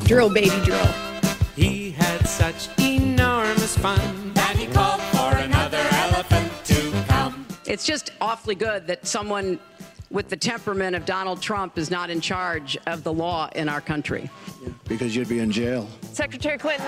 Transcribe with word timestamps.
Drill, 0.00 0.32
baby, 0.32 0.50
drill. 0.64 0.86
He 1.54 1.90
had 1.90 2.26
such 2.26 2.68
enormous 2.78 3.76
fun 3.76 4.32
that 4.34 4.56
he 4.56 4.66
called 4.66 5.00
for 5.02 5.36
another 5.36 5.82
elephant 5.92 6.50
to 6.64 7.04
come. 7.08 7.46
It's 7.66 7.84
just 7.84 8.10
awfully 8.20 8.54
good 8.54 8.86
that 8.86 9.06
someone 9.06 9.58
with 10.10 10.28
the 10.28 10.36
temperament 10.36 10.94
of 10.94 11.04
Donald 11.06 11.40
Trump 11.40 11.78
is 11.78 11.90
not 11.90 12.10
in 12.10 12.20
charge 12.20 12.76
of 12.86 13.02
the 13.04 13.12
law 13.12 13.48
in 13.54 13.68
our 13.68 13.80
country. 13.80 14.28
Because 14.86 15.16
you'd 15.16 15.28
be 15.28 15.38
in 15.38 15.50
jail. 15.50 15.88
Secretary 16.12 16.58
Clinton. 16.58 16.86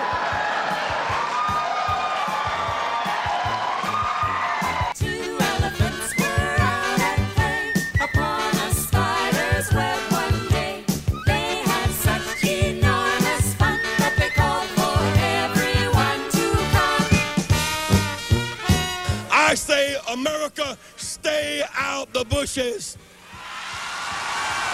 America, 20.44 20.76
stay 20.96 21.62
out 21.75 22.12
the 22.12 22.22
bushes. 22.26 22.98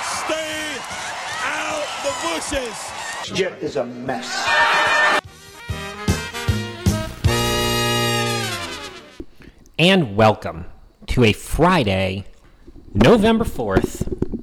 Stay 0.02 0.76
out 1.44 1.86
the 2.02 2.12
bushes. 2.26 3.36
Jet 3.36 3.56
is 3.62 3.76
a 3.76 3.84
mess. 3.84 4.48
and 9.78 10.16
welcome 10.16 10.64
to 11.06 11.22
a 11.22 11.32
Friday, 11.32 12.24
November 12.92 13.44
4th 13.44 14.42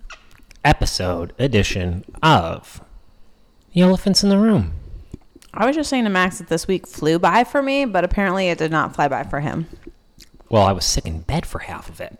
episode 0.63 1.33
edition 1.37 2.05
of 2.23 2.81
The 3.73 3.81
Elephants 3.81 4.23
in 4.23 4.29
the 4.29 4.37
Room. 4.37 4.75
I 5.53 5.65
was 5.65 5.75
just 5.75 5.89
saying 5.89 6.05
to 6.05 6.09
Max 6.09 6.37
that 6.37 6.47
this 6.47 6.69
week 6.69 6.87
flew 6.87 7.19
by 7.19 7.43
for 7.43 7.61
me, 7.61 7.83
but 7.83 8.05
apparently 8.05 8.47
it 8.47 8.57
did 8.57 8.71
not 8.71 8.95
fly 8.95 9.09
by 9.09 9.23
for 9.23 9.41
him. 9.41 9.67
Well, 10.49 10.63
I 10.63 10.71
was 10.71 10.85
sick 10.85 11.05
in 11.05 11.21
bed 11.21 11.45
for 11.45 11.59
half 11.59 11.89
of 11.89 11.99
it, 12.01 12.17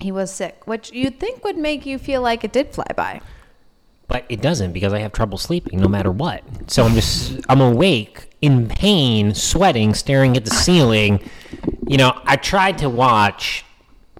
He 0.00 0.12
was 0.12 0.30
sick, 0.32 0.66
which 0.66 0.92
you'd 0.92 1.18
think 1.20 1.44
would 1.44 1.56
make 1.56 1.86
you 1.86 1.98
feel 1.98 2.20
like 2.22 2.44
it 2.44 2.52
did 2.52 2.74
fly 2.74 2.86
by. 2.96 3.20
but 4.08 4.24
it 4.28 4.42
doesn't 4.42 4.72
because 4.72 4.92
I 4.92 4.98
have 4.98 5.12
trouble 5.12 5.38
sleeping 5.38 5.80
no 5.80 5.88
matter 5.88 6.10
what. 6.10 6.42
So 6.70 6.84
I'm 6.84 6.92
just, 6.94 7.40
I'm 7.48 7.60
awake, 7.62 8.30
in 8.42 8.68
pain, 8.68 9.34
sweating, 9.34 9.94
staring 9.94 10.36
at 10.36 10.44
the 10.44 10.50
ceiling. 10.64 11.20
You 11.86 11.96
know, 11.96 12.20
I 12.24 12.36
tried 12.36 12.78
to 12.78 12.90
watch. 12.90 13.64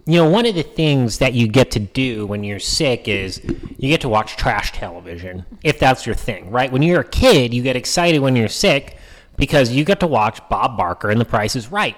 You 0.06 0.16
know, 0.16 0.28
one 0.28 0.44
of 0.46 0.54
the 0.54 0.62
things 0.62 1.18
that 1.18 1.32
you 1.34 1.48
get 1.48 1.70
to 1.72 1.78
do 1.80 2.26
when 2.26 2.44
you're 2.44 2.58
sick 2.58 3.08
is 3.08 3.40
you 3.78 3.88
get 3.88 4.02
to 4.02 4.08
watch 4.08 4.36
trash 4.36 4.72
television, 4.72 5.44
if 5.62 5.78
that's 5.78 6.04
your 6.06 6.14
thing, 6.14 6.50
right? 6.50 6.70
When 6.70 6.82
you're 6.82 7.00
a 7.00 7.04
kid, 7.08 7.52
you 7.54 7.62
get 7.62 7.74
excited 7.76 8.18
when 8.20 8.36
you're 8.36 8.48
sick 8.48 8.98
because 9.36 9.70
you 9.72 9.82
get 9.84 10.00
to 10.00 10.06
watch 10.06 10.40
Bob 10.50 10.76
Barker 10.76 11.08
and 11.10 11.18
The 11.20 11.24
Price 11.24 11.56
is 11.56 11.70
Right. 11.72 11.96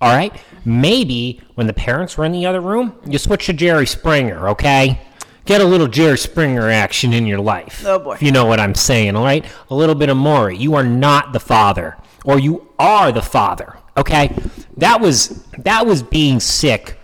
All 0.00 0.14
right? 0.14 0.34
Maybe 0.64 1.40
when 1.54 1.66
the 1.66 1.72
parents 1.72 2.16
were 2.16 2.24
in 2.24 2.32
the 2.32 2.46
other 2.46 2.60
room, 2.60 2.94
you 3.06 3.18
switch 3.18 3.46
to 3.46 3.52
Jerry 3.52 3.86
Springer, 3.86 4.48
okay? 4.50 5.00
Get 5.44 5.60
a 5.60 5.64
little 5.64 5.88
Jerry 5.88 6.18
Springer 6.18 6.68
action 6.68 7.12
in 7.12 7.26
your 7.26 7.40
life. 7.40 7.82
Oh, 7.86 7.98
boy. 7.98 8.14
If 8.14 8.22
you 8.22 8.30
know 8.32 8.44
what 8.44 8.60
I'm 8.60 8.74
saying, 8.74 9.16
all 9.16 9.24
right? 9.24 9.44
A 9.70 9.74
little 9.74 9.94
bit 9.94 10.10
of 10.10 10.16
Maury. 10.16 10.56
You 10.56 10.74
are 10.74 10.84
not 10.84 11.32
the 11.32 11.40
father, 11.40 11.96
or 12.24 12.38
you 12.38 12.68
are 12.78 13.10
the 13.10 13.22
father, 13.22 13.78
okay? 13.96 14.36
That 14.76 15.00
was 15.00 15.42
that 15.58 15.86
was 15.86 16.02
being 16.02 16.38
sick 16.38 16.98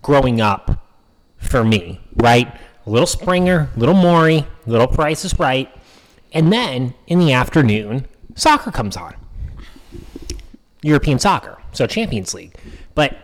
growing 0.00 0.40
up 0.40 0.86
for 1.38 1.64
me, 1.64 2.00
right? 2.16 2.48
A 2.86 2.90
little 2.90 3.06
Springer, 3.06 3.68
little 3.76 3.94
Maury, 3.94 4.46
little 4.64 4.86
Price 4.86 5.24
is 5.24 5.38
Right, 5.38 5.68
and 6.32 6.52
then 6.52 6.94
in 7.06 7.18
the 7.18 7.32
afternoon, 7.32 8.06
soccer 8.34 8.70
comes 8.70 8.96
on. 8.96 9.14
European 10.82 11.18
soccer, 11.18 11.57
so 11.72 11.86
Champions 11.86 12.34
League. 12.34 12.54
But 12.94 13.16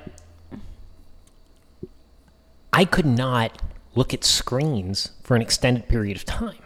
I 2.72 2.84
could 2.84 3.06
not 3.06 3.62
look 3.94 4.12
at 4.12 4.24
screens 4.24 5.10
for 5.22 5.36
an 5.36 5.42
extended 5.42 5.88
period 5.88 6.16
of 6.16 6.24
time. 6.24 6.58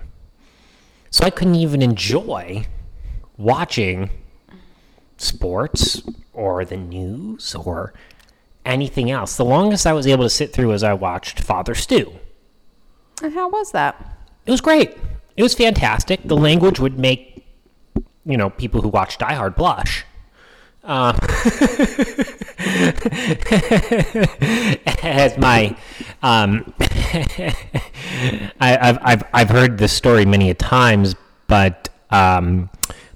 So 1.10 1.24
I 1.24 1.30
couldn't 1.30 1.56
even 1.56 1.82
enjoy 1.82 2.66
watching 3.36 4.10
sports 5.16 6.02
or 6.32 6.64
the 6.64 6.76
news 6.76 7.54
or 7.54 7.92
anything 8.64 9.10
else. 9.10 9.36
The 9.36 9.44
longest 9.44 9.86
I 9.86 9.92
was 9.92 10.06
able 10.06 10.24
to 10.24 10.30
sit 10.30 10.52
through 10.52 10.68
was 10.68 10.82
I 10.82 10.94
watched 10.94 11.40
Father 11.40 11.74
Stew. 11.74 12.12
And 13.22 13.34
how 13.34 13.48
was 13.48 13.72
that? 13.72 14.18
It 14.46 14.50
was 14.50 14.60
great. 14.60 14.96
It 15.36 15.42
was 15.42 15.54
fantastic. 15.54 16.20
The 16.24 16.36
language 16.36 16.78
would 16.78 16.98
make, 16.98 17.46
you 18.24 18.36
know, 18.36 18.50
people 18.50 18.80
who 18.80 18.88
watch 18.88 19.18
Die 19.18 19.34
Hard 19.34 19.56
blush. 19.56 20.04
Uh, 20.88 21.12
as 25.02 25.36
my, 25.36 25.76
um, 26.22 26.72
I, 28.58 28.78
I've, 28.80 28.98
I've, 29.02 29.22
I've 29.34 29.50
heard 29.50 29.76
this 29.76 29.92
story 29.92 30.24
many 30.24 30.48
a 30.48 30.54
times, 30.54 31.14
but 31.46 31.90
um, 32.10 32.70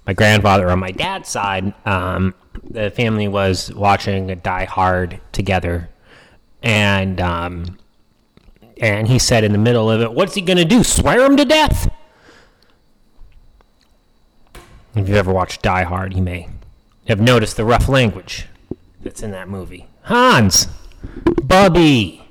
my 0.06 0.12
grandfather 0.12 0.70
on 0.70 0.80
my 0.80 0.90
dad's 0.90 1.30
side, 1.30 1.72
um, 1.86 2.34
the 2.62 2.90
family 2.90 3.26
was 3.26 3.72
watching 3.72 4.26
Die 4.26 4.64
Hard 4.66 5.18
together, 5.32 5.88
and 6.62 7.22
um, 7.22 7.78
and 8.82 9.08
he 9.08 9.18
said 9.18 9.44
in 9.44 9.52
the 9.52 9.58
middle 9.58 9.90
of 9.90 10.02
it, 10.02 10.12
"What's 10.12 10.34
he 10.34 10.42
gonna 10.42 10.66
do? 10.66 10.84
Swear 10.84 11.24
him 11.24 11.38
to 11.38 11.46
death?" 11.46 11.90
If 14.94 15.08
you've 15.08 15.16
ever 15.16 15.32
watched 15.32 15.62
Die 15.62 15.84
Hard, 15.84 16.14
you 16.14 16.20
may 16.20 16.48
have 17.08 17.20
noticed 17.20 17.56
the 17.56 17.64
rough 17.64 17.88
language 17.88 18.46
that's 19.00 19.22
in 19.22 19.30
that 19.32 19.48
movie. 19.48 19.86
Hans, 20.02 20.68
Bubby. 21.42 22.24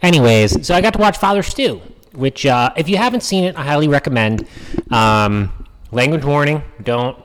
Anyways, 0.00 0.66
so 0.66 0.74
I 0.74 0.80
got 0.80 0.92
to 0.94 0.98
watch 0.98 1.18
Father 1.18 1.42
Stew, 1.42 1.80
which, 2.12 2.46
uh, 2.46 2.70
if 2.76 2.88
you 2.88 2.96
haven't 2.96 3.22
seen 3.22 3.44
it, 3.44 3.56
I 3.56 3.62
highly 3.62 3.88
recommend. 3.88 4.46
Um, 4.90 5.66
language 5.90 6.24
warning: 6.24 6.62
don't 6.82 7.18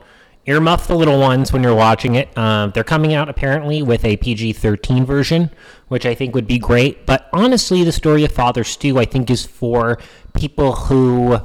earmuff 0.46 0.86
the 0.86 0.96
little 0.96 1.18
ones 1.18 1.52
when 1.52 1.62
you're 1.62 1.74
watching 1.74 2.16
it. 2.16 2.36
Um, 2.36 2.72
they're 2.72 2.84
coming 2.84 3.14
out 3.14 3.28
apparently 3.28 3.82
with 3.82 4.04
a 4.04 4.16
PG-13 4.18 5.04
version, 5.04 5.50
which 5.88 6.04
I 6.04 6.14
think 6.14 6.34
would 6.34 6.46
be 6.46 6.58
great. 6.58 7.06
But 7.06 7.28
honestly, 7.32 7.82
the 7.84 7.92
story 7.92 8.24
of 8.24 8.32
Father 8.32 8.64
Stew, 8.64 8.98
I 8.98 9.04
think, 9.04 9.30
is 9.30 9.46
for 9.46 9.98
people 10.34 10.72
who 10.72 11.38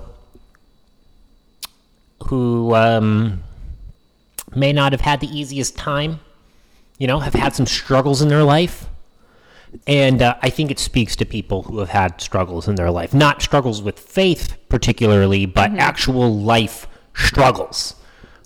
who 2.25 2.75
um, 2.75 3.43
may 4.55 4.73
not 4.73 4.91
have 4.91 5.01
had 5.01 5.19
the 5.19 5.27
easiest 5.27 5.77
time, 5.77 6.19
you 6.97 7.07
know, 7.07 7.19
have 7.19 7.33
had 7.33 7.55
some 7.55 7.65
struggles 7.65 8.21
in 8.21 8.27
their 8.27 8.43
life. 8.43 8.87
And 9.85 10.21
uh, 10.21 10.35
I 10.41 10.49
think 10.49 10.71
it 10.71 10.79
speaks 10.79 11.15
to 11.17 11.25
people 11.25 11.63
who 11.63 11.79
have 11.79 11.89
had 11.89 12.19
struggles 12.21 12.67
in 12.67 12.75
their 12.75 12.89
life. 12.89 13.13
Not 13.13 13.41
struggles 13.41 13.81
with 13.81 13.99
faith, 13.99 14.57
particularly, 14.67 15.45
but 15.45 15.71
actual 15.77 16.35
life 16.39 16.87
struggles, 17.13 17.95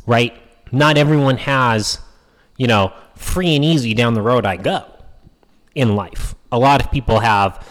right? 0.06 0.34
Not 0.72 0.98
everyone 0.98 1.38
has, 1.38 2.00
you 2.58 2.68
know, 2.68 2.92
free 3.16 3.56
and 3.56 3.64
easy 3.64 3.94
down 3.94 4.16
the 4.16 4.22
road 4.22 4.46
I 4.46 4.58
go 4.58 4.86
in 5.76 5.96
life. 5.96 6.36
A 6.52 6.60
lot 6.60 6.84
of 6.84 6.92
people 6.92 7.20
have 7.20 7.66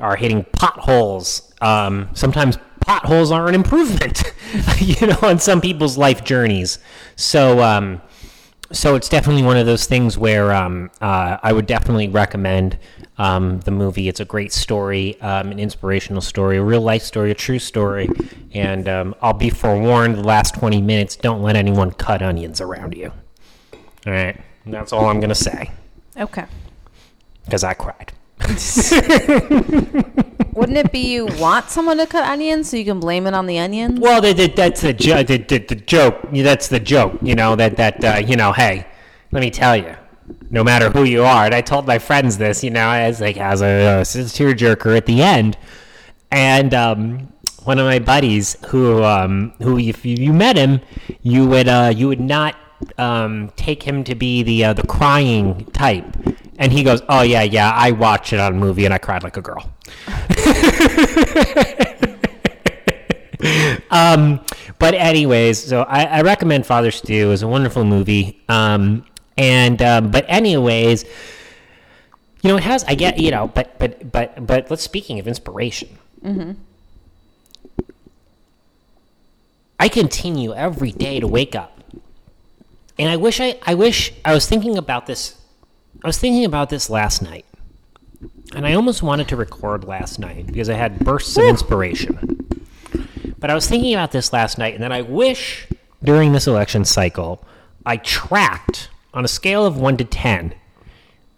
are 0.00 0.16
hitting 0.16 0.44
potholes. 0.52 1.52
Um, 1.60 2.08
sometimes 2.14 2.56
potholes 2.92 3.30
are 3.30 3.46
an 3.48 3.54
improvement, 3.54 4.22
you 4.80 5.06
know, 5.06 5.18
on 5.22 5.38
some 5.38 5.60
people's 5.60 5.98
life 5.98 6.24
journeys. 6.24 6.78
So, 7.16 7.62
um, 7.62 8.00
so 8.72 8.94
it's 8.94 9.10
definitely 9.10 9.42
one 9.42 9.58
of 9.58 9.66
those 9.66 9.84
things 9.84 10.16
where 10.16 10.52
um, 10.54 10.90
uh, 11.02 11.36
I 11.42 11.52
would 11.52 11.66
definitely 11.66 12.08
recommend 12.08 12.78
um, 13.18 13.60
the 13.60 13.70
movie. 13.70 14.08
It's 14.08 14.20
a 14.20 14.24
great 14.24 14.52
story, 14.52 15.20
um, 15.20 15.52
an 15.52 15.58
inspirational 15.58 16.22
story, 16.22 16.56
a 16.56 16.62
real 16.62 16.80
life 16.80 17.02
story, 17.02 17.30
a 17.30 17.34
true 17.34 17.58
story. 17.58 18.08
And 18.54 18.88
um, 18.88 19.14
I'll 19.20 19.32
be 19.34 19.50
forewarned: 19.50 20.16
the 20.16 20.22
last 20.24 20.54
twenty 20.54 20.80
minutes, 20.80 21.14
don't 21.16 21.42
let 21.42 21.56
anyone 21.56 21.90
cut 21.92 22.22
onions 22.22 22.60
around 22.60 22.94
you. 22.94 23.12
All 24.06 24.12
right, 24.12 24.40
that's 24.64 24.92
all 24.92 25.06
I'm 25.06 25.20
gonna 25.20 25.34
say 25.34 25.70
Okay. 26.16 26.44
because 27.44 27.64
I 27.64 27.74
cried. 27.74 28.12
Wouldn't 30.54 30.78
it 30.78 30.92
be 30.92 31.12
you 31.12 31.26
want 31.38 31.70
someone 31.70 31.98
to 31.98 32.06
cut 32.06 32.24
onions 32.24 32.70
so 32.70 32.76
you 32.76 32.84
can 32.84 33.00
blame 33.00 33.26
it 33.26 33.34
on 33.34 33.46
the 33.46 33.58
onions? 33.58 33.98
Well, 33.98 34.20
that, 34.20 34.36
that, 34.36 34.56
that's 34.56 34.80
the, 34.80 34.92
jo- 34.92 35.22
the, 35.22 35.38
the, 35.38 35.58
the 35.58 35.74
joke. 35.74 36.18
Yeah, 36.32 36.44
That's 36.44 36.68
the 36.68 36.80
joke. 36.80 37.18
You 37.22 37.34
know 37.34 37.56
that 37.56 37.76
that 37.76 38.04
uh, 38.04 38.18
you 38.18 38.36
know. 38.36 38.52
Hey, 38.52 38.86
let 39.32 39.40
me 39.40 39.50
tell 39.50 39.76
you. 39.76 39.94
No 40.50 40.62
matter 40.62 40.90
who 40.90 41.04
you 41.04 41.24
are, 41.24 41.46
and 41.46 41.54
I 41.54 41.60
told 41.60 41.86
my 41.86 41.98
friends 41.98 42.38
this. 42.38 42.62
You 42.62 42.70
know, 42.70 42.90
as 42.90 43.20
like 43.20 43.36
as 43.36 43.60
a, 43.62 44.00
a 44.00 44.02
tearjerker 44.02 44.96
at 44.96 45.06
the 45.06 45.22
end, 45.22 45.56
and 46.30 46.74
um, 46.74 47.32
one 47.64 47.78
of 47.78 47.86
my 47.86 47.98
buddies 47.98 48.56
who 48.68 49.02
um, 49.04 49.52
who 49.60 49.78
if 49.78 50.04
you, 50.06 50.16
you 50.16 50.32
met 50.32 50.56
him, 50.56 50.80
you 51.22 51.46
would 51.46 51.68
uh, 51.68 51.92
you 51.94 52.08
would 52.08 52.20
not 52.20 52.56
um, 52.98 53.50
take 53.56 53.82
him 53.82 54.04
to 54.04 54.14
be 54.14 54.42
the 54.42 54.64
uh, 54.64 54.72
the 54.72 54.86
crying 54.86 55.64
type. 55.66 56.04
And 56.58 56.72
he 56.72 56.82
goes, 56.82 57.02
"Oh 57.08 57.22
yeah, 57.22 57.42
yeah, 57.42 57.70
I 57.70 57.92
watched 57.92 58.32
it 58.32 58.40
on 58.40 58.52
a 58.52 58.56
movie 58.56 58.84
and 58.84 58.92
I 58.92 58.98
cried 58.98 59.22
like 59.22 59.36
a 59.36 59.42
girl." 59.42 59.72
um, 63.90 64.40
but 64.78 64.94
anyways, 64.94 65.62
so 65.62 65.82
I, 65.82 66.04
I 66.04 66.22
recommend 66.22 66.66
Father 66.66 66.90
Stew. 66.90 67.30
It's 67.30 67.42
a 67.42 67.48
wonderful 67.48 67.84
movie. 67.84 68.42
Um, 68.48 69.04
and 69.36 69.80
um, 69.82 70.10
but 70.10 70.24
anyways, 70.28 71.04
you 72.42 72.50
know 72.50 72.56
it 72.56 72.64
has. 72.64 72.84
I 72.84 72.94
get 72.96 73.18
you 73.18 73.30
know, 73.30 73.48
but 73.48 73.78
but 73.78 74.10
but 74.10 74.46
but 74.46 74.70
let's 74.70 74.82
speaking 74.82 75.20
of 75.20 75.28
inspiration. 75.28 75.96
I 79.80 79.88
continue 79.88 80.52
every 80.54 80.90
day 80.90 81.20
to 81.20 81.28
wake 81.28 81.54
up, 81.54 81.80
and 82.98 83.08
I 83.08 83.16
wish 83.16 83.40
I 83.40 83.58
I 83.64 83.74
wish 83.74 84.12
I 84.24 84.34
was 84.34 84.46
thinking 84.46 84.76
about 84.76 85.06
this. 85.06 85.36
I 86.02 86.06
was 86.06 86.18
thinking 86.18 86.44
about 86.44 86.70
this 86.70 86.88
last 86.88 87.22
night, 87.22 87.44
and 88.54 88.66
I 88.66 88.74
almost 88.74 89.02
wanted 89.02 89.28
to 89.28 89.36
record 89.36 89.84
last 89.84 90.18
night 90.18 90.46
because 90.46 90.70
I 90.70 90.74
had 90.74 91.00
bursts 91.00 91.36
of 91.36 91.44
inspiration. 91.44 92.46
But 93.38 93.50
I 93.50 93.54
was 93.54 93.68
thinking 93.68 93.94
about 93.94 94.12
this 94.12 94.32
last 94.32 94.58
night, 94.58 94.74
and 94.74 94.82
then 94.82 94.92
I 94.92 95.02
wish 95.02 95.66
during 96.02 96.32
this 96.32 96.46
election 96.46 96.84
cycle 96.84 97.44
I 97.84 97.96
tracked 97.96 98.90
on 99.12 99.24
a 99.24 99.28
scale 99.28 99.66
of 99.66 99.76
one 99.76 99.96
to 99.96 100.04
ten 100.04 100.54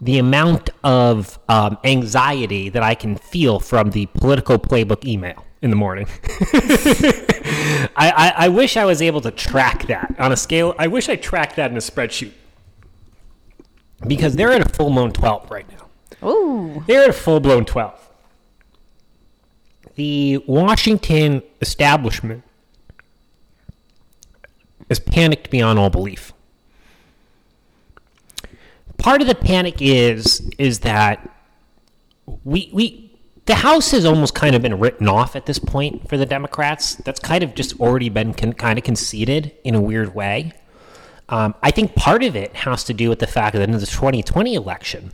the 0.01 0.19
amount 0.19 0.71
of 0.83 1.39
um, 1.49 1.77
anxiety 1.85 2.71
that 2.71 2.83
I 2.83 2.95
can 2.95 3.17
feel 3.17 3.61
from 3.61 3.91
the 3.91 4.07
political 4.07 4.59
playbook 4.59 5.05
email 5.05 5.45
in 5.61 5.71
the 5.71 5.77
morning. 5.77 6.07
I, 7.93 7.93
I, 7.97 8.33
I 8.37 8.49
wish 8.49 8.79
I 8.79 8.87
was 8.87 9.03
able 9.03 9.21
to 9.21 9.31
track 9.31 9.87
that 9.89 10.15
on 10.19 10.33
a 10.33 10.37
scale. 10.37 10.75
I 10.79 10.87
wish 10.87 11.11
I 11.11 11.17
tracked 11.17 11.57
that 11.57 11.71
in 11.71 11.77
a 11.77 11.81
spreadsheet 11.81 12.33
because 14.07 14.37
they're 14.37 14.53
at 14.53 14.67
a 14.67 14.69
full 14.69 14.91
blown 14.91 15.13
12 15.13 15.51
right 15.51 15.67
now. 15.71 16.29
Ooh. 16.29 16.85
They're 16.87 17.05
at 17.05 17.11
a 17.11 17.15
full 17.15 17.41
blown 17.41 17.65
12. 17.65 18.09
The 19.95 20.39
Washington 20.47 21.43
establishment 21.61 22.43
is 24.89 24.99
panicked 24.99 25.51
beyond 25.51 25.79
all 25.79 25.91
belief. 25.91 26.33
Part 28.99 29.23
of 29.23 29.29
the 29.29 29.35
panic 29.35 29.77
is 29.81 30.51
is 30.59 30.81
that 30.81 31.29
we 32.45 32.71
we 32.73 33.11
the 33.47 33.55
House 33.57 33.91
has 33.91 34.05
almost 34.05 34.35
kind 34.35 34.55
of 34.55 34.63
been 34.63 34.79
written 34.79 35.09
off 35.09 35.35
at 35.35 35.47
this 35.47 35.59
point 35.59 36.09
for 36.09 36.17
the 36.17 36.27
Democrats. 36.27 36.97
That's 36.97 37.19
kind 37.19 37.43
of 37.43 37.55
just 37.55 37.81
already 37.81 38.09
been 38.09 38.35
con- 38.35 38.53
kind 38.53 38.79
of 38.79 38.85
conceded 38.85 39.53
in 39.65 39.75
a 39.75 39.81
weird 39.81 40.15
way. 40.15 40.53
Um, 41.31 41.55
I 41.63 41.71
think 41.71 41.95
part 41.95 42.25
of 42.25 42.35
it 42.35 42.55
has 42.57 42.83
to 42.85 42.93
do 42.93 43.09
with 43.09 43.21
the 43.21 43.27
fact 43.27 43.55
that 43.55 43.63
in 43.63 43.71
the 43.71 43.79
2020 43.79 44.55
election, 44.55 45.13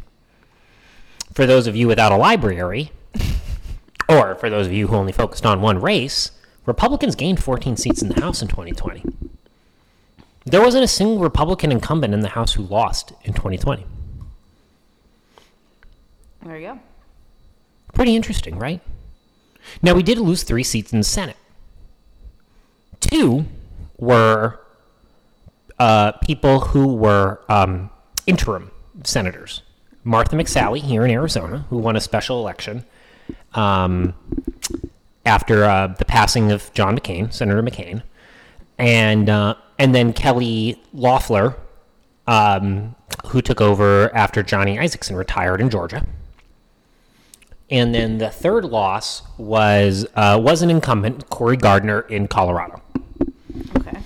for 1.35 1.45
those 1.45 1.67
of 1.67 1.77
you 1.77 1.87
without 1.87 2.11
a 2.11 2.17
library, 2.17 2.91
or 4.09 4.35
for 4.35 4.49
those 4.49 4.67
of 4.67 4.73
you 4.73 4.89
who 4.89 4.97
only 4.97 5.13
focused 5.13 5.45
on 5.45 5.61
one 5.61 5.79
race, 5.79 6.31
Republicans 6.65 7.15
gained 7.15 7.43
14 7.43 7.77
seats 7.77 8.01
in 8.01 8.09
the 8.09 8.21
House 8.21 8.41
in 8.41 8.49
2020. 8.49 9.05
There 10.47 10.63
wasn't 10.63 10.85
a 10.85 10.89
single 10.89 11.19
Republican 11.19 11.71
incumbent 11.71 12.15
in 12.15 12.21
the 12.21 12.31
House 12.31 12.55
who 12.55 12.63
lost 12.63 13.13
in 13.23 13.35
2020. 13.35 13.85
There 16.45 16.57
you 16.57 16.67
go. 16.67 16.79
Pretty 17.93 18.17
interesting, 18.17 18.59
right? 18.59 18.81
Now, 19.83 19.95
we 19.95 20.03
did 20.03 20.19
lose 20.19 20.45
three 20.45 20.63
seats 20.63 20.93
in 20.93 21.01
the 21.01 21.05
Senate. 21.05 21.37
Two 23.01 23.45
were 23.99 24.61
uh, 25.79 26.13
people 26.13 26.61
who 26.61 26.95
were 26.95 27.41
um, 27.49 27.91
interim 28.27 28.71
senators. 29.05 29.63
Martha 30.05 30.37
McSally 30.37 30.81
here 30.81 31.05
in 31.05 31.11
Arizona, 31.11 31.67
who 31.69 31.79
won 31.79 31.97
a 31.97 32.01
special 32.01 32.39
election 32.39 32.85
um, 33.55 34.15
after 35.25 35.65
uh, 35.65 35.89
the 35.89 36.05
passing 36.05 36.53
of 36.53 36.73
John 36.75 36.97
McCain, 36.97 37.33
Senator 37.33 37.63
McCain, 37.63 38.03
and 38.79 39.29
uh, 39.29 39.57
and 39.79 39.95
then 39.95 40.13
Kelly 40.13 40.81
Loeffler, 40.93 41.57
um, 42.27 42.95
who 43.27 43.43
took 43.43 43.61
over 43.61 44.15
after 44.15 44.43
Johnny 44.43 44.77
Isakson 44.77 45.17
retired 45.17 45.61
in 45.61 45.71
Georgia. 45.71 46.07
And 47.69 47.93
then 47.93 48.19
the 48.19 48.31
third 48.31 48.65
loss 48.65 49.23
was 49.39 50.07
uh, 50.15 50.39
was 50.41 50.63
an 50.63 50.71
incumbent, 50.71 51.29
Cory 51.31 51.57
Gardner 51.57 52.03
in 52.03 52.29
Colorado. 52.29 52.81
Okay. 53.77 53.99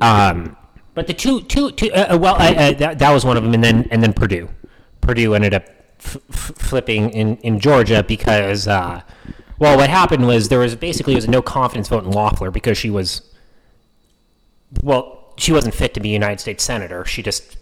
Um, 0.00 0.56
but 1.00 1.06
the 1.06 1.14
two, 1.14 1.40
two, 1.40 1.70
two 1.70 1.90
uh, 1.92 2.08
uh, 2.14 2.18
well, 2.18 2.36
I, 2.38 2.54
uh, 2.54 2.72
that, 2.72 2.98
that 2.98 3.10
was 3.10 3.24
one 3.24 3.38
of 3.38 3.42
them, 3.42 3.54
and 3.54 3.64
then 3.64 3.88
and 3.90 4.02
then 4.02 4.12
Perdue. 4.12 4.50
Perdue 5.00 5.32
ended 5.32 5.54
up 5.54 5.64
f- 5.98 6.18
f- 6.28 6.52
flipping 6.56 7.08
in, 7.08 7.38
in 7.38 7.58
Georgia 7.58 8.04
because, 8.06 8.68
uh, 8.68 9.00
well, 9.58 9.78
what 9.78 9.88
happened 9.88 10.26
was 10.26 10.50
there 10.50 10.58
was 10.58 10.76
basically 10.76 11.14
was 11.14 11.24
a 11.24 11.30
no 11.30 11.40
confidence 11.40 11.88
vote 11.88 12.04
in 12.04 12.10
Loeffler 12.10 12.50
because 12.50 12.76
she 12.76 12.90
was, 12.90 13.22
well, 14.82 15.32
she 15.38 15.52
wasn't 15.52 15.74
fit 15.74 15.94
to 15.94 16.00
be 16.00 16.10
United 16.10 16.38
States 16.38 16.62
senator. 16.62 17.06
She 17.06 17.22
just, 17.22 17.56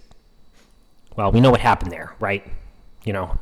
well, 1.15 1.31
we 1.31 1.41
know 1.41 1.53
what 1.53 1.61
happened 1.61 1.93
there, 1.93 2.17
right? 2.19 2.45
You 3.05 3.13
know, 3.13 3.39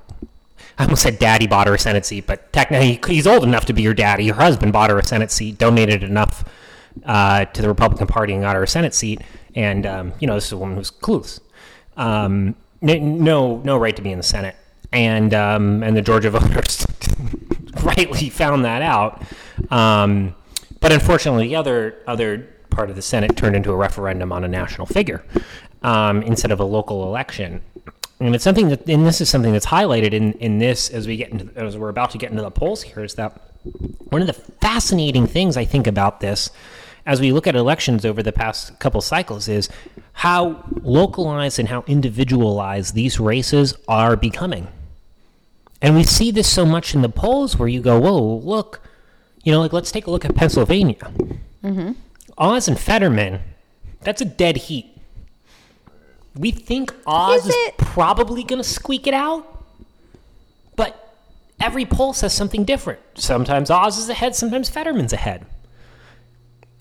I 0.76 0.84
almost 0.84 1.04
said 1.04 1.18
daddy 1.18 1.46
bought 1.46 1.68
her 1.68 1.74
a 1.74 1.78
Senate 1.78 2.04
seat, 2.04 2.26
but 2.26 2.52
technically 2.52 3.14
he's 3.14 3.26
old 3.26 3.44
enough 3.44 3.64
to 3.64 3.72
be 3.72 3.80
your 3.80 3.94
daddy. 3.94 4.28
Her 4.28 4.42
husband 4.42 4.74
bought 4.74 4.90
her 4.90 4.98
a 4.98 5.04
Senate 5.04 5.30
seat, 5.30 5.56
donated 5.56 6.02
enough 6.02 6.44
uh, 7.04 7.44
to 7.46 7.62
the 7.62 7.68
Republican 7.68 8.06
Party 8.06 8.32
and 8.32 8.42
got 8.42 8.56
her 8.56 8.62
a 8.62 8.68
Senate 8.68 8.94
seat. 8.94 9.20
And 9.56 9.86
um, 9.86 10.12
you 10.20 10.28
know, 10.28 10.34
this 10.34 10.46
is 10.46 10.52
a 10.52 10.56
woman 10.56 10.76
who's 10.76 10.90
clueless. 10.90 11.40
Um, 11.96 12.54
no, 12.80 13.56
no 13.58 13.76
right 13.76 13.96
to 13.96 14.02
be 14.02 14.12
in 14.12 14.18
the 14.18 14.24
Senate. 14.24 14.54
And 14.92 15.34
um, 15.34 15.82
and 15.82 15.96
the 15.96 16.02
Georgia 16.02 16.30
voters 16.38 16.86
rightly 17.82 18.30
found 18.30 18.64
that 18.64 18.82
out. 18.82 19.22
Um, 19.70 20.34
but 20.80 20.92
unfortunately, 20.92 21.48
the 21.48 21.56
other 21.56 21.96
other 22.06 22.48
part 22.70 22.90
of 22.90 22.96
the 22.96 23.02
Senate 23.02 23.36
turned 23.36 23.56
into 23.56 23.72
a 23.72 23.76
referendum 23.76 24.30
on 24.30 24.44
a 24.44 24.48
national 24.48 24.86
figure 24.86 25.24
um, 25.82 26.22
instead 26.22 26.52
of 26.52 26.60
a 26.60 26.64
local 26.64 27.04
election. 27.04 27.62
And 28.20 28.34
it's 28.34 28.44
something 28.44 28.68
that, 28.68 28.88
and 28.88 29.06
this 29.06 29.20
is 29.20 29.28
something 29.28 29.52
that's 29.52 29.66
highlighted 29.66 30.12
in, 30.12 30.32
in 30.34 30.58
this 30.58 30.90
as 30.90 31.06
we 31.06 31.16
get 31.16 31.30
into, 31.30 31.54
as 31.58 31.76
we're 31.76 31.90
about 31.90 32.10
to 32.12 32.18
get 32.18 32.30
into 32.30 32.42
the 32.42 32.50
polls 32.50 32.82
here, 32.82 33.04
is 33.04 33.14
that 33.14 33.40
one 34.10 34.22
of 34.22 34.26
the 34.26 34.32
fascinating 34.32 35.26
things 35.26 35.56
I 35.56 35.64
think 35.64 35.86
about 35.86 36.20
this, 36.20 36.50
as 37.06 37.20
we 37.20 37.32
look 37.32 37.46
at 37.46 37.54
elections 37.54 38.04
over 38.04 38.22
the 38.22 38.32
past 38.32 38.78
couple 38.80 39.00
cycles, 39.00 39.48
is 39.48 39.68
how 40.12 40.64
localized 40.82 41.58
and 41.58 41.68
how 41.68 41.84
individualized 41.86 42.94
these 42.94 43.20
races 43.20 43.74
are 43.86 44.16
becoming. 44.16 44.66
And 45.80 45.94
we 45.94 46.02
see 46.02 46.30
this 46.30 46.50
so 46.50 46.66
much 46.66 46.94
in 46.94 47.02
the 47.02 47.08
polls 47.08 47.56
where 47.56 47.68
you 47.68 47.80
go, 47.80 48.00
whoa, 48.00 48.38
look, 48.38 48.80
you 49.44 49.52
know, 49.52 49.60
like 49.60 49.72
let's 49.72 49.92
take 49.92 50.06
a 50.06 50.10
look 50.10 50.24
at 50.24 50.34
Pennsylvania. 50.34 51.10
Mm-hmm. 51.62 51.92
Oz 52.38 52.66
and 52.66 52.78
Fetterman, 52.78 53.40
that's 54.00 54.20
a 54.20 54.24
dead 54.24 54.56
heat. 54.56 54.86
We 56.34 56.50
think 56.50 56.92
Oz 57.06 57.46
Is 57.46 57.54
is, 57.54 57.72
probably 57.78 58.42
going 58.42 58.60
to 58.60 58.68
squeak 58.68 59.06
it 59.06 59.14
out, 59.14 59.64
but 60.74 61.14
every 61.60 61.86
poll 61.86 62.12
says 62.12 62.34
something 62.34 62.64
different. 62.64 63.00
Sometimes 63.14 63.70
Oz 63.70 63.96
is 63.96 64.08
ahead, 64.08 64.34
sometimes 64.34 64.68
Fetterman's 64.68 65.12
ahead. 65.12 65.46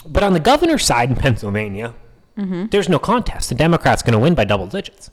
But 0.08 0.24
on 0.24 0.34
the 0.34 0.40
governor's 0.40 0.86
side 0.86 1.10
in 1.10 1.16
Pennsylvania, 1.16 1.94
mm-hmm. 2.38 2.68
there's 2.68 2.90
no 2.90 3.00
contest. 3.00 3.50
The 3.50 3.56
Democrat's 3.56 4.02
going 4.02 4.14
to 4.14 4.20
win 4.20 4.36
by 4.36 4.46
double 4.46 4.68
digits. 4.68 5.10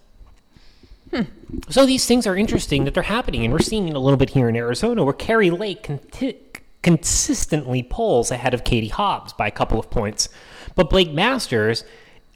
Hmm. 1.11 1.23
So 1.69 1.85
these 1.85 2.07
things 2.07 2.27
are 2.27 2.37
interesting 2.37 2.85
that 2.85 2.95
they're 2.95 3.03
happening, 3.03 3.45
and 3.45 3.53
we're 3.53 3.61
seeing 3.61 3.89
it 3.89 3.95
a 3.95 3.99
little 3.99 4.17
bit 4.17 4.31
here 4.31 4.49
in 4.49 4.57
Arizona, 4.57 5.05
where 5.05 5.13
Kari 5.13 5.51
Lake 5.51 5.83
conti- 5.83 6.39
consistently 6.83 7.83
polls 7.83 8.31
ahead 8.31 8.55
of 8.55 8.65
Katie 8.65 8.89
Hobbs 8.89 9.33
by 9.33 9.47
a 9.47 9.51
couple 9.51 9.79
of 9.79 9.91
points, 9.91 10.29
but 10.75 10.91
Blake 10.91 11.13
Masters, 11.13 11.85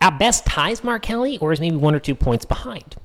at 0.01 0.19
best, 0.19 0.45
ties 0.45 0.85
Mark 0.85 1.03
Kelly, 1.03 1.39
or 1.39 1.53
is 1.53 1.61
maybe 1.61 1.77
one 1.77 1.95
or 1.95 1.99
two 1.99 2.15
points 2.15 2.45
behind. 2.45 2.97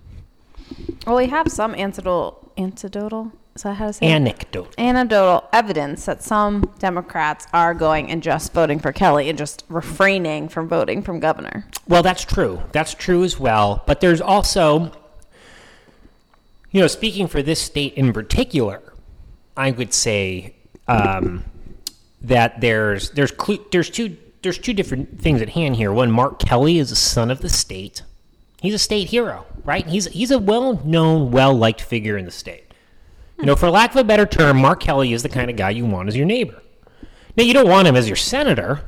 Well, 1.07 1.15
we 1.15 1.27
have 1.27 1.49
some 1.49 1.73
anecdotal, 1.75 2.51
anecdotal. 2.57 3.31
Is 3.55 3.63
that 3.63 3.73
how 3.73 3.87
to 3.87 3.93
say 3.93 4.05
it? 4.05 4.73
Anecdotal 4.77 5.49
evidence 5.51 6.05
that 6.05 6.23
some 6.23 6.73
Democrats 6.79 7.47
are 7.53 7.73
going 7.73 8.09
and 8.09 8.23
just 8.23 8.53
voting 8.53 8.79
for 8.79 8.93
Kelly 8.93 9.27
and 9.29 9.37
just 9.37 9.65
refraining 9.67 10.47
from 10.47 10.69
voting 10.69 11.01
from 11.01 11.19
governor. 11.19 11.67
Well, 11.87 12.01
that's 12.01 12.23
true. 12.23 12.61
That's 12.71 12.93
true 12.93 13.23
as 13.23 13.39
well. 13.39 13.83
But 13.85 13.99
there's 13.99 14.21
also, 14.21 14.93
you 16.71 16.79
know, 16.79 16.87
speaking 16.87 17.27
for 17.27 17.41
this 17.41 17.61
state 17.61 17.93
in 17.95 18.13
particular, 18.13 18.81
I 19.57 19.71
would 19.71 19.93
say 19.93 20.55
um, 20.87 21.43
that 22.21 22.61
there's 22.61 23.09
there's 23.11 23.31
clu- 23.31 23.65
there's 23.71 23.89
two 23.89 24.15
there's 24.43 24.57
two 24.57 24.73
different 24.73 25.21
things 25.21 25.41
at 25.41 25.49
hand 25.49 25.75
here. 25.75 25.91
One, 25.91 26.09
Mark 26.09 26.39
Kelly 26.39 26.79
is 26.79 26.91
a 26.91 26.95
son 26.95 27.29
of 27.29 27.41
the 27.41 27.49
state. 27.49 28.01
He's 28.61 28.73
a 28.73 28.79
state 28.79 29.09
hero, 29.09 29.45
right? 29.65 29.85
He's 29.85 30.05
he's 30.07 30.31
a 30.31 30.39
well-known, 30.39 31.31
well-liked 31.31 31.81
figure 31.81 32.17
in 32.17 32.25
the 32.25 32.31
state. 32.31 32.70
You 33.41 33.47
know, 33.47 33.55
for 33.55 33.69
lack 33.71 33.89
of 33.91 33.97
a 33.97 34.03
better 34.03 34.27
term, 34.27 34.61
Mark 34.61 34.79
Kelly 34.81 35.13
is 35.13 35.23
the 35.23 35.29
kind 35.29 35.49
of 35.49 35.55
guy 35.57 35.71
you 35.71 35.85
want 35.85 36.07
as 36.07 36.15
your 36.15 36.27
neighbor. 36.27 36.61
Now, 37.35 37.43
you 37.43 37.53
don't 37.53 37.67
want 37.67 37.87
him 37.87 37.95
as 37.95 38.07
your 38.07 38.15
senator 38.15 38.81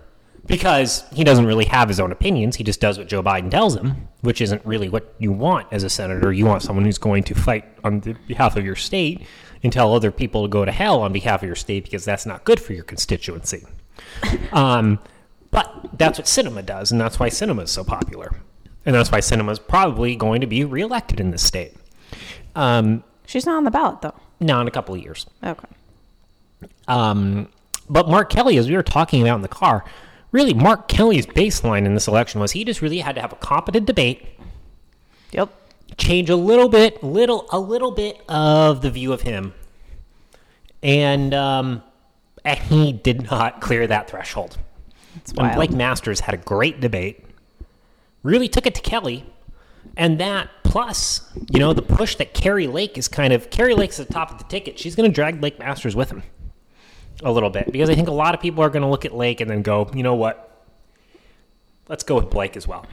because 0.46 1.06
he 1.12 1.24
doesn't 1.24 1.46
really 1.48 1.66
have 1.66 1.88
his 1.88 2.00
own 2.00 2.12
opinions. 2.12 2.58
He 2.58 2.64
just 2.64 2.80
does 2.80 2.98
what 3.00 3.08
Joe 3.08 3.24
Biden 3.24 3.50
tells 3.50 3.76
him, 3.76 4.10
which 4.22 4.42
isn't 4.42 4.64
really 4.64 4.90
what 4.90 5.16
you 5.18 5.32
want 5.32 5.68
as 5.72 5.84
a 5.84 5.90
senator. 5.90 6.32
You 6.32 6.46
want 6.46 6.62
someone 6.62 6.86
who's 6.86 7.00
going 7.00 7.24
to 7.24 7.34
fight 7.36 7.66
on 7.84 8.00
behalf 8.28 8.56
of 8.56 8.64
your 8.64 8.76
state 8.76 9.22
and 9.64 9.74
tell 9.74 9.94
other 9.94 10.12
people 10.12 10.44
to 10.44 10.50
go 10.50 10.66
to 10.66 10.72
hell 10.72 11.02
on 11.02 11.14
behalf 11.14 11.42
of 11.42 11.48
your 11.48 11.56
state 11.56 11.86
because 11.86 12.06
that's 12.06 12.26
not 12.26 12.44
good 12.44 12.60
for 12.60 12.74
your 12.74 12.84
constituency. 12.84 13.66
um, 14.52 15.00
But 15.50 15.90
that's 15.98 16.20
what 16.20 16.28
Sinema 16.28 16.66
does, 16.66 16.92
and 16.92 17.00
that's 17.02 17.20
why 17.20 17.30
Sinema 17.30 17.64
is 17.64 17.72
so 17.72 17.84
popular. 17.84 18.36
And 18.86 18.94
that's 18.94 19.12
why 19.12 19.20
Sinema 19.20 19.52
is 19.52 19.60
probably 19.60 20.16
going 20.16 20.42
to 20.42 20.48
be 20.48 20.64
reelected 20.66 21.20
in 21.20 21.32
this 21.32 21.44
state. 21.44 21.74
Um, 22.56 23.04
She's 23.26 23.46
not 23.46 23.56
on 23.56 23.64
the 23.64 23.72
ballot 23.72 24.02
though. 24.02 24.16
Now 24.40 24.62
in 24.62 24.68
a 24.68 24.72
couple 24.72 24.96
of 24.96 25.02
years. 25.02 25.26
Okay. 25.44 25.68
Um, 26.88 27.50
but 27.90 28.08
Mark 28.10 28.30
Kelly, 28.30 28.58
as 28.58 28.68
we 28.70 28.76
were 28.76 28.84
talking 28.84 29.22
about 29.22 29.36
in 29.36 29.42
the 29.42 29.48
car, 29.48 29.84
really 30.32 30.54
Mark 30.54 30.88
Kelly's 30.88 31.26
baseline 31.26 31.86
in 31.86 31.94
this 31.94 32.08
election 32.08 32.40
was 32.42 32.52
he 32.52 32.64
just 32.66 32.82
really 32.82 33.00
had 33.00 33.16
to 33.16 33.22
have 33.22 33.32
a 33.34 33.38
competent 33.38 33.86
debate, 33.86 34.26
Yep. 35.32 35.50
change 35.98 36.30
a 36.30 36.36
little 36.36 36.70
bit, 36.70 37.04
little 37.04 37.48
a 37.52 37.60
little 37.60 37.92
bit 37.92 38.22
of 38.30 38.82
the 38.82 38.90
view 38.92 39.12
of 39.14 39.22
him, 39.22 39.54
and 40.82 41.34
um, 41.34 41.82
and 42.46 42.60
he 42.60 42.92
did 42.94 43.30
not 43.30 43.62
clear 43.62 43.88
that 43.88 44.10
threshold. 44.10 44.58
It's 45.16 45.32
And 45.32 45.40
wild. 45.40 45.56
Blake 45.56 45.72
Masters 45.72 46.22
had 46.22 46.34
a 46.34 46.38
great 46.38 46.80
debate, 46.82 47.26
really 48.24 48.48
took 48.48 48.66
it 48.66 48.76
to 48.76 48.82
Kelly, 48.82 49.26
and 49.98 50.20
that 50.20 50.50
plus, 50.74 51.22
you 51.52 51.60
know, 51.60 51.72
the 51.72 51.84
push 51.84 52.16
that 52.16 52.34
Kari 52.34 52.66
Lake 52.66 52.98
is 52.98 53.08
kind 53.08 53.32
of 53.32 53.52
Kari 53.52 53.76
Lake's 53.76 54.00
at 54.00 54.08
the 54.08 54.14
top 54.14 54.32
of 54.32 54.40
the 54.40 54.44
ticket. 54.46 54.80
She's 54.80 54.96
going 54.96 55.08
to 55.08 55.14
drag 55.14 55.40
Blake 55.40 55.60
Masters 55.60 55.96
with 55.96 56.10
him 56.10 56.24
a 57.22 57.32
little 57.32 57.52
bit 57.52 57.72
because 57.72 57.92
I 57.92 57.96
think 57.96 58.08
a 58.08 58.12
lot 58.12 58.34
of 58.34 58.42
people 58.42 58.64
are 58.64 58.72
going 58.72 58.82
to 58.82 58.88
look 58.88 59.06
at 59.06 59.14
Lake 59.14 59.40
and 59.40 59.48
then 59.48 59.62
go, 59.62 59.88
you 59.94 60.02
know 60.02 60.16
what? 60.16 60.66
Let's 61.88 62.04
go 62.04 62.16
with 62.16 62.32
Blake 62.32 62.58
as 62.58 62.68
well. 62.68 62.88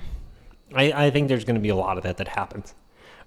I, 0.74 1.06
I 1.06 1.10
think 1.10 1.28
there's 1.28 1.46
going 1.46 1.54
to 1.54 1.60
be 1.60 1.70
a 1.70 1.74
lot 1.74 1.96
of 1.96 2.02
that 2.02 2.18
that 2.18 2.28
happens. 2.28 2.74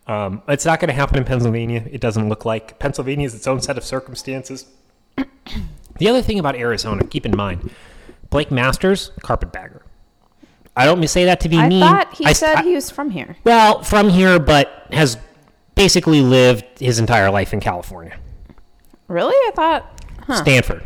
Um, 0.06 0.44
it's 0.48 0.66
not 0.66 0.80
going 0.80 0.90
to 0.90 0.94
happen 0.94 1.18
in 1.18 1.24
Pennsylvania. 1.24 1.88
It 1.92 2.00
doesn't 2.00 2.30
look 2.30 2.46
like 2.46 2.78
Pennsylvania 2.78 3.26
is 3.26 3.34
its 3.34 3.48
own 3.48 3.60
set 3.60 3.76
of 3.76 3.84
circumstances. 3.84 4.68
the 5.98 6.08
other 6.08 6.22
thing 6.22 6.38
about 6.38 6.56
Arizona, 6.56 7.04
keep 7.08 7.26
in 7.26 7.36
mind, 7.36 7.72
Blake 8.30 8.52
Masters, 8.52 9.14
carpetbagger. 9.24 9.83
I 10.76 10.86
don't 10.86 11.00
mean 11.00 11.08
say 11.08 11.26
that 11.26 11.40
to 11.42 11.50
be 11.50 11.58
mean. 11.58 11.66
I 11.66 11.70
mean. 11.70 11.82
thought 11.82 12.14
he 12.16 12.26
I- 12.26 12.34
said 12.34 12.56
I- 12.58 12.64
he 12.64 12.74
was 12.76 12.90
from 12.90 13.12
here. 13.12 13.36
well, 13.44 13.84
from 13.84 14.10
here, 14.10 14.40
but 14.40 14.88
has 14.92 15.18
basically 15.76 16.22
lived 16.22 16.64
his 16.80 17.00
entire 17.00 17.30
life 17.32 17.54
in 17.54 17.60
California. 17.60 18.18
Really? 19.08 19.36
I 19.36 19.52
thought. 19.56 20.02
Huh. 20.26 20.36
Stanford. 20.36 20.84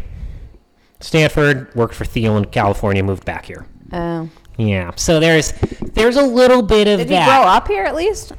Stanford 0.99 1.73
worked 1.75 1.93
for 1.93 2.05
Thiel 2.05 2.37
in 2.37 2.45
California, 2.45 3.03
moved 3.03 3.23
back 3.25 3.45
here. 3.45 3.65
Oh. 3.93 4.29
Yeah, 4.57 4.91
so 4.95 5.19
there's 5.19 5.51
there's 5.93 6.15
a 6.17 6.23
little 6.23 6.63
bit 6.63 6.87
of 6.87 6.97
Did 6.97 7.09
he 7.09 7.15
that. 7.15 7.27
grow 7.41 7.47
up 7.49 7.67
here 7.67 7.83
at 7.83 7.95
least? 7.95 8.31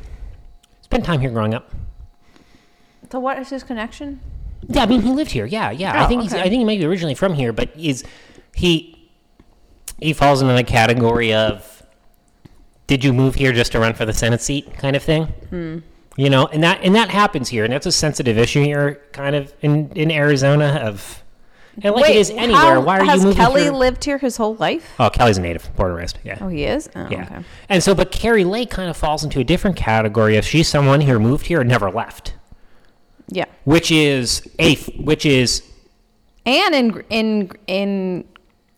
Spent 0.81 1.05
time 1.05 1.21
here 1.21 1.31
growing 1.31 1.55
up. 1.55 1.73
So 3.13 3.21
what 3.21 3.39
is 3.39 3.51
his 3.51 3.63
connection? 3.63 4.21
Yeah, 4.69 4.83
I 4.83 4.87
mean 4.87 5.03
he 5.03 5.11
lived 5.13 5.31
here. 5.31 5.47
Yeah, 5.47 5.71
yeah. 5.71 5.93
I 5.93 6.05
Oh, 6.05 6.09
think 6.09 6.23
he's. 6.23 6.35
I 6.35 6.43
think 6.43 6.55
he 6.59 6.65
might 6.65 6.81
be 6.81 6.85
originally 6.87 7.15
from 7.15 7.35
here, 7.35 7.53
but 7.53 7.71
is 7.77 8.05
he 8.55 8.98
he 10.01 10.13
falls 10.13 10.43
into 10.43 10.55
the 10.55 10.65
category 10.65 11.33
of 11.35 11.83
did 12.87 13.05
you 13.05 13.13
move 13.13 13.35
here 13.35 13.53
just 13.53 13.73
to 13.73 13.79
run 13.81 13.95
for 13.95 14.07
the 14.07 14.13
Senate 14.15 14.41
seat 14.41 14.73
kind 14.75 14.97
of 14.97 15.03
thing? 15.03 15.25
Hmm. 15.51 15.79
You 16.17 16.31
know, 16.31 16.47
and 16.47 16.63
that 16.65 16.81
and 16.83 16.95
that 16.97 17.11
happens 17.11 17.49
here, 17.49 17.65
and 17.65 17.73
that's 17.73 17.87
a 17.87 17.93
sensitive 17.93 18.39
issue 18.39 18.63
here, 18.63 19.01
kind 19.13 19.37
of 19.37 19.53
in 19.63 19.91
in 19.93 20.11
Arizona 20.11 20.81
of. 20.83 21.23
And 21.81 21.95
like 21.95 22.11
it 22.11 22.17
is 22.17 22.31
anywhere. 22.31 22.57
how- 22.75 22.81
Why 22.81 22.99
are 22.99 23.05
has 23.05 23.21
you 23.21 23.27
moving 23.29 23.37
Kelly 23.41 23.63
here? 23.63 23.71
lived 23.73 24.03
here 24.03 24.19
his 24.19 24.37
whole 24.37 24.57
life? 24.57 24.95
Oh, 24.99 25.11
Kelly's 25.11 25.39
a 25.39 25.41
native, 25.41 25.71
born 25.77 25.91
and 25.91 25.99
raised. 26.01 26.19
Yeah. 26.25 26.39
Oh, 26.41 26.49
he 26.49 26.65
is. 26.65 26.91
Oh, 26.97 27.07
Yeah. 27.09 27.23
Okay. 27.23 27.45
And 27.69 27.85
so, 27.85 27.95
but 27.95 28.11
Kari 28.11 28.43
Lake 28.43 28.69
kind 28.69 28.91
of 28.91 28.97
falls 28.97 29.23
into 29.23 29.39
a 29.39 29.45
different 29.45 29.77
category 29.77 30.35
if 30.37 30.45
she's 30.45 30.67
someone 30.67 31.03
who 31.03 31.21
moved 31.21 31.47
here 31.47 31.61
and 31.61 31.69
never 31.71 31.89
left, 31.89 32.35
Yeah. 33.29 33.45
which 33.63 33.93
is 33.93 34.43
a 34.59 34.75
which 35.01 35.25
is 35.25 35.63
And 36.45 36.75
in 36.75 37.05
in 37.11 37.51
in 37.69 38.25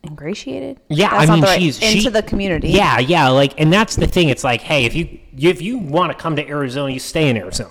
ingratiated. 0.03 0.79
yeah. 0.89 1.09
That's 1.11 1.29
I 1.29 1.33
mean, 1.35 1.43
right- 1.43 1.59
she's 1.59 1.81
into 1.81 2.01
she- 2.01 2.09
the 2.09 2.23
community. 2.23 2.69
Yeah, 2.69 2.99
yeah. 2.99 3.27
Like, 3.29 3.59
and 3.59 3.71
that's 3.71 3.95
the 3.95 4.07
thing. 4.07 4.29
It's 4.29 4.43
like, 4.43 4.61
hey, 4.61 4.85
if 4.85 4.95
you 4.95 5.19
if 5.37 5.61
you 5.61 5.77
want 5.77 6.11
to 6.11 6.17
come 6.17 6.35
to 6.35 6.47
Arizona, 6.47 6.91
you 6.93 6.99
stay 6.99 7.29
in 7.29 7.37
Arizona 7.37 7.69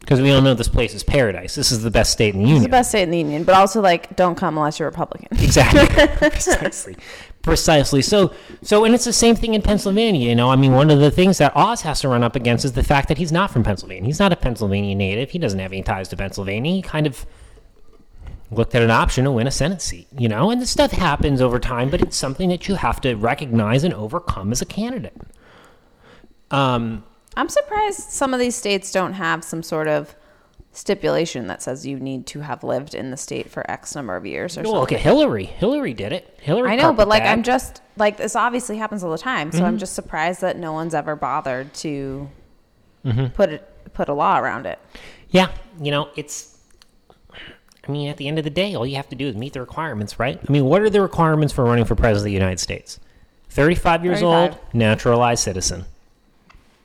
because 0.00 0.20
we 0.20 0.30
all 0.32 0.40
know 0.40 0.54
this 0.54 0.68
place 0.68 0.94
is 0.94 1.02
paradise. 1.02 1.54
This 1.54 1.70
is 1.70 1.82
the 1.82 1.90
best 1.90 2.12
state 2.12 2.34
in 2.34 2.38
the 2.40 2.44
It's 2.44 2.48
union. 2.48 2.62
the 2.64 2.68
best 2.70 2.88
state 2.90 3.02
in 3.02 3.10
the 3.10 3.18
union, 3.18 3.44
but 3.44 3.54
also 3.54 3.80
like 3.80 4.16
don't 4.16 4.34
come 4.34 4.56
unless 4.56 4.78
you're 4.78 4.88
Republican. 4.88 5.28
Exactly. 5.42 6.06
Precisely. 6.30 6.96
Precisely. 7.42 8.02
So 8.02 8.32
so 8.62 8.84
and 8.84 8.94
it's 8.94 9.04
the 9.04 9.12
same 9.12 9.34
thing 9.34 9.54
in 9.54 9.62
Pennsylvania, 9.62 10.28
you 10.28 10.34
know. 10.34 10.48
I 10.50 10.56
mean, 10.56 10.72
one 10.72 10.90
of 10.90 11.00
the 11.00 11.10
things 11.10 11.38
that 11.38 11.52
Oz 11.56 11.82
has 11.82 12.00
to 12.02 12.08
run 12.08 12.22
up 12.22 12.36
against 12.36 12.64
is 12.64 12.72
the 12.72 12.82
fact 12.82 13.08
that 13.08 13.18
he's 13.18 13.32
not 13.32 13.50
from 13.50 13.62
Pennsylvania. 13.62 14.04
He's 14.06 14.18
not 14.20 14.32
a 14.32 14.36
Pennsylvania 14.36 14.94
native. 14.94 15.30
He 15.30 15.38
doesn't 15.38 15.58
have 15.58 15.72
any 15.72 15.82
ties 15.82 16.08
to 16.08 16.16
Pennsylvania. 16.16 16.72
He 16.72 16.82
kind 16.82 17.06
of 17.06 17.26
looked 18.50 18.74
at 18.74 18.82
an 18.82 18.90
option 18.90 19.24
to 19.24 19.30
win 19.32 19.46
a 19.46 19.50
Senate 19.50 19.80
seat, 19.80 20.08
you 20.18 20.28
know, 20.28 20.50
and 20.50 20.60
this 20.60 20.70
stuff 20.70 20.90
happens 20.90 21.40
over 21.40 21.58
time, 21.58 21.88
but 21.90 22.00
it's 22.00 22.16
something 22.16 22.48
that 22.48 22.66
you 22.68 22.74
have 22.74 23.00
to 23.02 23.14
recognize 23.14 23.84
and 23.84 23.94
overcome 23.94 24.50
as 24.52 24.60
a 24.60 24.66
candidate. 24.66 25.16
Um 26.50 27.04
I'm 27.36 27.48
surprised 27.48 28.10
some 28.10 28.34
of 28.34 28.40
these 28.40 28.56
states 28.56 28.90
don't 28.90 29.12
have 29.12 29.44
some 29.44 29.62
sort 29.62 29.86
of 29.86 30.16
stipulation 30.72 31.46
that 31.48 31.62
says 31.62 31.86
you 31.86 31.98
need 31.98 32.26
to 32.28 32.40
have 32.40 32.62
lived 32.64 32.94
in 32.94 33.10
the 33.10 33.16
state 33.16 33.50
for 33.50 33.68
X 33.70 33.94
number 33.94 34.16
of 34.16 34.26
years 34.26 34.56
or 34.58 34.62
well, 34.62 34.72
something. 34.72 34.80
look 34.80 34.92
at 34.92 35.00
Hillary. 35.00 35.44
Hillary 35.44 35.94
did 35.94 36.12
it. 36.12 36.36
Hillary 36.40 36.70
I 36.70 36.76
know, 36.76 36.92
but 36.92 37.08
like 37.08 37.22
carpetbagged. 37.22 37.38
I'm 37.38 37.42
just 37.44 37.82
like 37.96 38.16
this 38.16 38.34
obviously 38.36 38.76
happens 38.78 39.04
all 39.04 39.10
the 39.12 39.18
time, 39.18 39.52
so 39.52 39.58
Mm-hmm. 39.58 39.66
I'm 39.66 39.78
just 39.78 39.94
surprised 39.94 40.40
that 40.40 40.56
no 40.58 40.72
one's 40.72 40.94
ever 40.94 41.14
bothered 41.16 41.72
to 41.74 42.28
Mm-hmm. 43.04 43.26
put 43.28 43.48
it 43.50 43.92
put 43.94 44.08
a 44.08 44.12
law 44.12 44.38
around 44.38 44.66
it. 44.66 44.78
Yeah, 45.30 45.50
you 45.80 45.90
know, 45.90 46.10
it's. 46.16 46.49
I 47.90 47.92
mean, 47.92 48.08
at 48.08 48.18
the 48.18 48.28
end 48.28 48.38
of 48.38 48.44
the 48.44 48.50
day, 48.50 48.76
all 48.76 48.86
you 48.86 48.94
have 48.94 49.08
to 49.08 49.16
do 49.16 49.26
is 49.26 49.34
meet 49.34 49.52
the 49.54 49.60
requirements, 49.60 50.20
right? 50.20 50.38
I 50.48 50.52
mean, 50.52 50.64
what 50.64 50.80
are 50.80 50.90
the 50.90 51.00
requirements 51.00 51.52
for 51.52 51.64
running 51.64 51.84
for 51.84 51.96
president 51.96 52.20
of 52.20 52.24
the 52.26 52.32
United 52.32 52.60
States? 52.60 53.00
35 53.48 54.04
years 54.04 54.20
35. 54.20 54.52
old, 54.52 54.60
naturalized 54.72 55.42
citizen. 55.42 55.86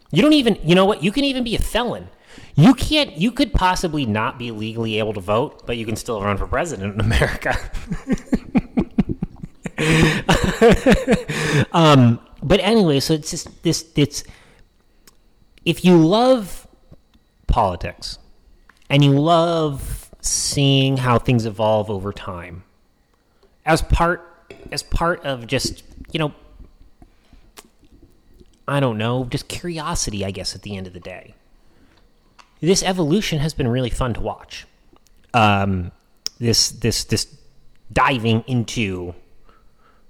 You 0.09 0.23
don't 0.23 0.33
even, 0.33 0.57
you 0.63 0.73
know 0.73 0.85
what? 0.85 1.03
You 1.03 1.11
can 1.11 1.23
even 1.23 1.43
be 1.43 1.55
a 1.55 1.59
felon. 1.59 2.07
You 2.55 2.73
can't, 2.73 3.15
you 3.17 3.31
could 3.31 3.53
possibly 3.53 4.07
not 4.07 4.39
be 4.39 4.49
legally 4.49 4.97
able 4.97 5.13
to 5.13 5.19
vote, 5.19 5.67
but 5.67 5.77
you 5.77 5.85
can 5.85 5.95
still 5.95 6.23
run 6.23 6.37
for 6.37 6.47
president 6.47 6.95
in 6.95 7.01
America. 7.01 7.55
um, 11.71 12.19
but 12.41 12.59
anyway, 12.61 12.99
so 12.99 13.13
it's 13.13 13.29
just 13.29 13.61
this, 13.61 13.85
it's, 13.95 14.23
if 15.65 15.85
you 15.85 16.03
love 16.03 16.67
politics 17.45 18.17
and 18.89 19.03
you 19.03 19.11
love 19.11 20.04
seeing 20.27 20.97
how 20.97 21.19
things 21.19 21.45
evolve 21.45 21.89
over 21.89 22.11
time. 22.11 22.63
As 23.65 23.81
part 23.81 24.31
as 24.71 24.83
part 24.83 25.23
of 25.25 25.47
just 25.47 25.83
you 26.11 26.19
know 26.19 26.31
i 28.67 28.79
don't 28.79 28.97
know 28.97 29.25
just 29.25 29.47
curiosity 29.47 30.23
i 30.23 30.29
guess 30.29 30.53
at 30.55 30.61
the 30.61 30.75
end 30.75 30.87
of 30.87 30.93
the 30.93 30.99
day. 30.99 31.35
This 32.61 32.83
evolution 32.83 33.39
has 33.39 33.53
been 33.53 33.67
really 33.67 33.89
fun 33.89 34.13
to 34.13 34.21
watch. 34.21 34.65
Um, 35.33 35.91
this 36.39 36.69
this 36.69 37.03
this 37.03 37.27
diving 37.91 38.43
into 38.47 39.13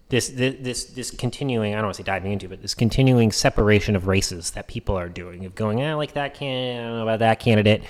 this 0.10 0.30
this 0.30 0.86
this, 0.86 1.12
continuing 1.12 1.74
I 1.74 1.78
don't 1.78 1.86
want 1.86 1.96
to 1.96 2.04
say 2.04 2.06
diving 2.06 2.32
into, 2.32 2.48
but 2.48 2.62
this 2.62 2.76
continuing 2.76 3.32
separation 3.32 3.96
of 3.96 4.08
races 4.08 4.52
that 4.52 4.68
people 4.68 4.96
are 4.96 5.10
doing 5.10 5.46
of 5.46 5.56
going, 5.56 5.82
eh, 5.82 5.92
I 5.92 5.94
like 5.96 6.14
that 6.14 6.36
candidate, 6.36 6.80
I 6.80 6.84
don't 6.84 6.98
know 6.98 7.04
about 7.04 7.20
that 7.20 7.40
candidate. 7.40 7.84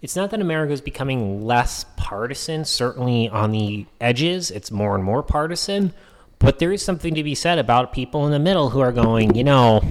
It's 0.00 0.14
not 0.14 0.30
that 0.30 0.40
America 0.40 0.72
is 0.72 0.80
becoming 0.80 1.44
less 1.44 1.84
partisan. 1.96 2.64
Certainly 2.64 3.28
on 3.28 3.50
the 3.50 3.86
edges, 4.00 4.50
it's 4.50 4.70
more 4.70 4.94
and 4.94 5.02
more 5.02 5.22
partisan. 5.22 5.92
But 6.38 6.60
there 6.60 6.72
is 6.72 6.82
something 6.82 7.14
to 7.14 7.24
be 7.24 7.34
said 7.34 7.58
about 7.58 7.92
people 7.92 8.24
in 8.24 8.32
the 8.32 8.38
middle 8.38 8.70
who 8.70 8.80
are 8.80 8.92
going, 8.92 9.34
you 9.34 9.42
know, 9.42 9.82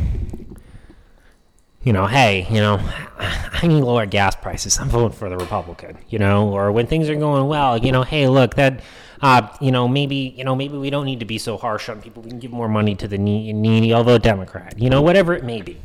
you 1.83 1.93
know, 1.93 2.05
hey, 2.05 2.47
you 2.49 2.59
know, 2.59 2.79
I 3.17 3.65
need 3.67 3.81
lower 3.81 4.05
gas 4.05 4.35
prices. 4.35 4.77
I'm 4.77 4.89
voting 4.89 5.17
for 5.17 5.29
the 5.29 5.37
Republican, 5.37 5.97
you 6.09 6.19
know, 6.19 6.49
or 6.49 6.71
when 6.71 6.87
things 6.87 7.09
are 7.09 7.15
going 7.15 7.47
well, 7.47 7.77
you 7.77 7.91
know, 7.91 8.03
hey, 8.03 8.27
look, 8.27 8.55
that, 8.55 8.81
uh, 9.21 9.47
you 9.61 9.71
know, 9.71 9.87
maybe, 9.87 10.33
you 10.37 10.43
know, 10.43 10.55
maybe 10.55 10.77
we 10.77 10.89
don't 10.89 11.05
need 11.05 11.19
to 11.19 11.25
be 11.25 11.37
so 11.37 11.57
harsh 11.57 11.89
on 11.89 12.01
people. 12.01 12.23
We 12.23 12.29
can 12.29 12.39
give 12.39 12.51
more 12.51 12.67
money 12.67 12.95
to 12.95 13.07
the 13.07 13.17
needy. 13.17 13.91
Vote 13.91 14.21
Democrat, 14.21 14.75
you 14.77 14.89
know, 14.89 15.01
whatever 15.01 15.33
it 15.33 15.43
may 15.43 15.61
be, 15.61 15.77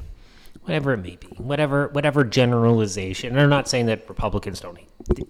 whatever 0.65 0.93
it 0.93 0.99
may 0.99 1.17
be, 1.17 1.29
whatever, 1.39 1.89
whatever 1.89 2.25
generalization. 2.25 3.33
And 3.33 3.41
I'm 3.41 3.51
not 3.51 3.69
saying 3.69 3.87
that 3.87 4.09
Republicans 4.09 4.61
don't 4.61 4.79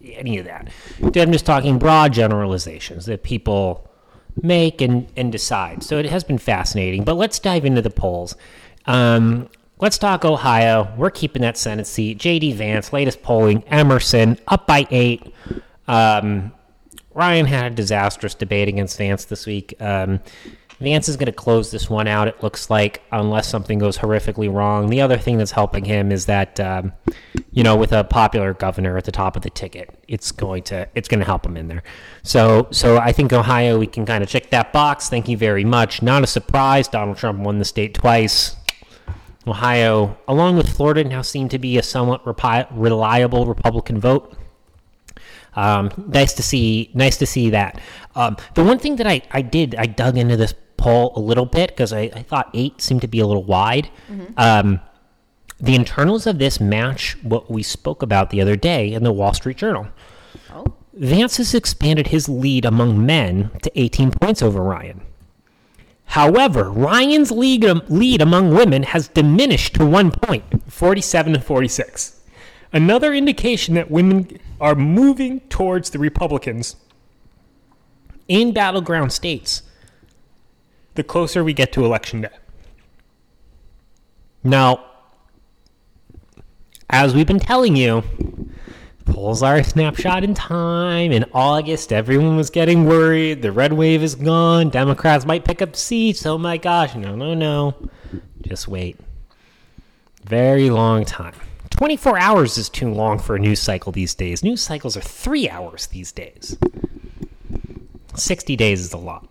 any 0.04 0.38
of 0.38 0.44
that. 0.46 0.70
I'm 1.02 1.32
just 1.32 1.46
talking 1.46 1.78
broad 1.78 2.12
generalizations 2.12 3.06
that 3.06 3.22
people 3.22 3.88
make 4.40 4.80
and, 4.80 5.08
and 5.16 5.30
decide. 5.32 5.82
So 5.82 5.98
it 5.98 6.06
has 6.06 6.24
been 6.24 6.38
fascinating. 6.38 7.04
But 7.04 7.14
let's 7.14 7.38
dive 7.38 7.64
into 7.64 7.82
the 7.82 7.90
polls. 7.90 8.36
Um, 8.86 9.48
let's 9.78 9.98
talk 9.98 10.24
Ohio. 10.24 10.92
We're 10.96 11.10
keeping 11.10 11.42
that 11.42 11.56
Senate 11.56 11.86
seat. 11.86 12.18
J.D. 12.18 12.52
Vance, 12.52 12.92
latest 12.92 13.22
polling, 13.22 13.64
Emerson 13.64 14.38
up 14.48 14.66
by 14.66 14.86
eight. 14.90 15.32
Um, 15.88 16.52
Ryan 17.14 17.46
had 17.46 17.72
a 17.72 17.74
disastrous 17.74 18.34
debate 18.34 18.68
against 18.68 18.96
Vance 18.96 19.26
this 19.26 19.44
week. 19.46 19.74
Um, 19.80 20.20
Vance 20.82 21.08
is 21.08 21.16
going 21.16 21.26
to 21.26 21.32
close 21.32 21.70
this 21.70 21.88
one 21.88 22.06
out. 22.06 22.28
It 22.28 22.42
looks 22.42 22.68
like, 22.68 23.02
unless 23.12 23.48
something 23.48 23.78
goes 23.78 23.96
horrifically 23.96 24.52
wrong. 24.52 24.88
The 24.88 25.00
other 25.00 25.16
thing 25.16 25.38
that's 25.38 25.52
helping 25.52 25.84
him 25.84 26.12
is 26.12 26.26
that, 26.26 26.60
um, 26.60 26.92
you 27.50 27.62
know, 27.62 27.76
with 27.76 27.92
a 27.92 28.04
popular 28.04 28.52
governor 28.52 28.96
at 28.96 29.04
the 29.04 29.12
top 29.12 29.36
of 29.36 29.42
the 29.42 29.50
ticket, 29.50 29.88
it's 30.08 30.32
going 30.32 30.64
to 30.64 30.88
it's 30.94 31.08
going 31.08 31.20
to 31.20 31.26
help 31.26 31.46
him 31.46 31.56
in 31.56 31.68
there. 31.68 31.82
So, 32.22 32.68
so 32.70 32.98
I 32.98 33.12
think 33.12 33.32
Ohio, 33.32 33.78
we 33.78 33.86
can 33.86 34.04
kind 34.04 34.22
of 34.22 34.28
check 34.28 34.50
that 34.50 34.72
box. 34.72 35.08
Thank 35.08 35.28
you 35.28 35.36
very 35.36 35.64
much. 35.64 36.02
Not 36.02 36.22
a 36.22 36.26
surprise. 36.26 36.88
Donald 36.88 37.16
Trump 37.16 37.40
won 37.40 37.58
the 37.58 37.64
state 37.64 37.94
twice. 37.94 38.56
Ohio, 39.46 40.16
along 40.28 40.56
with 40.56 40.68
Florida, 40.68 41.04
now 41.04 41.22
seem 41.22 41.48
to 41.48 41.58
be 41.58 41.78
a 41.78 41.82
somewhat 41.82 42.24
repi- 42.24 42.68
reliable 42.70 43.46
Republican 43.46 43.98
vote. 43.98 44.36
Um, 45.54 45.90
nice 46.08 46.32
to 46.34 46.42
see. 46.42 46.90
Nice 46.94 47.16
to 47.18 47.26
see 47.26 47.50
that. 47.50 47.80
Um, 48.14 48.36
the 48.54 48.64
one 48.64 48.78
thing 48.78 48.96
that 48.96 49.06
I, 49.06 49.22
I 49.30 49.42
did, 49.42 49.74
I 49.74 49.86
dug 49.86 50.16
into 50.16 50.36
this 50.36 50.54
poll 50.82 51.12
a 51.16 51.20
little 51.20 51.46
bit 51.46 51.70
because 51.70 51.92
I, 51.92 52.10
I 52.14 52.22
thought 52.22 52.50
eight 52.54 52.80
seemed 52.80 53.02
to 53.02 53.08
be 53.08 53.20
a 53.20 53.26
little 53.26 53.44
wide. 53.44 53.88
Um, 54.36 54.80
the 55.60 55.76
internals 55.76 56.26
of 56.26 56.38
this 56.38 56.58
match 56.60 57.16
what 57.22 57.48
we 57.50 57.62
spoke 57.62 58.02
about 58.02 58.30
the 58.30 58.40
other 58.40 58.56
day 58.56 58.92
in 58.92 59.04
the 59.04 59.12
Wall 59.12 59.32
Street 59.32 59.56
Journal. 59.56 59.86
Vance 60.94 61.38
has 61.38 61.54
expanded 61.54 62.08
his 62.08 62.28
lead 62.28 62.64
among 62.64 63.06
men 63.06 63.50
to 63.62 63.70
18 63.80 64.10
points 64.10 64.42
over 64.42 64.60
Ryan. 64.62 65.00
However, 66.06 66.70
Ryan's 66.70 67.30
lead, 67.30 67.64
lead 67.88 68.20
among 68.20 68.50
women 68.54 68.82
has 68.82 69.08
diminished 69.08 69.74
to 69.76 69.86
one 69.86 70.10
point, 70.10 70.44
47 70.70 71.34
to 71.34 71.40
46. 71.40 72.20
Another 72.72 73.14
indication 73.14 73.74
that 73.76 73.90
women 73.90 74.38
are 74.60 74.74
moving 74.74 75.40
towards 75.48 75.90
the 75.90 75.98
Republicans 75.98 76.76
in 78.28 78.52
battleground 78.52 79.12
states 79.12 79.62
the 80.94 81.02
closer 81.02 81.42
we 81.42 81.52
get 81.52 81.72
to 81.72 81.84
election 81.84 82.22
day. 82.22 82.28
Now, 84.44 84.84
as 86.90 87.14
we've 87.14 87.26
been 87.26 87.38
telling 87.38 87.76
you, 87.76 88.02
polls 89.04 89.42
are 89.42 89.56
a 89.56 89.64
snapshot 89.64 90.24
in 90.24 90.34
time. 90.34 91.12
In 91.12 91.24
August, 91.32 91.92
everyone 91.92 92.36
was 92.36 92.50
getting 92.50 92.84
worried. 92.84 93.42
The 93.42 93.52
red 93.52 93.72
wave 93.72 94.02
is 94.02 94.14
gone. 94.14 94.70
Democrats 94.70 95.24
might 95.24 95.44
pick 95.44 95.62
up 95.62 95.76
seats. 95.76 96.26
Oh 96.26 96.38
my 96.38 96.56
gosh. 96.56 96.94
No, 96.94 97.14
no, 97.14 97.34
no. 97.34 97.90
Just 98.42 98.68
wait. 98.68 98.98
Very 100.24 100.70
long 100.70 101.04
time. 101.04 101.34
24 101.70 102.18
hours 102.18 102.58
is 102.58 102.68
too 102.68 102.92
long 102.92 103.18
for 103.18 103.36
a 103.36 103.38
news 103.38 103.60
cycle 103.60 103.92
these 103.92 104.14
days. 104.14 104.44
News 104.44 104.62
cycles 104.62 104.96
are 104.96 105.00
three 105.00 105.48
hours 105.48 105.86
these 105.86 106.12
days. 106.12 106.56
60 108.14 108.56
days 108.56 108.80
is 108.80 108.92
a 108.92 108.98
lot. 108.98 109.26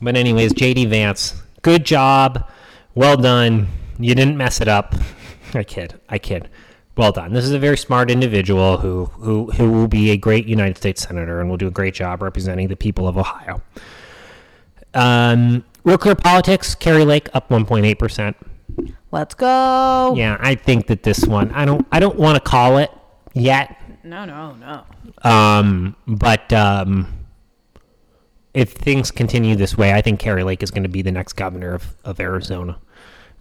But, 0.00 0.16
anyways, 0.16 0.52
JD 0.54 0.88
Vance, 0.88 1.42
good 1.62 1.84
job. 1.84 2.48
Well 2.94 3.16
done. 3.16 3.68
You 3.98 4.14
didn't 4.14 4.36
mess 4.36 4.60
it 4.60 4.68
up. 4.68 4.94
I 5.54 5.64
kid. 5.64 6.00
I 6.08 6.18
kid. 6.18 6.48
Well 6.96 7.12
done. 7.12 7.32
This 7.32 7.44
is 7.44 7.52
a 7.52 7.58
very 7.58 7.76
smart 7.76 8.10
individual 8.10 8.78
who, 8.78 9.06
who, 9.06 9.50
who 9.52 9.70
will 9.70 9.88
be 9.88 10.10
a 10.10 10.16
great 10.16 10.46
United 10.46 10.76
States 10.76 11.02
Senator 11.02 11.40
and 11.40 11.50
will 11.50 11.56
do 11.56 11.66
a 11.66 11.72
great 11.72 11.94
job 11.94 12.22
representing 12.22 12.68
the 12.68 12.76
people 12.76 13.08
of 13.08 13.18
Ohio. 13.18 13.62
Um, 14.94 15.64
Real 15.82 15.98
Clear 15.98 16.14
Politics, 16.14 16.74
Kari 16.74 17.04
Lake 17.04 17.28
up 17.34 17.48
1.8%. 17.48 18.34
Let's 19.10 19.34
go. 19.34 20.14
Yeah, 20.16 20.36
I 20.40 20.54
think 20.54 20.86
that 20.86 21.02
this 21.02 21.24
one, 21.24 21.50
I 21.52 21.64
don't, 21.64 21.86
I 21.90 21.98
don't 22.00 22.16
want 22.16 22.36
to 22.36 22.40
call 22.40 22.78
it 22.78 22.90
yet. 23.32 23.76
No, 24.04 24.24
no, 24.24 24.54
no. 24.54 24.84
Um, 25.28 25.96
but 26.06 26.52
um, 26.52 27.23
if 28.54 28.72
things 28.72 29.10
continue 29.10 29.56
this 29.56 29.76
way, 29.76 29.92
I 29.92 30.00
think 30.00 30.20
Kari 30.20 30.44
Lake 30.44 30.62
is 30.62 30.70
going 30.70 30.84
to 30.84 30.88
be 30.88 31.02
the 31.02 31.12
next 31.12 31.34
governor 31.34 31.74
of, 31.74 31.94
of 32.04 32.20
Arizona. 32.20 32.78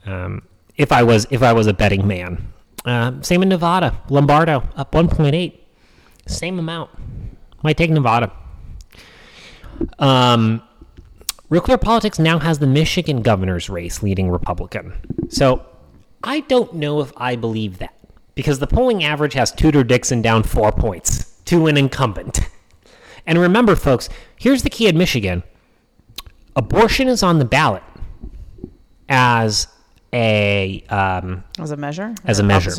Um, 0.05 0.41
if 0.75 0.91
I 0.91 1.03
was 1.03 1.27
if 1.29 1.43
I 1.43 1.53
was 1.53 1.67
a 1.67 1.73
betting 1.73 2.07
man, 2.07 2.51
um, 2.85 3.23
same 3.23 3.43
in 3.43 3.49
Nevada, 3.49 3.97
Lombardo 4.09 4.67
up 4.75 4.91
1.8, 4.91 5.53
same 6.27 6.59
amount. 6.59 6.89
Might 7.63 7.77
take 7.77 7.91
Nevada. 7.91 8.31
Um, 9.99 10.61
Real 11.49 11.61
Clear 11.61 11.77
Politics 11.77 12.19
now 12.19 12.39
has 12.39 12.59
the 12.59 12.67
Michigan 12.67 13.21
governor's 13.21 13.69
race 13.69 14.01
leading 14.01 14.29
Republican. 14.29 14.93
So 15.29 15.65
I 16.23 16.41
don't 16.41 16.73
know 16.73 16.99
if 17.01 17.13
I 17.15 17.35
believe 17.35 17.77
that 17.77 17.93
because 18.35 18.59
the 18.59 18.67
polling 18.67 19.03
average 19.03 19.33
has 19.33 19.51
Tudor 19.51 19.83
Dixon 19.83 20.21
down 20.21 20.43
four 20.43 20.71
points 20.71 21.39
to 21.45 21.67
an 21.67 21.77
incumbent. 21.77 22.39
And 23.25 23.39
remember, 23.39 23.75
folks, 23.75 24.09
here's 24.35 24.63
the 24.63 24.69
key 24.69 24.87
in 24.87 24.97
Michigan 24.97 25.43
abortion 26.55 27.07
is 27.07 27.23
on 27.23 27.39
the 27.39 27.45
ballot 27.45 27.81
as 29.09 29.67
a 30.13 30.83
um, 30.89 31.43
As 31.59 31.71
a 31.71 31.77
measure? 31.77 32.13
as 32.25 32.39
a 32.39 32.43
measure. 32.43 32.71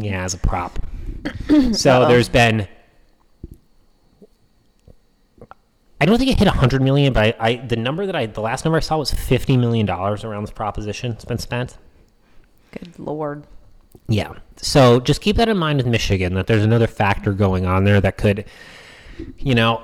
Yeah, 0.00 0.24
as 0.24 0.34
a 0.34 0.38
prop. 0.38 0.78
so 1.72 2.06
there's 2.08 2.28
been. 2.28 2.68
I 6.00 6.04
don't 6.04 6.18
think 6.18 6.32
it 6.32 6.38
hit 6.38 6.48
100 6.48 6.82
million, 6.82 7.12
but 7.12 7.36
I, 7.40 7.48
I 7.48 7.56
the 7.56 7.76
number 7.76 8.06
that 8.06 8.16
I 8.16 8.26
the 8.26 8.40
last 8.40 8.64
number 8.64 8.76
I 8.76 8.80
saw 8.80 8.98
was 8.98 9.12
50 9.12 9.56
million 9.56 9.86
dollars 9.86 10.24
around 10.24 10.42
this 10.42 10.50
proposition. 10.50 11.12
It's 11.12 11.24
been 11.24 11.38
spent. 11.38 11.78
Good 12.72 12.98
lord. 12.98 13.46
Yeah. 14.08 14.32
So 14.56 14.98
just 15.00 15.20
keep 15.20 15.36
that 15.36 15.48
in 15.48 15.56
mind 15.56 15.78
with 15.78 15.86
Michigan 15.86 16.34
that 16.34 16.46
there's 16.46 16.64
another 16.64 16.86
factor 16.88 17.32
going 17.32 17.66
on 17.66 17.84
there 17.84 18.00
that 18.00 18.16
could, 18.16 18.44
you 19.38 19.54
know, 19.54 19.82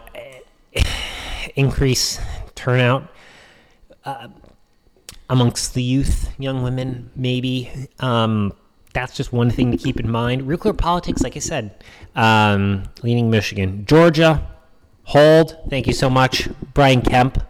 increase 1.58 2.20
turnout 2.54 3.12
uh, 4.04 4.28
amongst 5.28 5.74
the 5.74 5.82
youth, 5.82 6.32
young 6.38 6.62
women, 6.62 7.10
maybe. 7.16 7.70
Um, 7.98 8.54
that's 8.94 9.16
just 9.16 9.32
one 9.32 9.50
thing 9.50 9.72
to 9.72 9.76
keep 9.76 10.00
in 10.00 10.10
mind. 10.10 10.46
Real 10.46 10.56
clear 10.56 10.72
politics, 10.72 11.22
like 11.22 11.36
I 11.36 11.40
said, 11.40 11.84
um, 12.14 12.84
leading 13.02 13.28
Michigan, 13.28 13.84
Georgia, 13.84 14.46
hold. 15.02 15.58
Thank 15.68 15.86
you 15.86 15.92
so 15.92 16.08
much, 16.08 16.48
Brian 16.74 17.02
Kemp. 17.02 17.44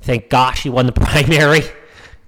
Thank 0.00 0.30
gosh 0.30 0.62
he 0.62 0.70
won 0.70 0.86
the 0.86 0.92
primary. 1.06 1.62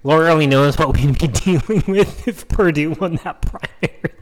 Laura 0.03 0.31
only 0.31 0.47
knows 0.47 0.77
what 0.77 0.93
we'd 0.95 1.17
be 1.17 1.27
dealing 1.45 1.83
with 1.87 2.27
if 2.27 2.47
Perdue 2.47 2.91
won 2.91 3.15
that 3.23 3.41
primary. 3.41 4.15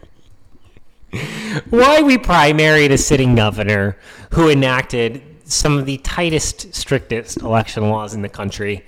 Why 1.69 2.01
we 2.01 2.17
primaried 2.17 2.91
a 2.91 2.97
sitting 2.97 3.35
governor 3.35 3.97
who 4.31 4.49
enacted 4.49 5.23
some 5.47 5.77
of 5.77 5.85
the 5.85 5.97
tightest, 5.99 6.73
strictest 6.73 7.37
election 7.41 7.89
laws 7.89 8.13
in 8.13 8.21
the 8.21 8.29
country 8.29 8.85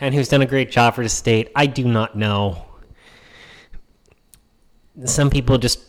and 0.00 0.14
who's 0.14 0.28
done 0.28 0.42
a 0.42 0.46
great 0.46 0.70
job 0.70 0.94
for 0.94 1.02
the 1.02 1.08
state, 1.08 1.50
I 1.56 1.66
do 1.66 1.84
not 1.84 2.16
know. 2.16 2.66
Some 5.04 5.30
people 5.30 5.58
just 5.58 5.80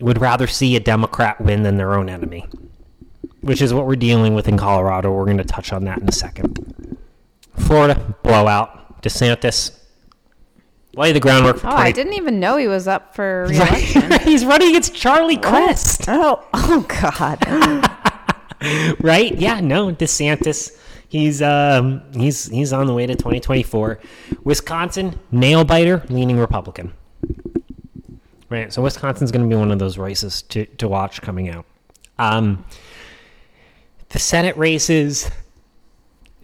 would 0.00 0.20
rather 0.20 0.46
see 0.46 0.76
a 0.76 0.80
Democrat 0.80 1.40
win 1.40 1.62
than 1.62 1.76
their 1.76 1.94
own 1.94 2.08
enemy, 2.08 2.46
which 3.40 3.62
is 3.62 3.72
what 3.72 3.86
we're 3.86 3.96
dealing 3.96 4.34
with 4.34 4.48
in 4.48 4.58
Colorado. 4.58 5.12
We're 5.12 5.24
going 5.24 5.38
to 5.38 5.44
touch 5.44 5.72
on 5.72 5.84
that 5.84 5.98
in 5.98 6.08
a 6.08 6.12
second. 6.12 6.98
Florida, 7.56 8.16
blowout. 8.22 9.02
DeSantis, 9.02 9.78
lay 10.96 11.12
the 11.12 11.20
groundwork 11.20 11.58
for 11.58 11.66
Oh, 11.68 11.72
20 11.72 11.82
I 11.88 11.92
didn't 11.92 12.14
even 12.14 12.40
know 12.40 12.56
he 12.56 12.66
was 12.66 12.88
up 12.88 13.14
for 13.14 13.46
reelection. 13.50 14.10
He's 14.22 14.44
running 14.46 14.70
against 14.70 14.94
Charlie 14.94 15.36
Crist. 15.36 16.06
oh, 16.08 16.42
oh 16.54 16.86
God. 16.88 17.93
Right? 19.00 19.36
Yeah, 19.36 19.60
no, 19.60 19.92
DeSantis. 19.92 20.78
He's 21.08 21.42
um 21.42 22.02
he's 22.12 22.46
he's 22.46 22.72
on 22.72 22.86
the 22.86 22.94
way 22.94 23.06
to 23.06 23.14
2024. 23.14 24.00
Wisconsin, 24.42 25.18
nail 25.30 25.64
biter, 25.64 26.02
leaning 26.08 26.38
Republican. 26.38 26.92
Right. 28.48 28.72
So 28.72 28.82
Wisconsin's 28.82 29.30
going 29.30 29.48
to 29.48 29.54
be 29.54 29.58
one 29.58 29.70
of 29.70 29.78
those 29.78 29.98
races 29.98 30.42
to 30.42 30.64
to 30.64 30.88
watch 30.88 31.22
coming 31.22 31.50
out. 31.50 31.66
Um 32.18 32.64
the 34.08 34.18
Senate 34.18 34.56
races 34.56 35.30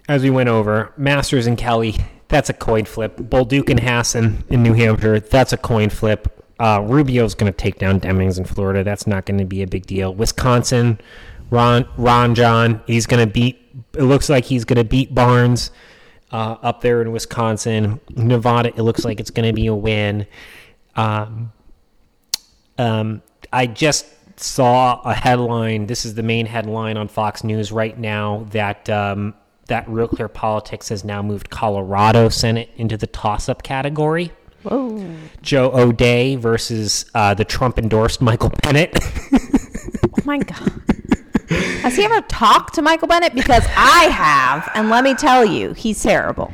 as 0.08 0.22
we 0.24 0.30
went 0.30 0.48
over, 0.48 0.92
Masters 0.96 1.46
and 1.46 1.56
Kelly, 1.56 1.94
that's 2.26 2.50
a 2.50 2.52
coin 2.52 2.84
flip. 2.84 3.16
Bolduc 3.16 3.70
and 3.70 3.78
Hassan 3.78 4.44
in 4.50 4.62
New 4.62 4.72
Hampshire, 4.72 5.20
that's 5.20 5.52
a 5.52 5.56
coin 5.56 5.88
flip. 5.88 6.44
Uh, 6.58 6.80
Rubio's 6.80 7.34
going 7.34 7.50
to 7.50 7.56
take 7.56 7.78
down 7.78 8.00
Demings 8.00 8.38
in 8.38 8.44
Florida. 8.44 8.84
That's 8.84 9.06
not 9.06 9.24
going 9.24 9.38
to 9.38 9.44
be 9.44 9.62
a 9.62 9.66
big 9.66 9.86
deal. 9.86 10.12
Wisconsin, 10.12 11.00
Ron, 11.50 11.88
Ron 11.96 12.34
John, 12.34 12.82
he's 12.86 13.06
going 13.06 13.26
to 13.26 13.32
beat, 13.32 13.58
it 13.94 14.02
looks 14.02 14.28
like 14.28 14.44
he's 14.44 14.64
going 14.64 14.76
to 14.76 14.84
beat 14.84 15.14
Barnes 15.14 15.70
uh, 16.32 16.56
up 16.62 16.80
there 16.80 17.02
in 17.02 17.12
Wisconsin. 17.12 18.00
Nevada, 18.10 18.68
it 18.68 18.82
looks 18.82 19.04
like 19.04 19.20
it's 19.20 19.30
going 19.30 19.48
to 19.48 19.52
be 19.52 19.66
a 19.66 19.74
win. 19.74 20.26
Um, 20.96 21.52
um, 22.78 23.22
I 23.52 23.66
just 23.66 24.06
saw 24.38 25.00
a 25.02 25.14
headline. 25.14 25.86
This 25.86 26.04
is 26.04 26.14
the 26.14 26.22
main 26.22 26.46
headline 26.46 26.96
on 26.96 27.08
Fox 27.08 27.44
News 27.44 27.72
right 27.72 27.98
now 27.98 28.46
that 28.50 28.88
um, 28.88 29.34
that 29.66 29.88
Real 29.88 30.08
Clear 30.08 30.28
Politics 30.28 30.88
has 30.88 31.04
now 31.04 31.22
moved 31.22 31.50
Colorado 31.50 32.28
Senate 32.28 32.70
into 32.76 32.96
the 32.96 33.06
toss-up 33.06 33.62
category. 33.62 34.32
Whoa. 34.62 35.16
Joe 35.42 35.70
O'Dea 35.72 36.36
versus 36.36 37.06
uh, 37.14 37.34
the 37.34 37.44
Trump-endorsed 37.44 38.20
Michael 38.20 38.52
Bennet. 38.62 38.98
Oh 40.12 40.22
my 40.24 40.38
God. 40.38 40.82
Has 41.50 41.96
he 41.96 42.04
ever 42.04 42.20
talked 42.22 42.74
to 42.74 42.82
Michael 42.82 43.08
Bennet? 43.08 43.34
Because 43.34 43.64
I 43.76 44.04
have, 44.04 44.70
and 44.74 44.88
let 44.88 45.02
me 45.02 45.14
tell 45.14 45.44
you, 45.44 45.72
he's 45.72 46.00
terrible. 46.00 46.52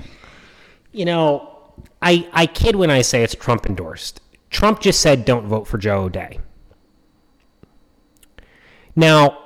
You 0.93 1.05
know, 1.05 1.57
I 2.01 2.29
I 2.33 2.47
kid 2.47 2.77
when 2.77 2.91
I 2.91 3.03
say 3.03 3.23
it's 3.23 3.35
Trump 3.35 3.67
endorsed. 3.67 4.21
Trump 4.51 4.81
just 4.81 5.01
said 5.01 5.25
don't 5.25 5.47
vote 5.47 5.67
for 5.67 5.77
Joe 5.77 6.05
O'Dea. 6.05 6.41
Now, 8.95 9.39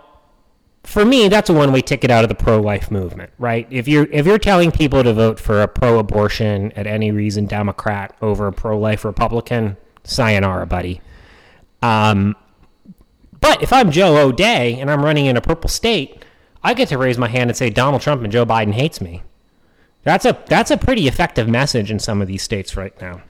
for 0.85 1.05
me, 1.05 1.29
that's 1.29 1.51
a 1.51 1.53
one-way 1.53 1.81
ticket 1.83 2.11
out 2.11 2.25
of 2.25 2.29
the 2.29 2.37
pro-life 2.37 2.91
movement, 2.91 3.33
right? 3.39 3.67
If 3.71 3.89
you're 3.89 4.07
if 4.13 4.27
you're 4.27 4.39
telling 4.39 4.71
people 4.71 5.03
to 5.03 5.13
vote 5.13 5.41
for 5.41 5.63
a 5.63 5.69
pro-abortion 5.69 6.71
at 6.73 6.87
any 6.87 7.11
reason 7.11 7.47
Democrat 7.47 8.17
over 8.23 8.47
a 8.47 8.53
pro-life 8.53 9.05
Republican, 9.05 9.77
sayonara, 10.05 10.67
buddy. 10.67 11.01
Um, 11.83 12.37
but 13.40 13.62
if 13.62 13.72
I'm 13.72 13.90
Joe 13.90 14.16
O'Dea 14.16 14.79
and 14.81 14.90
I'm 14.90 15.05
running 15.05 15.26
in 15.26 15.37
a 15.37 15.40
purple 15.40 15.68
state, 15.68 16.24
I 16.62 16.74
get 16.74 16.88
to 16.88 16.98
raise 16.98 17.18
my 17.18 17.29
hand 17.29 17.50
and 17.50 17.57
say 17.57 17.70
Donald 17.70 18.03
Trump 18.03 18.22
and 18.22 18.33
Joe 18.33 18.44
Biden 18.44 18.72
hates 18.72 19.00
me. 19.00 19.22
That's 20.03 20.24
a 20.24 20.38
that's 20.46 20.70
a 20.70 20.76
pretty 20.76 21.09
effective 21.09 21.48
message 21.48 21.90
in 21.90 21.98
some 21.98 22.22
of 22.22 22.29
these 22.29 22.42
states 22.42 22.76
right 22.76 22.98
now. 23.00 23.22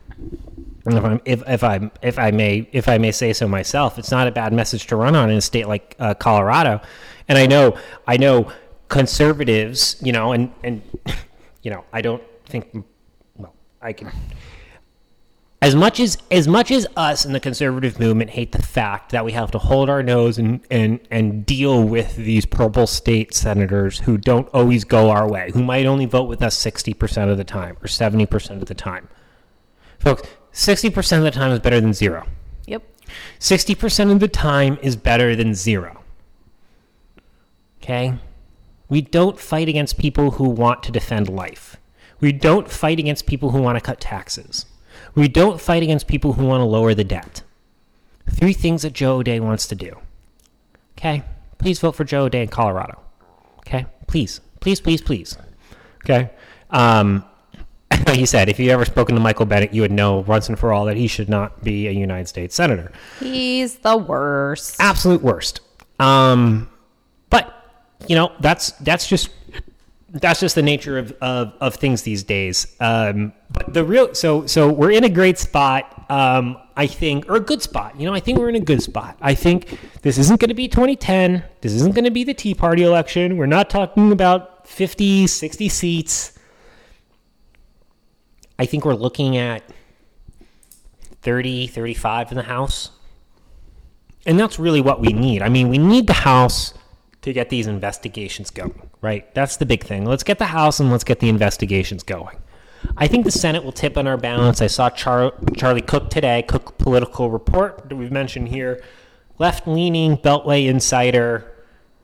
And 0.86 0.96
if, 0.96 1.04
I'm, 1.04 1.20
if, 1.24 1.42
if 1.46 1.64
I 1.64 1.90
if 2.02 2.18
I 2.18 2.30
may 2.30 2.68
if 2.72 2.88
I 2.88 2.98
may 2.98 3.12
say 3.12 3.32
so 3.32 3.46
myself, 3.48 3.98
it's 3.98 4.10
not 4.10 4.26
a 4.26 4.32
bad 4.32 4.52
message 4.52 4.86
to 4.88 4.96
run 4.96 5.14
on 5.14 5.30
in 5.30 5.36
a 5.36 5.40
state 5.40 5.68
like 5.68 5.96
uh, 5.98 6.14
Colorado. 6.14 6.80
And 7.28 7.38
I 7.38 7.46
know 7.46 7.76
I 8.06 8.16
know 8.16 8.52
conservatives, 8.88 9.96
you 10.00 10.12
know, 10.12 10.32
and 10.32 10.52
and 10.62 10.82
you 11.62 11.70
know 11.70 11.84
I 11.92 12.02
don't 12.02 12.22
think 12.46 12.84
well 13.36 13.54
I 13.82 13.92
can 13.92 14.10
as 15.62 15.74
much 15.74 16.00
as 16.00 16.16
as 16.30 16.48
much 16.48 16.70
as 16.70 16.86
us 16.96 17.24
in 17.24 17.32
the 17.32 17.40
conservative 17.40 18.00
movement 18.00 18.30
hate 18.30 18.52
the 18.52 18.62
fact 18.62 19.12
that 19.12 19.24
we 19.24 19.32
have 19.32 19.50
to 19.50 19.58
hold 19.58 19.90
our 19.90 20.02
nose 20.02 20.38
and 20.38 20.60
and 20.70 21.00
and 21.10 21.44
deal 21.44 21.82
with 21.82 22.16
these 22.16 22.46
purple 22.46 22.86
state 22.86 23.34
senators 23.34 23.98
who 24.00 24.16
don't 24.16 24.48
always 24.48 24.84
go 24.84 25.10
our 25.10 25.28
way, 25.28 25.50
who 25.52 25.62
might 25.62 25.86
only 25.86 26.06
vote 26.06 26.28
with 26.28 26.42
us 26.42 26.56
60% 26.56 27.30
of 27.30 27.36
the 27.36 27.44
time 27.44 27.76
or 27.82 27.86
70% 27.86 28.62
of 28.62 28.66
the 28.66 28.74
time. 28.74 29.08
Folks, 29.98 30.22
60% 30.52 31.18
of 31.18 31.24
the 31.24 31.30
time 31.30 31.52
is 31.52 31.60
better 31.60 31.80
than 31.80 31.92
0. 31.92 32.26
Yep. 32.66 32.82
60% 33.38 34.12
of 34.12 34.20
the 34.20 34.28
time 34.28 34.78
is 34.82 34.96
better 34.96 35.36
than 35.36 35.54
0. 35.54 36.02
Okay? 37.82 38.14
We 38.88 39.02
don't 39.02 39.38
fight 39.38 39.68
against 39.68 39.98
people 39.98 40.32
who 40.32 40.48
want 40.48 40.82
to 40.84 40.92
defend 40.92 41.28
life. 41.28 41.76
We 42.18 42.32
don't 42.32 42.70
fight 42.70 42.98
against 42.98 43.26
people 43.26 43.50
who 43.50 43.60
want 43.60 43.76
to 43.76 43.80
cut 43.80 44.00
taxes. 44.00 44.66
We 45.14 45.28
don't 45.28 45.60
fight 45.60 45.82
against 45.82 46.06
people 46.06 46.34
who 46.34 46.46
want 46.46 46.60
to 46.60 46.64
lower 46.64 46.94
the 46.94 47.04
debt. 47.04 47.42
Three 48.28 48.52
things 48.52 48.82
that 48.82 48.92
Joe 48.92 49.16
O'Dea 49.16 49.40
wants 49.40 49.66
to 49.68 49.74
do. 49.74 49.98
Okay? 50.98 51.22
Please 51.58 51.80
vote 51.80 51.92
for 51.92 52.04
Joe 52.04 52.24
O'Dea 52.24 52.42
in 52.42 52.48
Colorado. 52.48 53.00
Okay? 53.58 53.86
Please. 54.06 54.40
Please, 54.60 54.80
please, 54.80 55.00
please. 55.00 55.36
Okay? 56.04 56.30
Um, 56.70 57.24
he 58.10 58.26
said, 58.26 58.48
if 58.48 58.58
you 58.58 58.70
ever 58.70 58.84
spoken 58.84 59.14
to 59.14 59.20
Michael 59.20 59.46
Bennet, 59.46 59.74
you 59.74 59.82
would 59.82 59.92
know 59.92 60.18
once 60.18 60.48
and 60.48 60.58
for 60.58 60.72
all 60.72 60.84
that 60.86 60.96
he 60.96 61.06
should 61.06 61.28
not 61.28 61.62
be 61.64 61.88
a 61.88 61.90
United 61.90 62.28
States 62.28 62.54
Senator. 62.54 62.92
He's 63.18 63.76
the 63.76 63.96
worst. 63.96 64.76
Absolute 64.78 65.22
worst. 65.22 65.60
Um, 65.98 66.70
but, 67.30 67.52
you 68.06 68.16
know, 68.16 68.32
that's 68.40 68.72
that's 68.72 69.06
just 69.06 69.30
that's 70.12 70.40
just 70.40 70.54
the 70.56 70.62
nature 70.62 70.98
of, 70.98 71.12
of, 71.20 71.54
of 71.60 71.74
things 71.76 72.02
these 72.02 72.24
days. 72.24 72.76
Um, 72.80 73.32
but 73.50 73.72
the 73.72 73.84
real 73.84 74.14
so 74.14 74.46
so 74.46 74.72
we're 74.72 74.90
in 74.90 75.04
a 75.04 75.08
great 75.08 75.38
spot, 75.38 76.06
um, 76.10 76.56
I 76.76 76.86
think, 76.86 77.28
or 77.28 77.36
a 77.36 77.40
good 77.40 77.62
spot. 77.62 77.98
You 77.98 78.06
know, 78.06 78.14
I 78.14 78.20
think 78.20 78.38
we're 78.38 78.48
in 78.48 78.56
a 78.56 78.60
good 78.60 78.82
spot. 78.82 79.16
I 79.20 79.34
think 79.34 79.78
this 80.02 80.18
isn't 80.18 80.40
going 80.40 80.48
to 80.48 80.54
be 80.54 80.68
2010. 80.68 81.44
This 81.60 81.72
isn't 81.74 81.94
going 81.94 82.04
to 82.04 82.10
be 82.10 82.24
the 82.24 82.34
Tea 82.34 82.54
Party 82.54 82.82
election. 82.82 83.36
We're 83.36 83.46
not 83.46 83.70
talking 83.70 84.10
about 84.10 84.66
50, 84.66 85.26
60 85.26 85.68
seats. 85.68 86.38
I 88.58 88.66
think 88.66 88.84
we're 88.84 88.94
looking 88.94 89.36
at 89.36 89.62
30, 91.22 91.68
35 91.68 92.32
in 92.32 92.36
the 92.36 92.42
House. 92.44 92.90
And 94.26 94.38
that's 94.38 94.58
really 94.58 94.80
what 94.80 95.00
we 95.00 95.12
need. 95.12 95.40
I 95.42 95.48
mean, 95.48 95.68
we 95.68 95.78
need 95.78 96.06
the 96.06 96.12
House 96.12 96.74
to 97.22 97.32
get 97.32 97.50
these 97.50 97.66
investigations 97.66 98.50
going, 98.50 98.90
right? 99.00 99.32
That's 99.34 99.56
the 99.56 99.66
big 99.66 99.84
thing. 99.84 100.04
Let's 100.04 100.22
get 100.22 100.38
the 100.38 100.46
House 100.46 100.80
and 100.80 100.90
let's 100.90 101.04
get 101.04 101.20
the 101.20 101.28
investigations 101.28 102.02
going. 102.02 102.36
I 102.96 103.06
think 103.06 103.24
the 103.24 103.30
Senate 103.30 103.62
will 103.62 103.72
tip 103.72 103.98
on 103.98 104.06
our 104.06 104.16
balance. 104.16 104.62
I 104.62 104.66
saw 104.66 104.88
Char- 104.88 105.34
Charlie 105.56 105.82
Cook 105.82 106.08
today, 106.08 106.42
Cook 106.42 106.78
Political 106.78 107.30
Report 107.30 107.88
that 107.88 107.96
we've 107.96 108.10
mentioned 108.10 108.48
here, 108.48 108.82
left 109.38 109.68
leaning 109.68 110.16
Beltway 110.16 110.66
insider. 110.66 111.52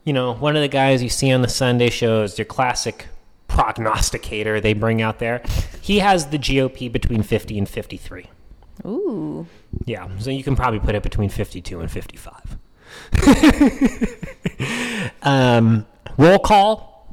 You 0.05 0.13
know, 0.13 0.35
one 0.35 0.55
of 0.55 0.63
the 0.63 0.69
guys 0.69 1.03
you 1.03 1.09
see 1.09 1.33
on 1.33 1.41
the 1.41 1.49
Sunday 1.49 1.89
shows, 1.91 2.39
your 2.39 2.45
classic 2.45 3.07
prognosticator 3.49 4.61
they 4.61 4.75
bring 4.75 5.01
out 5.01 5.19
there. 5.19 5.43
He 5.81 6.01
has 6.01 6.27
the 6.27 6.39
GOP 6.39 6.93
between 6.93 7.23
50 7.23 7.59
and 7.59 7.69
53. 7.69 8.27
Ooh. 8.85 9.47
Yeah, 9.87 10.09
so 10.19 10.31
you 10.31 10.45
can 10.45 10.57
probably 10.57 10.81
put 10.81 10.95
it 10.95 11.03
between 11.03 11.31
52 11.31 11.81
and 11.81 11.91
55. 11.91 12.59
um, 15.23 15.87
roll 16.19 16.39
call. 16.39 17.09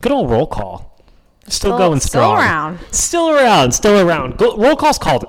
Good 0.00 0.12
old 0.12 0.30
roll 0.30 0.46
call. 0.46 0.86
Still, 1.46 1.70
Still- 1.72 1.78
going 1.78 2.00
still 2.00 2.22
strong. 2.22 2.38
around. 2.38 2.78
Still 2.90 3.30
around. 3.30 3.72
Still 3.72 4.06
around. 4.08 4.38
Go, 4.38 4.56
roll 4.56 4.76
call's 4.76 4.98
called 4.98 5.24
it. 5.24 5.28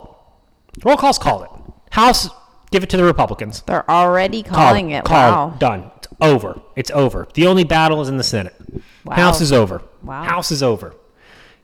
Roll 0.85 0.97
call's 0.97 1.17
called 1.17 1.43
it. 1.43 1.49
House, 1.91 2.29
give 2.71 2.83
it 2.83 2.89
to 2.91 2.97
the 2.97 3.03
Republicans. 3.03 3.61
They're 3.63 3.89
already 3.89 4.43
Called. 4.43 4.55
calling 4.55 4.91
it. 4.91 5.03
Called. 5.03 5.51
Wow. 5.51 5.57
Done. 5.57 5.91
It's 5.97 6.07
over. 6.21 6.61
It's 6.75 6.91
over. 6.91 7.27
The 7.33 7.47
only 7.47 7.63
battle 7.63 8.01
is 8.01 8.09
in 8.09 8.17
the 8.17 8.23
Senate. 8.23 8.55
Wow. 9.03 9.15
House 9.15 9.41
is 9.41 9.51
over. 9.51 9.81
Wow. 10.03 10.23
House 10.23 10.51
is 10.51 10.63
over. 10.63 10.95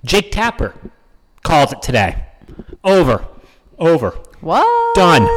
Jake 0.03 0.31
Tapper 0.31 0.73
called 1.43 1.71
it 1.71 1.81
today. 1.81 2.25
Over. 2.83 3.25
Over. 3.79 4.11
What? 4.41 4.95
Done. 4.95 5.27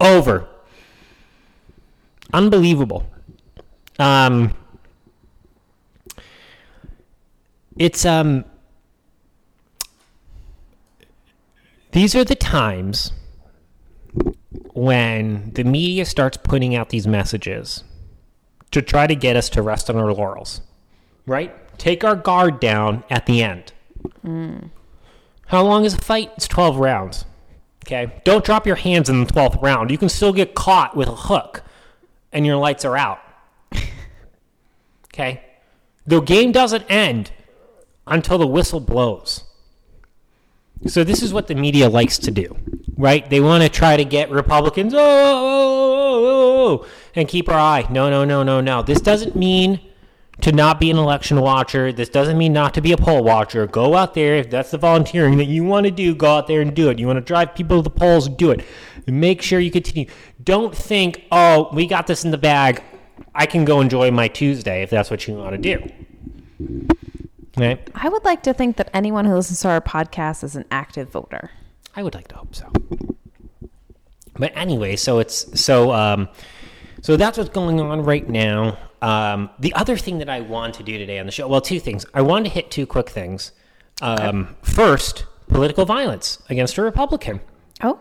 Over. 0.00 0.48
Unbelievable. 2.34 3.06
Um, 4.00 4.52
it's 7.78 8.04
um. 8.04 8.44
These 11.92 12.16
are 12.16 12.24
the 12.24 12.34
times 12.34 13.12
when 14.72 15.52
the 15.54 15.62
media 15.62 16.04
starts 16.04 16.36
putting 16.36 16.74
out 16.74 16.88
these 16.88 17.06
messages 17.06 17.84
to 18.72 18.82
try 18.82 19.06
to 19.06 19.14
get 19.14 19.36
us 19.36 19.48
to 19.50 19.62
rest 19.62 19.88
on 19.88 19.96
our 19.96 20.12
laurels, 20.12 20.60
right? 21.26 21.54
Take 21.78 22.02
our 22.02 22.16
guard 22.16 22.58
down 22.58 23.04
at 23.10 23.26
the 23.26 23.44
end. 23.44 23.72
How 25.46 25.62
long 25.62 25.84
is 25.84 25.94
a 25.94 25.98
fight? 25.98 26.32
It's 26.36 26.48
12 26.48 26.78
rounds. 26.78 27.26
Okay? 27.86 28.12
Don't 28.24 28.44
drop 28.44 28.66
your 28.66 28.76
hands 28.76 29.08
in 29.08 29.22
the 29.22 29.32
12th 29.32 29.62
round. 29.62 29.92
You 29.92 29.98
can 29.98 30.08
still 30.08 30.32
get 30.32 30.54
caught 30.56 30.96
with 30.96 31.06
a 31.06 31.14
hook 31.14 31.62
and 32.34 32.44
your 32.44 32.56
lights 32.56 32.84
are 32.84 32.96
out. 32.96 33.20
Okay? 35.06 35.42
The 36.06 36.20
game 36.20 36.52
doesn't 36.52 36.84
end 36.90 37.30
until 38.06 38.36
the 38.36 38.46
whistle 38.46 38.80
blows. 38.80 39.44
So 40.86 41.04
this 41.04 41.22
is 41.22 41.32
what 41.32 41.46
the 41.46 41.54
media 41.54 41.88
likes 41.88 42.18
to 42.18 42.30
do, 42.30 42.58
right? 42.98 43.28
They 43.30 43.40
want 43.40 43.62
to 43.62 43.70
try 43.70 43.96
to 43.96 44.04
get 44.04 44.30
Republicans, 44.30 44.92
oh, 44.92 44.98
oh, 44.98 45.02
oh, 45.02 46.14
oh, 46.14 46.26
oh, 46.26 46.82
oh, 46.82 46.86
and 47.14 47.26
keep 47.26 47.48
our 47.48 47.58
eye. 47.58 47.86
No, 47.90 48.10
no, 48.10 48.24
no, 48.24 48.42
no, 48.42 48.60
no. 48.60 48.82
This 48.82 49.00
doesn't 49.00 49.36
mean 49.36 49.80
to 50.40 50.52
not 50.52 50.80
be 50.80 50.90
an 50.90 50.98
election 50.98 51.40
watcher. 51.40 51.92
This 51.92 52.08
doesn't 52.08 52.36
mean 52.36 52.52
not 52.52 52.74
to 52.74 52.80
be 52.80 52.92
a 52.92 52.96
poll 52.96 53.22
watcher. 53.22 53.66
Go 53.66 53.94
out 53.94 54.14
there. 54.14 54.36
If 54.36 54.50
that's 54.50 54.70
the 54.70 54.78
volunteering 54.78 55.38
that 55.38 55.46
you 55.46 55.64
want 55.64 55.86
to 55.86 55.90
do, 55.90 56.14
go 56.14 56.36
out 56.36 56.46
there 56.46 56.60
and 56.60 56.74
do 56.74 56.90
it. 56.90 56.98
You 56.98 57.06
want 57.06 57.18
to 57.18 57.24
drive 57.24 57.54
people 57.54 57.78
to 57.78 57.82
the 57.82 57.90
polls, 57.90 58.28
do 58.28 58.50
it. 58.50 58.64
Make 59.06 59.42
sure 59.42 59.60
you 59.60 59.70
continue. 59.70 60.08
Don't 60.42 60.74
think, 60.74 61.24
oh, 61.30 61.68
we 61.72 61.86
got 61.86 62.06
this 62.06 62.24
in 62.24 62.30
the 62.30 62.38
bag. 62.38 62.82
I 63.34 63.46
can 63.46 63.64
go 63.64 63.80
enjoy 63.80 64.10
my 64.10 64.28
Tuesday 64.28 64.82
if 64.82 64.90
that's 64.90 65.10
what 65.10 65.26
you 65.26 65.34
want 65.34 65.60
to 65.62 65.76
do. 65.76 66.88
Right? 67.56 67.88
I 67.94 68.08
would 68.08 68.24
like 68.24 68.42
to 68.44 68.54
think 68.54 68.76
that 68.76 68.90
anyone 68.92 69.24
who 69.24 69.34
listens 69.34 69.60
to 69.60 69.68
our 69.68 69.80
podcast 69.80 70.42
is 70.42 70.56
an 70.56 70.64
active 70.70 71.10
voter. 71.10 71.50
I 71.94 72.02
would 72.02 72.14
like 72.14 72.28
to 72.28 72.36
hope 72.36 72.54
so. 72.54 72.70
But 74.36 74.52
anyway, 74.56 74.96
so 74.96 75.20
it's 75.20 75.60
so 75.60 75.92
um, 75.92 76.28
so 77.04 77.18
that's 77.18 77.36
what's 77.36 77.50
going 77.50 77.80
on 77.82 78.02
right 78.02 78.26
now. 78.26 78.78
Um, 79.02 79.50
the 79.58 79.74
other 79.74 79.98
thing 79.98 80.16
that 80.20 80.30
I 80.30 80.40
want 80.40 80.72
to 80.76 80.82
do 80.82 80.96
today 80.96 81.18
on 81.18 81.26
the 81.26 81.32
show, 81.32 81.46
well, 81.46 81.60
two 81.60 81.78
things. 81.78 82.06
I 82.14 82.22
wanted 82.22 82.44
to 82.44 82.50
hit 82.54 82.70
two 82.70 82.86
quick 82.86 83.10
things. 83.10 83.52
Um, 84.00 84.56
first, 84.62 85.26
political 85.48 85.84
violence 85.84 86.42
against 86.48 86.78
a 86.78 86.82
Republican. 86.82 87.40
Oh, 87.82 88.00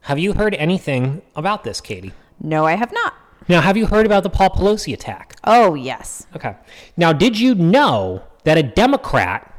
Have 0.00 0.18
you 0.18 0.32
heard 0.32 0.54
anything 0.56 1.22
about 1.36 1.62
this, 1.62 1.80
Katie? 1.80 2.12
no, 2.40 2.64
I 2.66 2.74
have 2.74 2.92
not. 2.92 3.14
Now, 3.48 3.60
have 3.60 3.76
you 3.76 3.86
heard 3.86 4.06
about 4.06 4.24
the 4.24 4.30
Paul 4.30 4.50
Pelosi 4.50 4.92
attack? 4.92 5.36
Oh, 5.44 5.74
yes. 5.76 6.26
Okay. 6.34 6.56
Now, 6.96 7.12
did 7.12 7.38
you 7.38 7.54
know 7.54 8.24
that 8.42 8.58
a 8.58 8.62
Democrat 8.64 9.54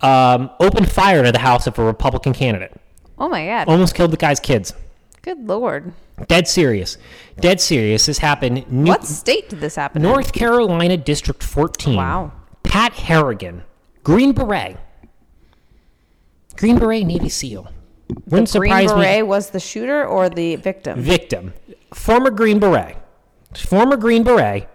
um, 0.00 0.48
opened 0.58 0.90
fire 0.90 1.18
into 1.18 1.32
the 1.32 1.38
house 1.40 1.66
of 1.66 1.78
a 1.78 1.84
Republican 1.84 2.32
candidate? 2.32 2.72
Oh, 3.18 3.28
my 3.28 3.44
God. 3.44 3.68
almost 3.68 3.94
killed 3.94 4.10
the 4.10 4.16
guy's 4.16 4.40
kids. 4.40 4.72
Good 5.22 5.46
lord. 5.46 5.92
Dead 6.28 6.48
serious. 6.48 6.96
Dead 7.40 7.60
serious. 7.60 8.06
This 8.06 8.18
happened. 8.18 8.70
New- 8.70 8.88
What 8.90 9.04
state 9.04 9.48
did 9.50 9.60
this 9.60 9.76
happen 9.76 10.02
in? 10.02 10.08
North 10.08 10.32
Carolina 10.32 10.96
District 10.96 11.42
14. 11.42 11.96
Wow. 11.96 12.32
Pat 12.62 12.92
Harrigan, 12.92 13.62
Green 14.04 14.32
Beret. 14.32 14.76
Green 16.56 16.78
Beret 16.78 17.06
Navy 17.06 17.28
SEAL. 17.28 17.68
Wouldn't 18.26 18.50
Green 18.52 18.62
me. 18.76 18.86
Green 18.86 18.88
Beret 18.98 19.26
was 19.26 19.50
the 19.50 19.60
shooter 19.60 20.04
or 20.04 20.28
the 20.28 20.56
victim? 20.56 21.00
victim, 21.00 21.54
former 21.94 22.30
Green 22.30 22.58
Beret, 22.58 22.96
former 23.54 23.96
Green 23.96 24.24
Beret, 24.24 24.68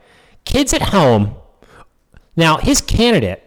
kids 0.46 0.74
at 0.74 0.82
home. 0.82 1.36
Now, 2.38 2.58
his 2.58 2.82
candidate, 2.82 3.46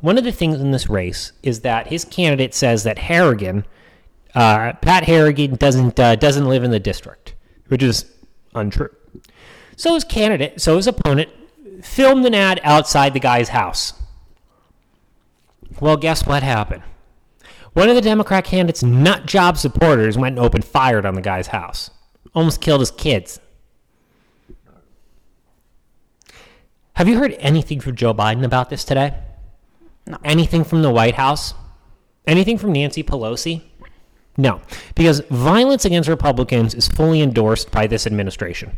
one 0.00 0.16
of 0.18 0.24
the 0.24 0.32
things 0.32 0.60
in 0.60 0.70
this 0.72 0.88
race 0.88 1.32
is 1.42 1.60
that 1.60 1.88
his 1.88 2.04
candidate 2.04 2.54
says 2.54 2.82
that 2.84 2.98
Harrigan, 2.98 3.66
uh, 4.36 4.74
Pat 4.74 5.04
Harrigan, 5.04 5.56
doesn't 5.56 5.98
uh, 5.98 6.14
doesn't 6.14 6.44
live 6.44 6.62
in 6.62 6.70
the 6.70 6.78
district, 6.78 7.34
which 7.68 7.82
is 7.82 8.04
untrue. 8.54 8.94
So 9.76 9.94
his 9.94 10.04
candidate, 10.04 10.60
so 10.60 10.76
his 10.76 10.86
opponent, 10.86 11.30
filmed 11.82 12.24
an 12.26 12.34
ad 12.34 12.60
outside 12.62 13.14
the 13.14 13.20
guy's 13.20 13.48
house. 13.48 13.94
Well, 15.80 15.96
guess 15.96 16.26
what 16.26 16.42
happened? 16.42 16.82
One 17.72 17.88
of 17.88 17.94
the 17.94 18.00
Democrat 18.02 18.44
candidate's 18.44 18.82
nut 18.82 19.26
job 19.26 19.58
supporters 19.58 20.16
went 20.16 20.38
and 20.38 20.44
opened 20.44 20.64
fire 20.64 21.04
on 21.06 21.14
the 21.14 21.20
guy's 21.20 21.48
house. 21.48 21.90
Almost 22.34 22.60
killed 22.60 22.80
his 22.80 22.90
kids. 22.90 23.40
Have 26.94 27.08
you 27.08 27.18
heard 27.18 27.36
anything 27.38 27.80
from 27.80 27.96
Joe 27.96 28.14
Biden 28.14 28.44
about 28.44 28.70
this 28.70 28.84
today? 28.84 29.14
No. 30.06 30.16
Anything 30.24 30.64
from 30.64 30.80
the 30.80 30.90
White 30.90 31.16
House? 31.16 31.52
Anything 32.26 32.56
from 32.56 32.72
Nancy 32.72 33.02
Pelosi? 33.02 33.62
No, 34.36 34.60
because 34.94 35.20
violence 35.30 35.84
against 35.84 36.08
Republicans 36.08 36.74
is 36.74 36.88
fully 36.88 37.22
endorsed 37.22 37.70
by 37.70 37.86
this 37.86 38.06
administration. 38.06 38.76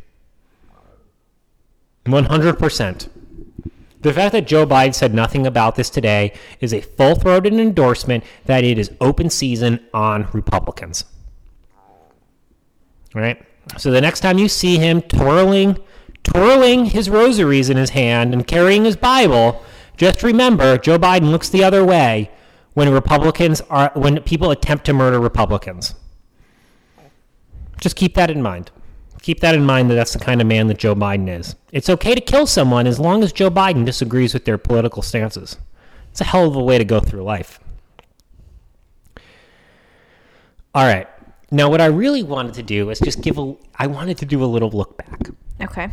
100%. 2.06 3.08
The 4.00 4.12
fact 4.12 4.32
that 4.32 4.46
Joe 4.46 4.64
Biden 4.64 4.94
said 4.94 5.12
nothing 5.12 5.46
about 5.46 5.74
this 5.74 5.90
today 5.90 6.32
is 6.60 6.72
a 6.72 6.80
full 6.80 7.16
throated 7.16 7.54
endorsement 7.54 8.22
that 8.44 8.62
it 8.62 8.78
is 8.78 8.92
open 9.00 9.28
season 9.28 9.84
on 9.92 10.28
Republicans. 10.32 11.04
All 13.14 13.20
right? 13.20 13.42
So 13.76 13.90
the 13.90 14.00
next 14.00 14.20
time 14.20 14.38
you 14.38 14.48
see 14.48 14.78
him 14.78 15.02
twirling, 15.02 15.78
twirling 16.22 16.86
his 16.86 17.10
rosaries 17.10 17.68
in 17.68 17.76
his 17.76 17.90
hand 17.90 18.32
and 18.32 18.46
carrying 18.46 18.84
his 18.84 18.96
Bible, 18.96 19.64
just 19.96 20.22
remember 20.22 20.78
Joe 20.78 20.98
Biden 20.98 21.30
looks 21.32 21.48
the 21.48 21.64
other 21.64 21.84
way 21.84 22.30
when 22.78 22.92
Republicans 22.92 23.60
are 23.70 23.90
when 23.94 24.22
people 24.22 24.52
attempt 24.52 24.84
to 24.84 24.92
murder 24.92 25.18
Republicans. 25.18 25.96
Just 27.80 27.96
keep 27.96 28.14
that 28.14 28.30
in 28.30 28.40
mind. 28.40 28.70
Keep 29.20 29.40
that 29.40 29.56
in 29.56 29.66
mind 29.66 29.90
that 29.90 29.96
that's 29.96 30.12
the 30.12 30.20
kind 30.20 30.40
of 30.40 30.46
man 30.46 30.68
that 30.68 30.78
Joe 30.78 30.94
Biden 30.94 31.28
is. 31.28 31.56
It's 31.72 31.90
okay 31.90 32.14
to 32.14 32.20
kill 32.20 32.46
someone 32.46 32.86
as 32.86 33.00
long 33.00 33.24
as 33.24 33.32
Joe 33.32 33.50
Biden 33.50 33.84
disagrees 33.84 34.32
with 34.32 34.44
their 34.44 34.58
political 34.58 35.02
stances. 35.02 35.56
It's 36.12 36.20
a 36.20 36.24
hell 36.24 36.46
of 36.46 36.54
a 36.54 36.62
way 36.62 36.78
to 36.78 36.84
go 36.84 37.00
through 37.00 37.24
life. 37.24 37.58
All 40.72 40.86
right. 40.86 41.08
Now, 41.50 41.68
what 41.68 41.80
I 41.80 41.86
really 41.86 42.22
wanted 42.22 42.54
to 42.54 42.62
do 42.62 42.90
is 42.90 43.00
just 43.00 43.22
give 43.22 43.38
a. 43.38 43.56
I 43.74 43.88
wanted 43.88 44.18
to 44.18 44.24
do 44.24 44.44
a 44.44 44.46
little 44.46 44.70
look 44.70 44.96
back. 44.96 45.30
Okay. 45.60 45.90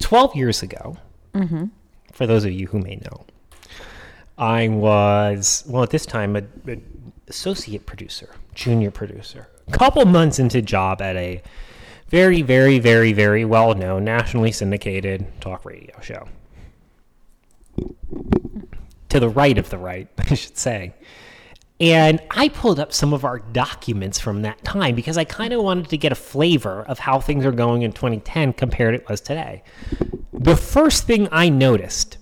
12 0.00 0.34
years 0.34 0.64
ago, 0.64 0.96
mm-hmm. 1.32 1.66
for 2.12 2.26
those 2.26 2.44
of 2.44 2.50
you 2.50 2.66
who 2.66 2.80
may 2.80 2.96
know, 2.96 3.24
I 4.38 4.68
was, 4.68 5.64
well, 5.66 5.82
at 5.82 5.90
this 5.90 6.06
time, 6.06 6.36
a, 6.36 6.42
a 6.68 6.80
associate 7.26 7.86
producer, 7.86 8.30
junior 8.54 8.90
producer, 8.90 9.48
a 9.66 9.72
couple 9.72 10.04
months 10.06 10.38
into 10.38 10.62
job 10.62 11.02
at 11.02 11.16
a 11.16 11.42
very, 12.08 12.42
very, 12.42 12.78
very, 12.78 13.12
very 13.12 13.44
well 13.44 13.74
known, 13.74 14.04
nationally 14.04 14.52
syndicated 14.52 15.26
talk 15.40 15.64
radio 15.64 16.00
show. 16.00 16.28
To 19.10 19.20
the 19.20 19.28
right 19.28 19.58
of 19.58 19.70
the 19.70 19.78
right, 19.78 20.08
I 20.18 20.34
should 20.34 20.56
say. 20.56 20.94
And 21.80 22.20
I 22.30 22.48
pulled 22.48 22.80
up 22.80 22.92
some 22.92 23.12
of 23.12 23.24
our 23.24 23.38
documents 23.38 24.18
from 24.18 24.42
that 24.42 24.62
time 24.64 24.94
because 24.96 25.16
I 25.16 25.24
kind 25.24 25.52
of 25.52 25.62
wanted 25.62 25.88
to 25.90 25.96
get 25.96 26.10
a 26.10 26.16
flavor 26.16 26.82
of 26.88 26.98
how 26.98 27.20
things 27.20 27.44
are 27.44 27.52
going 27.52 27.82
in 27.82 27.92
2010 27.92 28.54
compared 28.54 28.94
it 28.94 29.08
was 29.08 29.20
today. 29.20 29.62
The 30.32 30.56
first 30.56 31.06
thing 31.06 31.28
I 31.30 31.48
noticed 31.48 32.17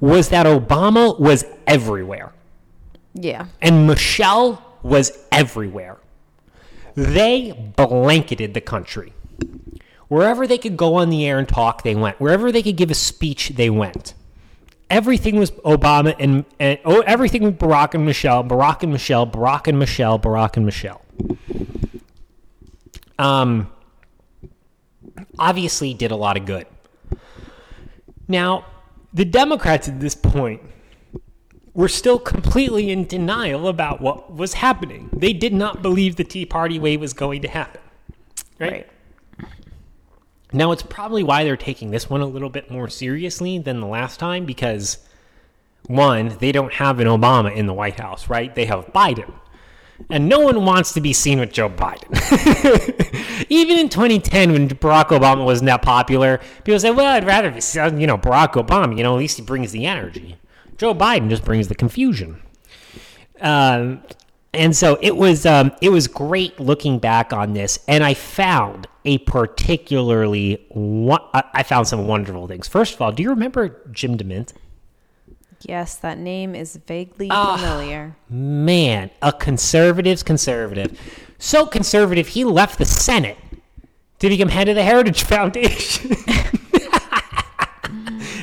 was 0.00 0.28
that 0.30 0.46
Obama 0.46 1.18
was 1.18 1.44
everywhere 1.66 2.32
Yeah. 3.14 3.46
and 3.62 3.86
Michelle 3.86 4.62
was 4.82 5.12
everywhere. 5.32 5.98
They 6.94 7.72
blanketed 7.76 8.54
the 8.54 8.60
country. 8.60 9.12
Wherever 10.08 10.46
they 10.46 10.58
could 10.58 10.76
go 10.76 10.94
on 10.96 11.10
the 11.10 11.26
air 11.26 11.38
and 11.38 11.48
talk, 11.48 11.82
they 11.82 11.94
went. 11.94 12.20
Wherever 12.20 12.52
they 12.52 12.62
could 12.62 12.76
give 12.76 12.90
a 12.90 12.94
speech, 12.94 13.50
they 13.56 13.70
went. 13.70 14.14
Everything 14.90 15.38
was 15.38 15.50
Obama 15.52 16.14
and, 16.18 16.44
and 16.60 16.78
oh, 16.84 17.00
everything 17.00 17.42
was 17.42 17.54
Barack 17.54 17.94
and 17.94 18.04
Michelle, 18.04 18.44
Barack 18.44 18.82
and 18.82 18.92
Michelle, 18.92 19.26
Barack 19.26 19.66
and 19.66 19.78
Michelle, 19.78 20.18
Barack 20.18 20.56
and 20.56 20.66
Michelle. 20.66 21.00
Um, 23.18 23.72
obviously, 25.38 25.94
did 25.94 26.10
a 26.10 26.16
lot 26.16 26.36
of 26.36 26.44
good. 26.46 26.66
Now, 28.28 28.66
the 29.14 29.24
Democrats 29.24 29.88
at 29.88 30.00
this 30.00 30.16
point 30.16 30.60
were 31.72 31.88
still 31.88 32.18
completely 32.18 32.90
in 32.90 33.06
denial 33.06 33.68
about 33.68 34.00
what 34.00 34.32
was 34.32 34.54
happening. 34.54 35.08
They 35.12 35.32
did 35.32 35.54
not 35.54 35.82
believe 35.82 36.16
the 36.16 36.24
Tea 36.24 36.44
Party 36.44 36.78
wave 36.78 37.00
was 37.00 37.12
going 37.12 37.42
to 37.42 37.48
happen. 37.48 37.80
Right? 38.58 38.72
Right. 38.72 38.88
Now, 40.52 40.70
it's 40.70 40.84
probably 40.84 41.24
why 41.24 41.42
they're 41.42 41.56
taking 41.56 41.90
this 41.90 42.08
one 42.08 42.20
a 42.20 42.26
little 42.26 42.48
bit 42.48 42.70
more 42.70 42.88
seriously 42.88 43.58
than 43.58 43.80
the 43.80 43.88
last 43.88 44.20
time 44.20 44.44
because, 44.44 44.98
one, 45.86 46.36
they 46.38 46.52
don't 46.52 46.74
have 46.74 47.00
an 47.00 47.08
Obama 47.08 47.54
in 47.54 47.66
the 47.66 47.74
White 47.74 47.98
House, 47.98 48.28
right? 48.28 48.54
They 48.54 48.66
have 48.66 48.86
Biden. 48.92 49.32
And 50.10 50.28
no 50.28 50.40
one 50.40 50.64
wants 50.64 50.92
to 50.94 51.00
be 51.00 51.12
seen 51.12 51.38
with 51.38 51.52
Joe 51.52 51.68
Biden. 51.70 52.10
Even 53.48 53.78
in 53.78 53.88
2010, 53.88 54.52
when 54.52 54.68
Barack 54.68 55.06
Obama 55.06 55.44
wasn't 55.44 55.66
that 55.66 55.82
popular, 55.82 56.40
people 56.64 56.78
said, 56.80 56.90
well, 56.90 57.06
I'd 57.06 57.24
rather 57.24 57.50
be, 57.50 57.60
you 58.00 58.06
know, 58.06 58.18
Barack 58.18 58.52
Obama. 58.52 58.96
You 58.96 59.04
know, 59.04 59.14
at 59.14 59.18
least 59.18 59.36
he 59.36 59.42
brings 59.42 59.72
the 59.72 59.86
energy. 59.86 60.36
Joe 60.76 60.94
Biden 60.94 61.28
just 61.30 61.44
brings 61.44 61.68
the 61.68 61.74
confusion. 61.74 62.42
Um, 63.40 64.02
and 64.52 64.74
so 64.74 64.98
it 65.02 65.16
was 65.16 65.44
um, 65.46 65.72
it 65.80 65.90
was 65.90 66.06
great 66.06 66.58
looking 66.60 66.98
back 66.98 67.32
on 67.32 67.54
this, 67.54 67.78
and 67.88 68.04
I 68.04 68.14
found 68.14 68.86
a 69.04 69.18
particularly 69.18 70.64
I 71.32 71.62
found 71.64 71.88
some 71.88 72.06
wonderful 72.06 72.46
things. 72.46 72.68
First 72.68 72.94
of 72.94 73.02
all, 73.02 73.12
do 73.12 73.22
you 73.22 73.30
remember 73.30 73.80
Jim 73.90 74.16
DeMint? 74.16 74.52
Yes, 75.66 75.96
that 75.96 76.18
name 76.18 76.54
is 76.54 76.76
vaguely 76.86 77.28
Ah. 77.30 77.56
familiar. 77.56 78.16
Man, 78.28 79.10
a 79.22 79.32
conservative's 79.32 80.22
conservative. 80.22 80.98
So 81.38 81.66
conservative, 81.66 82.28
he 82.28 82.44
left 82.44 82.78
the 82.78 82.84
Senate 82.84 83.38
to 84.18 84.28
become 84.28 84.48
head 84.48 84.68
of 84.68 84.74
the 84.76 84.82
Heritage 84.82 85.22
Foundation. 85.26 86.16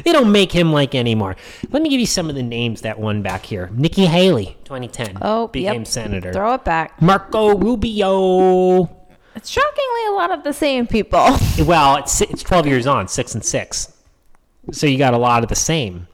they 0.04 0.12
don't 0.12 0.32
make 0.32 0.52
him 0.52 0.72
like 0.74 0.96
anymore. 0.96 1.36
Let 1.70 1.82
me 1.84 1.90
give 1.90 2.00
you 2.00 2.06
some 2.06 2.30
of 2.30 2.36
the 2.36 2.44
names 2.44 2.82
that 2.82 3.00
won 3.00 3.22
back 3.22 3.46
here. 3.46 3.70
Nikki 3.74 4.06
Haley, 4.06 4.58
2010, 4.66 5.18
Oh, 5.22 5.48
became 5.48 5.82
yep. 5.82 5.88
senator. 5.88 6.34
Throw 6.34 6.56
it 6.56 6.64
back. 6.66 7.02
Marco 7.02 7.56
Rubio. 7.58 8.84
It's 9.36 9.50
shockingly 9.50 10.06
a 10.10 10.12
lot 10.12 10.32
of 10.32 10.44
the 10.44 10.54
same 10.54 10.88
people. 10.88 11.38
Well, 11.66 11.98
it's 11.98 12.20
it's 12.22 12.44
12 12.44 12.68
years 12.68 12.86
on, 12.88 13.08
six 13.08 13.34
and 13.34 13.44
six. 13.46 13.94
So 14.72 14.88
you 14.88 14.98
got 14.98 15.14
a 15.14 15.18
lot 15.18 15.44
of 15.44 15.50
the 15.50 15.56
same. 15.56 16.08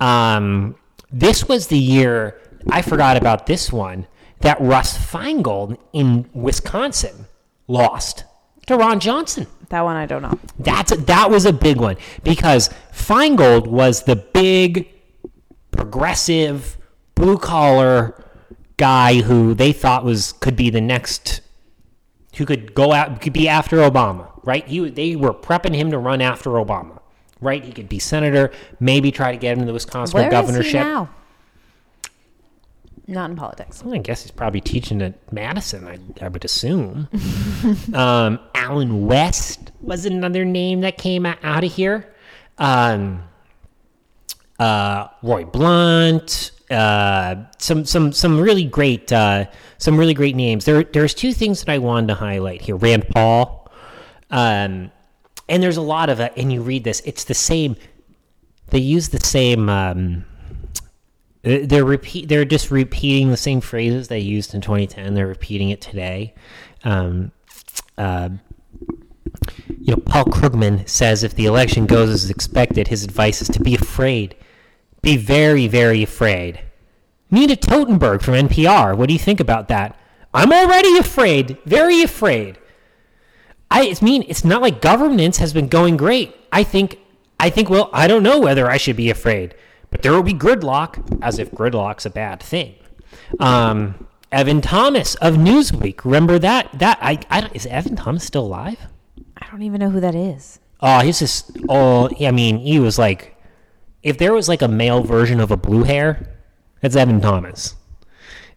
Um, 0.00 0.76
this 1.12 1.48
was 1.48 1.68
the 1.68 1.78
year 1.78 2.40
I 2.70 2.82
forgot 2.82 3.16
about 3.16 3.46
this 3.46 3.72
one 3.72 4.06
that 4.40 4.60
Russ 4.60 4.98
Feingold 4.98 5.78
in 5.92 6.28
Wisconsin 6.34 7.26
lost 7.68 8.24
to 8.66 8.76
Ron 8.76 9.00
Johnson. 9.00 9.46
that 9.68 9.82
one 9.82 9.96
I 9.96 10.06
don't 10.06 10.22
know. 10.22 10.38
That's 10.58 10.96
that 10.96 11.30
was 11.30 11.46
a 11.46 11.52
big 11.52 11.78
one 11.78 11.96
because 12.22 12.70
Feingold 12.92 13.66
was 13.66 14.02
the 14.02 14.16
big 14.16 14.88
progressive 15.70 16.78
blue 17.14 17.38
collar 17.38 18.24
guy 18.76 19.20
who 19.20 19.54
they 19.54 19.72
thought 19.72 20.04
was 20.04 20.32
could 20.32 20.56
be 20.56 20.70
the 20.70 20.80
next 20.80 21.40
who 22.36 22.44
could 22.44 22.74
go 22.74 22.92
out 22.92 23.20
could 23.20 23.32
be 23.32 23.48
after 23.48 23.78
Obama, 23.78 24.28
right? 24.44 24.66
He 24.66 24.88
they 24.90 25.16
were 25.16 25.32
prepping 25.32 25.74
him 25.74 25.90
to 25.90 25.98
run 25.98 26.20
after 26.20 26.50
Obama, 26.50 27.00
right? 27.44 27.62
He 27.62 27.72
could 27.72 27.88
be 27.88 27.98
senator, 27.98 28.50
maybe 28.80 29.12
try 29.12 29.32
to 29.32 29.38
get 29.38 29.52
him 29.52 29.60
to 29.60 29.66
the 29.66 29.72
Wisconsin 29.72 30.18
Where 30.18 30.26
is 30.26 30.32
governorship. 30.32 30.72
he 30.72 30.78
now? 30.78 31.10
Not 33.06 33.30
in 33.30 33.36
politics. 33.36 33.84
Well, 33.84 33.94
I 33.94 33.98
guess 33.98 34.22
he's 34.22 34.30
probably 34.30 34.62
teaching 34.62 35.02
at 35.02 35.32
Madison, 35.32 35.86
I, 35.86 35.98
I 36.24 36.28
would 36.28 36.44
assume. 36.44 37.08
um, 37.94 38.40
Allen 38.54 39.06
West 39.06 39.72
was 39.82 40.06
another 40.06 40.44
name 40.44 40.80
that 40.80 40.96
came 40.96 41.26
out 41.26 41.64
of 41.64 41.72
here. 41.72 42.14
Um, 42.56 43.22
uh, 44.58 45.08
Roy 45.22 45.44
Blunt, 45.44 46.52
uh, 46.70 47.36
some 47.58 47.84
some 47.84 48.12
some 48.12 48.40
really 48.40 48.64
great 48.64 49.12
uh, 49.12 49.46
some 49.78 49.98
really 49.98 50.14
great 50.14 50.36
names. 50.36 50.64
There 50.64 50.84
there's 50.84 51.12
two 51.12 51.32
things 51.32 51.62
that 51.62 51.70
I 51.70 51.78
wanted 51.78 52.08
to 52.08 52.14
highlight 52.14 52.62
here. 52.62 52.76
Rand 52.76 53.08
Paul, 53.08 53.70
um, 54.30 54.90
and 55.48 55.62
there's 55.62 55.76
a 55.76 55.82
lot 55.82 56.08
of 56.08 56.20
it. 56.20 56.32
And 56.36 56.52
you 56.52 56.62
read 56.62 56.84
this, 56.84 57.00
it's 57.04 57.24
the 57.24 57.34
same. 57.34 57.76
They 58.68 58.78
use 58.78 59.10
the 59.10 59.24
same. 59.24 59.68
Um, 59.68 60.24
uh, 61.44 61.58
they're 61.64 61.84
repeat. 61.84 62.28
They're 62.28 62.44
just 62.44 62.70
repeating 62.70 63.30
the 63.30 63.36
same 63.36 63.60
phrases 63.60 64.08
they 64.08 64.20
used 64.20 64.54
in 64.54 64.60
2010. 64.60 65.14
They're 65.14 65.26
repeating 65.26 65.70
it 65.70 65.80
today. 65.80 66.34
Um, 66.84 67.32
uh, 67.98 68.30
you 69.68 69.94
know, 69.94 70.02
Paul 70.06 70.24
Krugman 70.26 70.88
says 70.88 71.22
if 71.22 71.34
the 71.34 71.46
election 71.46 71.86
goes 71.86 72.08
as 72.08 72.30
expected, 72.30 72.88
his 72.88 73.04
advice 73.04 73.42
is 73.42 73.48
to 73.48 73.60
be 73.60 73.74
afraid. 73.74 74.36
Be 75.02 75.16
very, 75.16 75.68
very 75.68 76.02
afraid. 76.02 76.60
Nina 77.30 77.56
Totenberg 77.56 78.22
from 78.22 78.34
NPR. 78.34 78.96
What 78.96 79.08
do 79.08 79.12
you 79.12 79.18
think 79.18 79.40
about 79.40 79.68
that? 79.68 79.98
I'm 80.32 80.52
already 80.52 80.96
afraid. 80.98 81.58
Very 81.66 82.02
afraid. 82.02 82.58
I 83.70 83.84
it's 83.84 84.02
mean 84.02 84.24
it's 84.28 84.44
not 84.44 84.62
like 84.62 84.80
governance 84.80 85.38
has 85.38 85.52
been 85.52 85.68
going 85.68 85.96
great. 85.96 86.34
I 86.52 86.62
think 86.62 86.98
I 87.40 87.50
think 87.50 87.68
well, 87.68 87.90
I 87.92 88.06
don't 88.06 88.22
know 88.22 88.40
whether 88.40 88.70
I 88.70 88.76
should 88.76 88.96
be 88.96 89.10
afraid. 89.10 89.54
But 89.94 90.02
there 90.02 90.10
will 90.10 90.24
be 90.24 90.34
gridlock, 90.34 91.20
as 91.22 91.38
if 91.38 91.52
gridlock's 91.52 92.04
a 92.04 92.10
bad 92.10 92.42
thing. 92.42 92.74
Um, 93.38 94.08
Evan 94.32 94.60
Thomas 94.60 95.14
of 95.14 95.34
Newsweek. 95.34 96.04
Remember 96.04 96.36
that? 96.40 96.68
That 96.80 96.98
I, 97.00 97.20
I 97.30 97.42
don't, 97.42 97.54
is 97.54 97.64
Evan 97.66 97.94
Thomas 97.94 98.24
still 98.24 98.44
alive? 98.44 98.78
I 99.36 99.46
don't 99.48 99.62
even 99.62 99.78
know 99.78 99.90
who 99.90 100.00
that 100.00 100.16
is. 100.16 100.58
Oh, 100.80 100.98
he's 100.98 101.20
just 101.20 101.56
oh 101.68 102.10
I 102.20 102.32
mean, 102.32 102.58
he 102.58 102.80
was 102.80 102.98
like 102.98 103.36
if 104.02 104.18
there 104.18 104.34
was 104.34 104.48
like 104.48 104.62
a 104.62 104.68
male 104.68 105.04
version 105.04 105.38
of 105.38 105.52
a 105.52 105.56
blue 105.56 105.84
hair, 105.84 106.34
that's 106.80 106.96
Evan 106.96 107.20
Thomas. 107.20 107.76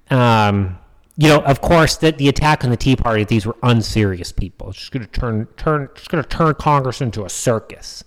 Um 0.10 0.80
you 1.18 1.28
know, 1.28 1.40
of 1.40 1.62
course, 1.62 1.98
that 1.98 2.20
the 2.20 2.30
attack 2.30 2.64
on 2.64 2.70
the 2.70 2.78
Tea 2.78 2.96
Party, 2.96 3.24
these 3.24 3.46
were 3.46 3.56
unserious 3.64 4.32
people. 4.32 4.70
It's 4.70 4.78
just 4.78 4.92
going 4.92 5.04
to 5.04 5.12
turn, 5.12 5.48
turn, 5.58 5.90
just 5.96 6.10
going 6.10 6.24
to 6.24 6.30
turn 6.30 6.54
Congress 6.54 7.02
into 7.02 7.26
a 7.26 7.30
circus, 7.30 8.04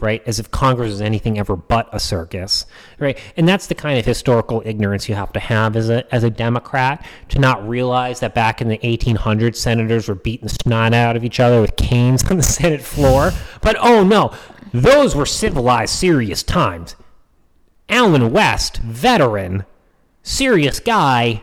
right? 0.00 0.22
As 0.26 0.38
if 0.38 0.50
Congress 0.50 0.90
is 0.90 1.02
anything 1.02 1.38
ever 1.38 1.54
but 1.54 1.90
a 1.92 2.00
circus, 2.00 2.64
right? 2.98 3.18
And 3.36 3.46
that's 3.46 3.66
the 3.66 3.74
kind 3.74 3.98
of 3.98 4.06
historical 4.06 4.62
ignorance 4.64 5.06
you 5.06 5.14
have 5.16 5.34
to 5.34 5.40
have 5.40 5.76
as 5.76 5.90
a 5.90 6.12
as 6.14 6.24
a 6.24 6.30
Democrat 6.30 7.04
to 7.28 7.38
not 7.38 7.68
realize 7.68 8.20
that 8.20 8.34
back 8.34 8.62
in 8.62 8.68
the 8.68 8.78
1800s, 8.78 9.56
senators 9.56 10.08
were 10.08 10.14
beating 10.14 10.46
the 10.46 10.54
snot 10.62 10.94
out 10.94 11.16
of 11.16 11.24
each 11.24 11.40
other 11.40 11.60
with 11.60 11.76
canes 11.76 12.24
on 12.30 12.38
the 12.38 12.42
Senate 12.42 12.80
floor. 12.80 13.32
But 13.60 13.76
oh 13.80 14.02
no, 14.02 14.34
those 14.72 15.14
were 15.14 15.26
civilized, 15.26 15.94
serious 15.94 16.42
times. 16.42 16.96
Allen 17.90 18.32
West, 18.32 18.78
veteran, 18.78 19.66
serious 20.22 20.80
guy 20.80 21.42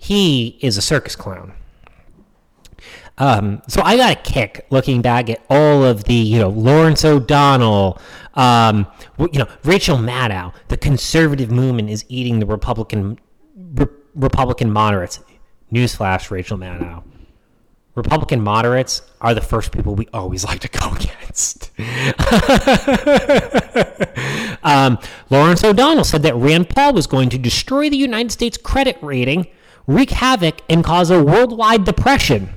he 0.00 0.58
is 0.62 0.78
a 0.78 0.82
circus 0.82 1.14
clown. 1.14 1.52
Um, 3.18 3.60
so 3.68 3.82
I 3.82 3.98
got 3.98 4.12
a 4.12 4.16
kick 4.16 4.66
looking 4.70 5.02
back 5.02 5.28
at 5.28 5.44
all 5.50 5.84
of 5.84 6.04
the, 6.04 6.14
you 6.14 6.38
know, 6.38 6.48
Lawrence 6.48 7.04
O'Donnell, 7.04 8.00
um, 8.32 8.86
you 9.18 9.38
know, 9.38 9.46
Rachel 9.62 9.98
Maddow. 9.98 10.54
The 10.68 10.78
conservative 10.78 11.50
movement 11.50 11.90
is 11.90 12.06
eating 12.08 12.38
the 12.38 12.46
Republican 12.46 13.20
re- 13.74 13.88
Republican 14.14 14.70
moderates. 14.70 15.20
Newsflash, 15.70 16.30
Rachel 16.30 16.56
Maddow. 16.56 17.04
Republican 17.94 18.40
moderates 18.40 19.02
are 19.20 19.34
the 19.34 19.42
first 19.42 19.70
people 19.70 19.94
we 19.94 20.08
always 20.14 20.44
like 20.44 20.60
to 20.60 20.68
go 20.68 20.94
against. 20.94 21.72
um, 24.62 24.98
Lawrence 25.28 25.62
O'Donnell 25.62 26.04
said 26.04 26.22
that 26.22 26.34
Rand 26.36 26.70
Paul 26.70 26.94
was 26.94 27.06
going 27.06 27.28
to 27.28 27.36
destroy 27.36 27.90
the 27.90 27.98
United 27.98 28.32
States 28.32 28.56
credit 28.56 28.96
rating, 29.02 29.46
wreak 29.90 30.10
havoc, 30.10 30.60
and 30.68 30.84
cause 30.84 31.10
a 31.10 31.22
worldwide 31.22 31.84
depression. 31.84 32.50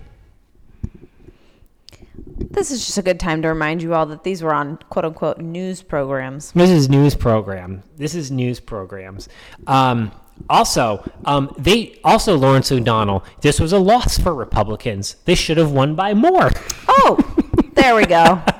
This 2.35 2.71
is 2.71 2.85
just 2.85 2.97
a 2.97 3.01
good 3.01 3.19
time 3.19 3.41
to 3.41 3.47
remind 3.47 3.81
you 3.81 3.93
all 3.93 4.05
that 4.07 4.23
these 4.23 4.43
were 4.43 4.53
on 4.53 4.77
quote 4.89 5.05
unquote 5.05 5.39
news 5.39 5.81
programs. 5.81 6.51
This 6.51 6.69
is 6.69 6.89
news 6.89 7.15
program. 7.15 7.83
This 7.97 8.15
is 8.15 8.31
news 8.31 8.59
programs. 8.59 9.29
Um, 9.67 10.11
also, 10.49 11.09
um, 11.25 11.53
they 11.57 11.99
also 12.03 12.35
Lawrence 12.37 12.71
O'Donnell. 12.71 13.23
This 13.41 13.59
was 13.59 13.71
a 13.71 13.79
loss 13.79 14.17
for 14.17 14.33
Republicans. 14.33 15.15
They 15.25 15.35
should 15.35 15.57
have 15.57 15.71
won 15.71 15.95
by 15.95 16.13
more. 16.13 16.51
Oh, 16.87 17.17
there 17.73 17.95
we 17.95 18.05
go. 18.05 18.41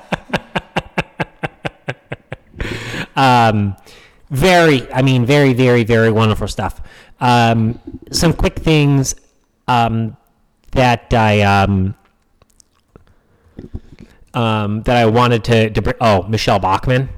Um, 3.16 3.76
very, 4.30 4.90
I 4.92 5.02
mean, 5.02 5.24
very, 5.24 5.52
very, 5.52 5.84
very 5.84 6.10
wonderful 6.10 6.48
stuff. 6.48 6.80
Um, 7.20 7.80
some 8.10 8.32
quick 8.32 8.56
things 8.56 9.14
um, 9.68 10.16
that 10.72 11.12
I 11.14 11.40
um, 11.42 11.94
um, 14.34 14.82
that 14.82 14.96
I 14.96 15.06
wanted 15.06 15.44
to, 15.44 15.70
to 15.70 15.82
bring. 15.82 15.96
Oh, 16.00 16.22
Michelle 16.24 16.58
Bachmann 16.58 17.08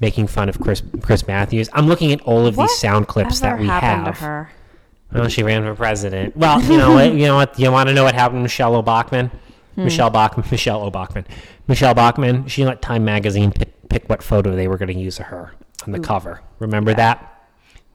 making 0.00 0.26
fun 0.26 0.48
of 0.48 0.60
Chris 0.60 0.82
Chris 1.02 1.26
Matthews. 1.26 1.68
I'm 1.72 1.86
looking 1.86 2.12
at 2.12 2.20
all 2.22 2.46
of 2.46 2.56
What 2.56 2.68
these 2.68 2.78
sound 2.78 3.08
clips 3.08 3.40
that 3.40 3.58
we 3.58 3.66
happened 3.66 4.06
have. 4.06 4.18
to 4.18 4.24
her? 4.24 4.50
Well, 5.12 5.28
she 5.28 5.42
ran 5.42 5.62
for 5.62 5.74
president. 5.74 6.36
Well, 6.36 6.60
you 6.62 6.76
know 6.76 6.92
what? 6.92 7.12
You 7.14 7.26
know 7.26 7.36
what? 7.36 7.58
You 7.58 7.70
want 7.72 7.88
to 7.88 7.94
know 7.94 8.04
what 8.04 8.14
happened 8.14 8.38
to 8.40 8.42
Michelle 8.42 8.82
Obachman? 8.82 9.30
Michelle 9.76 10.10
Bachmann. 10.10 10.46
Michelle 10.50 10.90
Obachman. 10.90 11.24
Michelle 11.68 11.94
Bachmann. 11.94 12.46
She 12.48 12.64
let 12.64 12.80
Time 12.82 13.04
Magazine 13.04 13.52
pick, 13.52 13.88
pick 13.88 14.08
what 14.08 14.22
photo 14.22 14.56
they 14.56 14.68
were 14.68 14.78
going 14.78 14.88
to 14.88 14.98
use 14.98 15.18
of 15.18 15.26
her 15.26 15.52
on 15.86 15.92
the 15.92 16.00
cover. 16.00 16.40
Remember 16.58 16.94
that? 16.94 17.46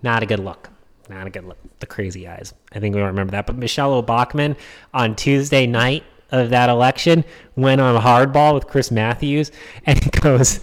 Not 0.04 0.22
a 0.24 0.26
good 0.26 0.40
look. 0.40 0.70
Not 1.10 1.28
a 1.28 1.30
good 1.30 1.46
look. 1.46 1.58
The 1.80 1.86
crazy 1.86 2.28
eyes. 2.28 2.54
I 2.72 2.80
think 2.80 2.96
we 2.96 3.02
don't 3.02 3.10
remember 3.10 3.32
that. 3.32 3.46
But 3.48 3.58
Michelle 3.58 4.02
Obachman 4.02 4.56
on 4.94 5.16
Tuesday 5.16 5.68
night 5.68 6.04
of 6.32 6.50
that 6.52 6.70
election 6.70 7.26
went 7.56 7.82
on 7.82 7.96
a 7.96 8.00
hardball 8.00 8.54
with 8.54 8.68
Chris 8.68 8.92
Matthews 8.92 9.52
and 9.86 10.12
goes, 10.22 10.62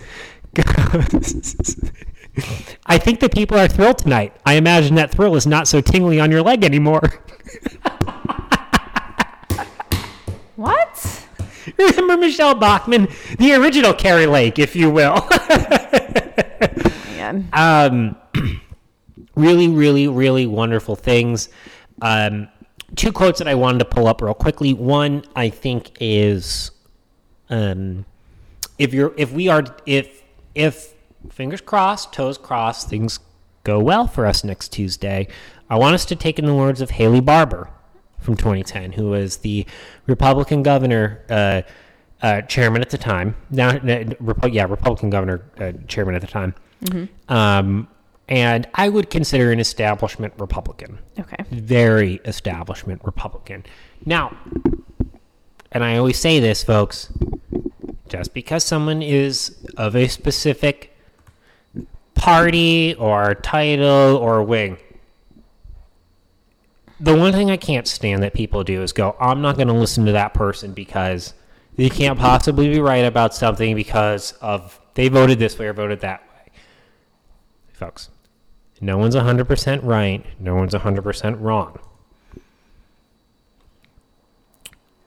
goes 0.55 1.77
I 2.87 2.99
think 2.99 3.21
the 3.21 3.29
people 3.29 3.59
are 3.59 3.69
thrilled 3.69 3.99
tonight. 3.99 4.35
I 4.47 4.55
imagine 4.55 4.95
that 4.95 5.11
thrill 5.11 5.37
is 5.37 5.47
not 5.47 5.69
so 5.69 5.81
tingly 5.81 6.21
on 6.21 6.31
your 6.31 6.43
leg 6.43 6.65
anymore. 6.65 7.03
What? 10.57 11.25
Remember 11.79 12.17
Michelle 12.17 12.57
Bachmann, 12.57 13.07
the 13.39 13.55
original 13.55 13.95
Kari 13.95 14.27
Lake, 14.27 14.59
if 14.59 14.75
you 14.75 14.91
will. 14.91 15.25
Man. 17.17 17.49
um, 17.53 18.17
really, 19.39 19.69
really, 19.69 20.09
really 20.09 20.47
wonderful 20.47 20.97
things. 20.97 21.49
Um, 22.03 22.49
two 22.97 23.13
quotes 23.13 23.39
that 23.39 23.49
I 23.49 23.55
wanted 23.55 23.79
to 23.79 23.85
pull 23.85 24.07
up 24.07 24.21
real 24.21 24.35
quickly. 24.35 24.75
One, 24.75 25.25
I 25.37 25.49
think, 25.49 25.93
is 26.01 26.71
um, 27.51 28.05
if 28.79 28.93
you're 28.93 29.15
if 29.17 29.33
we 29.33 29.49
are 29.49 29.65
if 29.87 30.23
if 30.55 30.95
fingers 31.31 31.61
crossed, 31.61 32.13
toes 32.13 32.39
crossed, 32.39 32.89
things 32.89 33.21
go 33.65 33.81
well 33.81 34.07
for 34.07 34.27
us 34.27 34.45
next 34.45 34.73
Tuesday. 34.73 35.29
I 35.71 35.77
want 35.77 35.95
us 35.95 36.05
to 36.07 36.17
take 36.17 36.39
in 36.39 36.47
the 36.47 36.55
words 36.55 36.81
of 36.81 36.91
Haley 36.91 37.21
Barbour 37.21 37.71
from 38.19 38.37
2010, 38.37 38.93
who 38.93 39.11
was 39.11 39.39
the 39.39 39.67
Republican 40.07 40.63
governor. 40.63 41.25
Uh, 41.29 41.63
uh, 42.21 42.43
chairman 42.43 42.83
at 42.83 42.91
the 42.91 42.99
time. 42.99 43.37
Now, 43.49 43.79
yeah, 43.81 44.65
Republican 44.69 45.09
governor 45.09 45.45
uh, 45.61 45.71
chairman 45.87 46.17
at 46.17 46.21
the 46.21 46.27
time. 46.27 46.53
Um, 47.29 47.87
and 48.29 48.69
I 48.75 48.89
would 48.89 49.11
consider 49.11 49.51
an 49.53 49.61
establishment 49.61 50.35
Republican 50.37 50.99
Okay. 51.19 51.45
very 51.51 52.21
establishment 52.25 53.01
Republican. 53.05 53.65
Now, 54.05 54.37
and 55.73 55.85
I 55.85 55.97
always 55.97 56.19
say 56.19 56.41
this, 56.41 56.63
folks, 56.63 57.13
just 58.09 58.33
because 58.35 58.65
someone 58.65 59.03
is 59.03 59.57
of 59.77 59.95
a 59.97 60.09
specific 60.09 60.97
party 62.15 62.95
or 62.95 63.35
title 63.35 64.17
or 64.17 64.43
wing, 64.43 64.79
the 67.01 67.17
one 67.17 67.33
thing 67.33 67.51
I 67.51 67.57
can't 67.57 67.87
stand 67.87 68.23
that 68.23 68.35
people 68.35 68.65
do 68.65 68.83
is 68.83 68.93
go, 68.93 69.17
I'm 69.21 69.41
not 69.41 69.57
going 69.57 69.69
to 69.69 69.75
listen 69.75 70.05
to 70.07 70.13
that 70.13 70.35
person 70.35 70.73
because 70.73 71.35
they 71.77 71.89
can't 71.89 72.19
possibly 72.19 72.69
be 72.69 72.81
right 72.81 73.05
about 73.05 73.35
something 73.35 73.77
because 73.77 74.33
of 74.41 74.81
they 74.95 75.09
voted 75.09 75.39
this 75.39 75.59
way 75.59 75.67
or 75.67 75.73
voted 75.73 76.01
that 76.01 76.21
way. 76.23 76.53
Folks, 77.73 78.11
no 78.81 78.99
one's 78.99 79.15
100% 79.15 79.81
right. 79.83 80.25
No 80.39 80.55
one's 80.55 80.75
100% 80.75 81.41
wrong. 81.41 81.79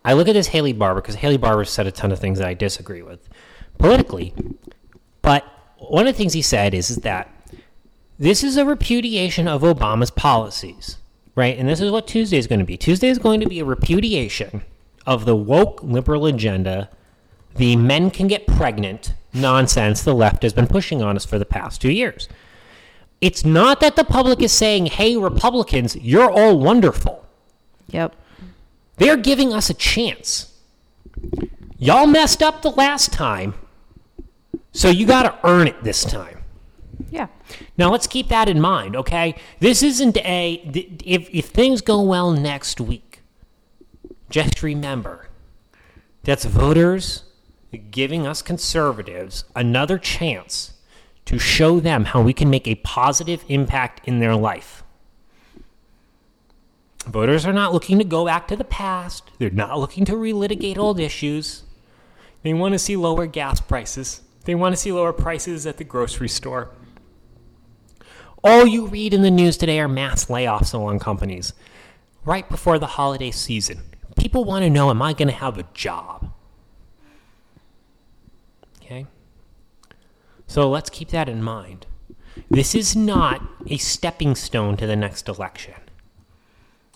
I 0.03 0.13
look 0.13 0.28
at 0.28 0.34
this 0.34 0.47
Haley 0.47 0.74
Barbour 0.74 1.01
because 1.01 1.15
Haley 1.15 1.38
Barbour 1.38 1.63
said 1.65 1.88
a 1.88 1.91
ton 1.91 2.11
of 2.11 2.19
things 2.19 2.39
that 2.39 2.47
I 2.47 2.53
disagree 2.53 3.01
with 3.01 3.30
politically. 3.78 4.34
But 5.22 5.45
one 5.78 6.07
of 6.07 6.13
the 6.13 6.17
things 6.17 6.34
he 6.34 6.41
said 6.41 6.74
is, 6.74 6.89
is 6.89 6.97
that 6.97 7.30
this 8.17 8.43
is 8.43 8.57
a 8.57 8.65
repudiation 8.65 9.47
of 9.47 9.61
Obama's 9.61 10.11
policies, 10.11 10.97
right? 11.36 11.57
And 11.57 11.69
this 11.69 11.82
is 11.82 11.91
what 11.91 12.07
Tuesday 12.07 12.38
is 12.38 12.47
going 12.47 12.59
to 12.59 12.65
be. 12.65 12.78
Tuesday 12.78 13.09
is 13.09 13.19
going 13.19 13.39
to 13.39 13.47
be 13.47 13.59
a 13.59 13.65
repudiation 13.65 14.63
of 15.05 15.26
the 15.26 15.36
woke 15.36 15.82
liberal 15.84 16.26
agenda, 16.26 16.89
the 17.55 17.76
men 17.76 18.11
can 18.11 18.28
get 18.28 18.47
pregnant 18.47 19.13
nonsense 19.34 20.03
the 20.03 20.13
left 20.13 20.43
has 20.43 20.53
been 20.53 20.67
pushing 20.67 21.01
on 21.01 21.15
us 21.15 21.26
for 21.26 21.39
the 21.39 21.45
past 21.45 21.82
two 21.82 21.91
years. 21.91 22.28
It's 23.22 23.45
not 23.45 23.80
that 23.80 23.95
the 23.95 24.03
public 24.03 24.41
is 24.41 24.51
saying, 24.51 24.88
hey, 24.88 25.15
Republicans, 25.15 25.95
you're 25.95 26.30
all 26.30 26.57
wonderful. 26.57 27.24
Yep. 27.89 28.15
They're 28.97 29.17
giving 29.17 29.53
us 29.53 29.69
a 29.69 29.76
chance. 29.76 30.53
Y'all 31.78 32.07
messed 32.07 32.41
up 32.41 32.61
the 32.61 32.72
last 32.72 33.13
time, 33.13 33.53
so 34.72 34.89
you 34.89 35.05
got 35.05 35.24
to 35.24 35.47
earn 35.47 35.67
it 35.67 35.84
this 35.84 36.03
time. 36.03 36.43
Yeah. 37.09 37.28
Now 37.78 37.91
let's 37.91 38.07
keep 38.07 38.28
that 38.30 38.47
in 38.47 38.61
mind, 38.61 38.95
okay? 38.95 39.36
This 39.59 39.84
isn't 39.84 40.17
a 40.17 40.61
if 41.03 41.30
if 41.32 41.47
things 41.47 41.82
go 41.82 42.01
well 42.01 42.32
next 42.32 42.80
week. 42.80 43.22
Just 44.30 44.63
remember 44.63 45.28
that's 46.24 46.45
voters 46.45 47.24
giving 47.89 48.28
us 48.28 48.41
conservatives 48.41 49.43
another 49.55 49.97
chance 49.97 50.74
to 51.32 51.39
show 51.39 51.79
them 51.79 52.03
how 52.03 52.21
we 52.21 52.34
can 52.34 52.49
make 52.49 52.67
a 52.67 52.75
positive 52.75 53.45
impact 53.47 54.01
in 54.05 54.19
their 54.19 54.36
life. 54.36 54.84
Voters 57.07 57.45
are 57.45 57.53
not 57.53 57.71
looking 57.71 57.97
to 57.99 58.03
go 58.03 58.25
back 58.25 58.49
to 58.49 58.57
the 58.57 58.65
past. 58.65 59.32
They're 59.39 59.49
not 59.49 59.79
looking 59.79 60.03
to 60.05 60.11
relitigate 60.11 60.77
old 60.77 60.99
issues. 60.99 61.63
They 62.43 62.53
want 62.53 62.73
to 62.73 62.79
see 62.79 62.97
lower 62.97 63.27
gas 63.27 63.61
prices. 63.61 64.19
They 64.43 64.55
want 64.55 64.75
to 64.75 64.82
see 64.82 64.91
lower 64.91 65.13
prices 65.13 65.65
at 65.65 65.77
the 65.77 65.86
grocery 65.86 66.27
store. 66.27 66.71
All 68.43 68.67
you 68.67 68.88
read 68.88 69.13
in 69.13 69.21
the 69.21 69.32
news 69.32 69.55
today 69.55 69.79
are 69.79 69.88
mass 69.88 70.25
layoffs 70.25 70.73
among 70.73 70.99
companies 70.99 71.53
right 72.25 72.49
before 72.49 72.77
the 72.77 72.88
holiday 72.88 73.32
season. 73.32 73.84
People 74.17 74.43
want 74.43 74.63
to 74.63 74.69
know 74.69 74.89
am 74.89 75.01
I 75.01 75.13
going 75.13 75.29
to 75.29 75.34
have 75.34 75.57
a 75.57 75.63
job? 75.73 76.34
Okay? 78.82 79.05
So 80.52 80.70
let's 80.70 80.89
keep 80.89 81.12
that 81.12 81.30
in 81.30 81.41
mind. 81.41 81.86
This 82.49 82.76
is 82.76 82.93
not 82.93 83.41
a 83.68 83.78
stepping 83.78 84.36
stone 84.36 84.76
to 84.76 84.86
the 84.86 84.97
next 84.97 85.30
election. 85.30 85.76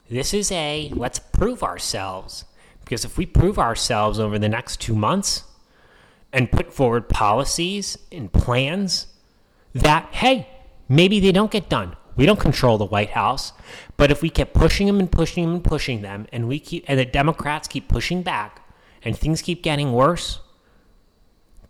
This 0.10 0.34
is 0.34 0.52
a 0.52 0.92
let's 0.94 1.20
prove 1.20 1.64
ourselves. 1.64 2.44
Because 2.84 3.06
if 3.06 3.18
we 3.18 3.26
prove 3.26 3.58
ourselves 3.58 4.20
over 4.20 4.38
the 4.38 4.50
next 4.50 4.82
two 4.82 4.94
months 4.94 5.46
and 6.34 6.52
put 6.52 6.74
forward 6.74 7.08
policies 7.08 7.98
and 8.12 8.34
plans 8.34 9.08
that, 9.74 10.10
hey, 10.12 10.50
maybe 10.90 11.22
they 11.22 11.32
don't 11.32 11.50
get 11.50 11.70
done. 11.70 11.96
We 12.18 12.26
don't 12.26 12.42
control 12.42 12.78
the 12.78 12.84
White 12.84 13.12
House, 13.12 13.54
but 13.96 14.12
if 14.12 14.22
we 14.22 14.30
keep 14.30 14.54
pushing 14.54 14.88
them 14.88 15.00
and 15.00 15.10
pushing 15.10 15.46
them 15.46 15.54
and 15.54 15.64
pushing 15.64 16.02
them, 16.02 16.28
and 16.34 16.50
we 16.50 16.60
keep 16.60 16.84
and 16.90 17.00
the 17.00 17.06
Democrats 17.06 17.70
keep 17.70 17.88
pushing 17.88 18.22
back, 18.22 18.68
and 19.02 19.18
things 19.18 19.42
keep 19.42 19.64
getting 19.64 19.94
worse, 19.94 20.42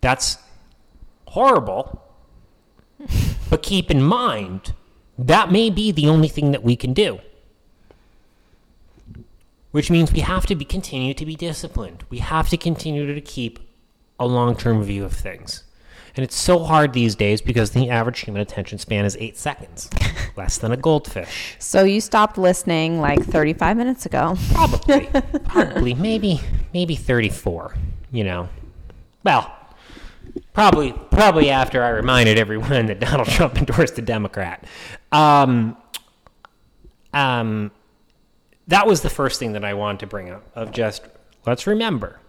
that's 0.00 0.38
horrible. 1.36 2.02
but 3.50 3.62
keep 3.62 3.90
in 3.90 4.02
mind 4.02 4.72
that 5.18 5.52
may 5.52 5.68
be 5.68 5.92
the 5.92 6.08
only 6.08 6.28
thing 6.28 6.52
that 6.52 6.62
we 6.62 6.76
can 6.76 6.92
do. 6.92 7.20
Which 9.70 9.90
means 9.90 10.12
we 10.12 10.20
have 10.20 10.46
to 10.46 10.54
be 10.54 10.64
continue 10.64 11.12
to 11.14 11.26
be 11.26 11.36
disciplined. 11.36 12.04
We 12.08 12.18
have 12.18 12.48
to 12.48 12.56
continue 12.56 13.14
to 13.14 13.20
keep 13.20 13.58
a 14.18 14.26
long-term 14.26 14.82
view 14.82 15.04
of 15.04 15.12
things. 15.12 15.64
And 16.14 16.24
it's 16.24 16.36
so 16.36 16.64
hard 16.64 16.94
these 16.94 17.14
days 17.14 17.42
because 17.42 17.72
the 17.72 17.90
average 17.90 18.20
human 18.20 18.40
attention 18.40 18.78
span 18.78 19.04
is 19.04 19.18
eight 19.20 19.36
seconds, 19.36 19.90
less 20.36 20.56
than 20.56 20.72
a 20.72 20.76
goldfish. 20.78 21.56
So 21.58 21.84
you 21.84 22.00
stopped 22.00 22.38
listening 22.38 23.02
like 23.02 23.22
35 23.22 23.76
minutes 23.76 24.06
ago. 24.06 24.38
Probably, 24.52 25.10
probably, 25.44 25.92
maybe, 25.92 26.40
maybe 26.72 26.96
34. 26.96 27.76
You 28.12 28.24
know, 28.24 28.48
well, 29.24 29.54
probably, 30.52 30.92
probably 31.10 31.50
after 31.50 31.82
I 31.82 31.90
reminded 31.90 32.38
everyone 32.38 32.86
that 32.86 33.00
Donald 33.00 33.28
Trump 33.30 33.58
endorsed 33.58 33.98
a 33.98 34.02
Democrat. 34.02 34.64
Um, 35.12 35.76
um, 37.12 37.70
that 38.68 38.86
was 38.86 39.00
the 39.00 39.10
first 39.10 39.38
thing 39.38 39.52
that 39.52 39.64
I 39.64 39.74
wanted 39.74 40.00
to 40.00 40.06
bring 40.06 40.30
up. 40.30 40.44
Of 40.54 40.72
just 40.72 41.02
let's 41.46 41.66
remember, 41.66 42.20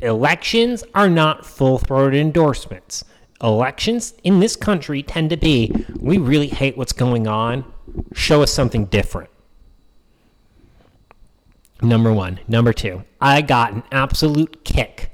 elections 0.00 0.84
are 0.94 1.08
not 1.08 1.44
full-throated 1.46 2.20
endorsements. 2.20 3.04
Elections 3.42 4.14
in 4.24 4.40
this 4.40 4.56
country 4.56 5.02
tend 5.02 5.30
to 5.30 5.36
be 5.36 5.72
we 5.98 6.18
really 6.18 6.46
hate 6.48 6.76
what's 6.76 6.92
going 6.92 7.26
on. 7.26 7.64
Show 8.14 8.42
us 8.42 8.52
something 8.52 8.86
different. 8.86 9.30
Number 11.82 12.12
one. 12.12 12.40
Number 12.48 12.72
two, 12.72 13.04
I 13.20 13.42
got 13.42 13.72
an 13.72 13.82
absolute 13.92 14.64
kick 14.64 15.10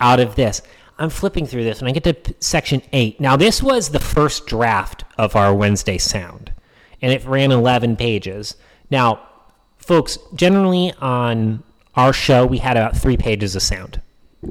out 0.00 0.20
of 0.20 0.36
this. 0.36 0.62
I'm 0.98 1.10
flipping 1.10 1.46
through 1.46 1.64
this 1.64 1.78
and 1.78 1.88
I 1.88 1.92
get 1.92 2.04
to 2.04 2.34
section 2.40 2.82
eight. 2.92 3.20
Now, 3.20 3.36
this 3.36 3.62
was 3.62 3.90
the 3.90 4.00
first 4.00 4.46
draft 4.46 5.04
of 5.16 5.36
our 5.36 5.54
Wednesday 5.54 5.98
sound, 5.98 6.52
and 7.00 7.12
it 7.12 7.24
ran 7.24 7.52
11 7.52 7.96
pages. 7.96 8.56
Now, 8.90 9.20
folks, 9.76 10.18
generally 10.34 10.92
on 11.00 11.62
our 11.94 12.12
show, 12.12 12.44
we 12.46 12.58
had 12.58 12.76
about 12.76 12.96
three 12.96 13.16
pages 13.16 13.54
of 13.54 13.62
sound, 13.62 14.00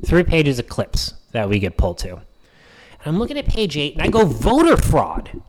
three 0.06 0.24
pages 0.24 0.58
of 0.58 0.70
clips 0.70 1.14
that 1.32 1.50
we 1.50 1.60
get 1.60 1.78
pulled 1.78 1.98
to. 2.00 2.14
And 2.16 3.06
I'm 3.06 3.20
looking 3.20 3.38
at 3.38 3.46
page 3.46 3.78
eight 3.78 3.94
and 3.94 4.02
I 4.02 4.08
go, 4.08 4.26
voter 4.26 4.78
fraud. 4.78 5.42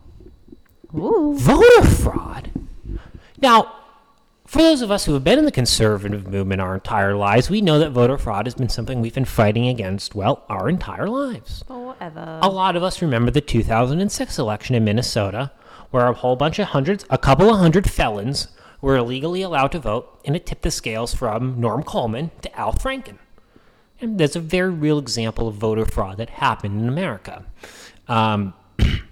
Ooh. 0.96 1.34
Voter 1.36 1.86
fraud? 1.86 2.50
Now, 3.40 3.77
for 4.48 4.62
those 4.62 4.80
of 4.80 4.90
us 4.90 5.04
who 5.04 5.12
have 5.12 5.22
been 5.22 5.38
in 5.38 5.44
the 5.44 5.52
conservative 5.52 6.26
movement 6.26 6.62
our 6.62 6.72
entire 6.72 7.14
lives, 7.14 7.50
we 7.50 7.60
know 7.60 7.78
that 7.78 7.90
voter 7.90 8.16
fraud 8.16 8.46
has 8.46 8.54
been 8.54 8.70
something 8.70 9.02
we've 9.02 9.12
been 9.12 9.26
fighting 9.26 9.68
against, 9.68 10.14
well, 10.14 10.42
our 10.48 10.70
entire 10.70 11.06
lives. 11.06 11.62
Whatever. 11.66 12.38
A 12.42 12.48
lot 12.48 12.74
of 12.74 12.82
us 12.82 13.02
remember 13.02 13.30
the 13.30 13.42
2006 13.42 14.38
election 14.38 14.74
in 14.74 14.84
Minnesota, 14.84 15.52
where 15.90 16.06
a 16.06 16.14
whole 16.14 16.34
bunch 16.34 16.58
of 16.58 16.68
hundreds, 16.68 17.04
a 17.10 17.18
couple 17.18 17.50
of 17.50 17.58
hundred 17.58 17.90
felons 17.90 18.48
were 18.80 18.96
illegally 18.96 19.42
allowed 19.42 19.72
to 19.72 19.78
vote, 19.78 20.18
and 20.24 20.34
it 20.34 20.46
tipped 20.46 20.62
the 20.62 20.70
scales 20.70 21.12
from 21.12 21.60
Norm 21.60 21.82
Coleman 21.82 22.30
to 22.40 22.58
Al 22.58 22.72
Franken. 22.72 23.18
And 24.00 24.18
there's 24.18 24.36
a 24.36 24.40
very 24.40 24.70
real 24.70 24.98
example 24.98 25.46
of 25.46 25.56
voter 25.56 25.84
fraud 25.84 26.16
that 26.16 26.30
happened 26.30 26.80
in 26.80 26.88
America. 26.88 27.44
Um, 28.06 28.54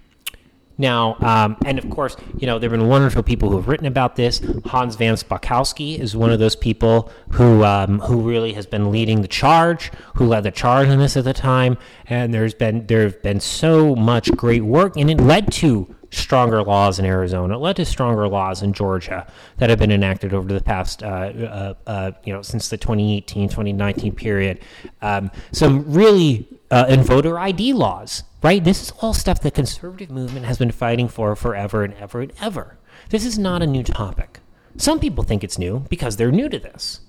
now, 0.79 1.17
um, 1.21 1.57
and 1.65 1.79
of 1.79 1.89
course, 1.89 2.17
you 2.39 2.47
know, 2.47 2.59
there 2.59 2.69
have 2.69 2.79
been 2.79 2.89
wonderful 2.89 3.23
people 3.23 3.51
who 3.51 3.57
have 3.57 3.69
written 3.69 3.87
about 3.87 4.17
this. 4.17 4.41
Hans 4.67 4.95
von 4.97 5.15
Spakovsky 5.15 5.99
is 5.99 6.15
one 6.15 6.31
of 6.31 6.39
those 6.39 6.55
people 6.55 7.11
who 7.33 7.65
um, 7.65 8.01
who 8.01 8.21
really 8.21 8.53
has 8.53 8.67
been 8.67 8.91
leading 8.91 9.23
the 9.23 9.29
charge, 9.29 9.91
who 10.17 10.27
led 10.27 10.45
the 10.45 10.51
charge 10.51 10.89
on 10.89 10.99
this 10.99 11.17
at 11.17 11.25
the 11.25 11.33
time. 11.33 11.79
And 12.07 12.35
there's 12.35 12.55
been 12.55 12.87
there 12.87 13.03
have 13.03 13.23
been 13.23 13.41
so 13.41 13.97
much 13.97 14.31
great 14.33 14.65
work, 14.65 14.97
and 14.97 15.11
it 15.11 15.19
led 15.19 15.51
to 15.55 15.96
stronger 16.11 16.63
laws 16.63 16.99
in 16.99 17.05
Arizona. 17.05 17.55
It 17.55 17.59
led 17.59 17.77
to 17.77 17.85
stronger 17.85 18.29
laws 18.29 18.63
in 18.63 18.73
Georgia 18.73 19.27
that 19.59 19.71
have 19.71 19.79
been 19.79 19.93
enacted 19.93 20.35
over 20.35 20.53
the 20.53 20.61
past, 20.61 21.03
uh, 21.03 21.07
uh, 21.07 21.75
uh, 21.87 22.11
you 22.25 22.33
know, 22.33 22.43
since 22.43 22.69
the 22.69 22.77
2018, 22.77 23.49
2019 23.49 24.15
period. 24.15 24.61
Um, 25.03 25.31
some 25.53 25.91
really, 25.93 26.49
uh, 26.71 26.87
and 26.89 27.05
voter 27.05 27.39
ID 27.39 27.73
laws, 27.73 28.23
right? 28.43 28.63
This 28.63 28.83
is 28.83 28.93
all 29.01 29.13
stuff 29.13 29.41
the 29.41 29.51
conservative 29.51 30.11
movement 30.11 30.47
has 30.47 30.59
been 30.59 30.71
fighting 30.71 31.09
for 31.09 31.35
forever 31.37 31.85
and 31.85 31.95
ever 31.95 32.23
and 32.23 32.33
ever. 32.41 32.79
This 33.11 33.25
is 33.25 33.39
not 33.39 33.63
a 33.63 33.67
new 33.67 33.83
topic. 33.83 34.41
Some 34.77 35.01
people 35.01 35.25
think 35.25 35.43
it's 35.43 35.59
new 35.59 35.81
because 35.89 36.17
they're 36.17 36.33
new 36.33 36.49
to 36.49 36.59
this. 36.59 37.01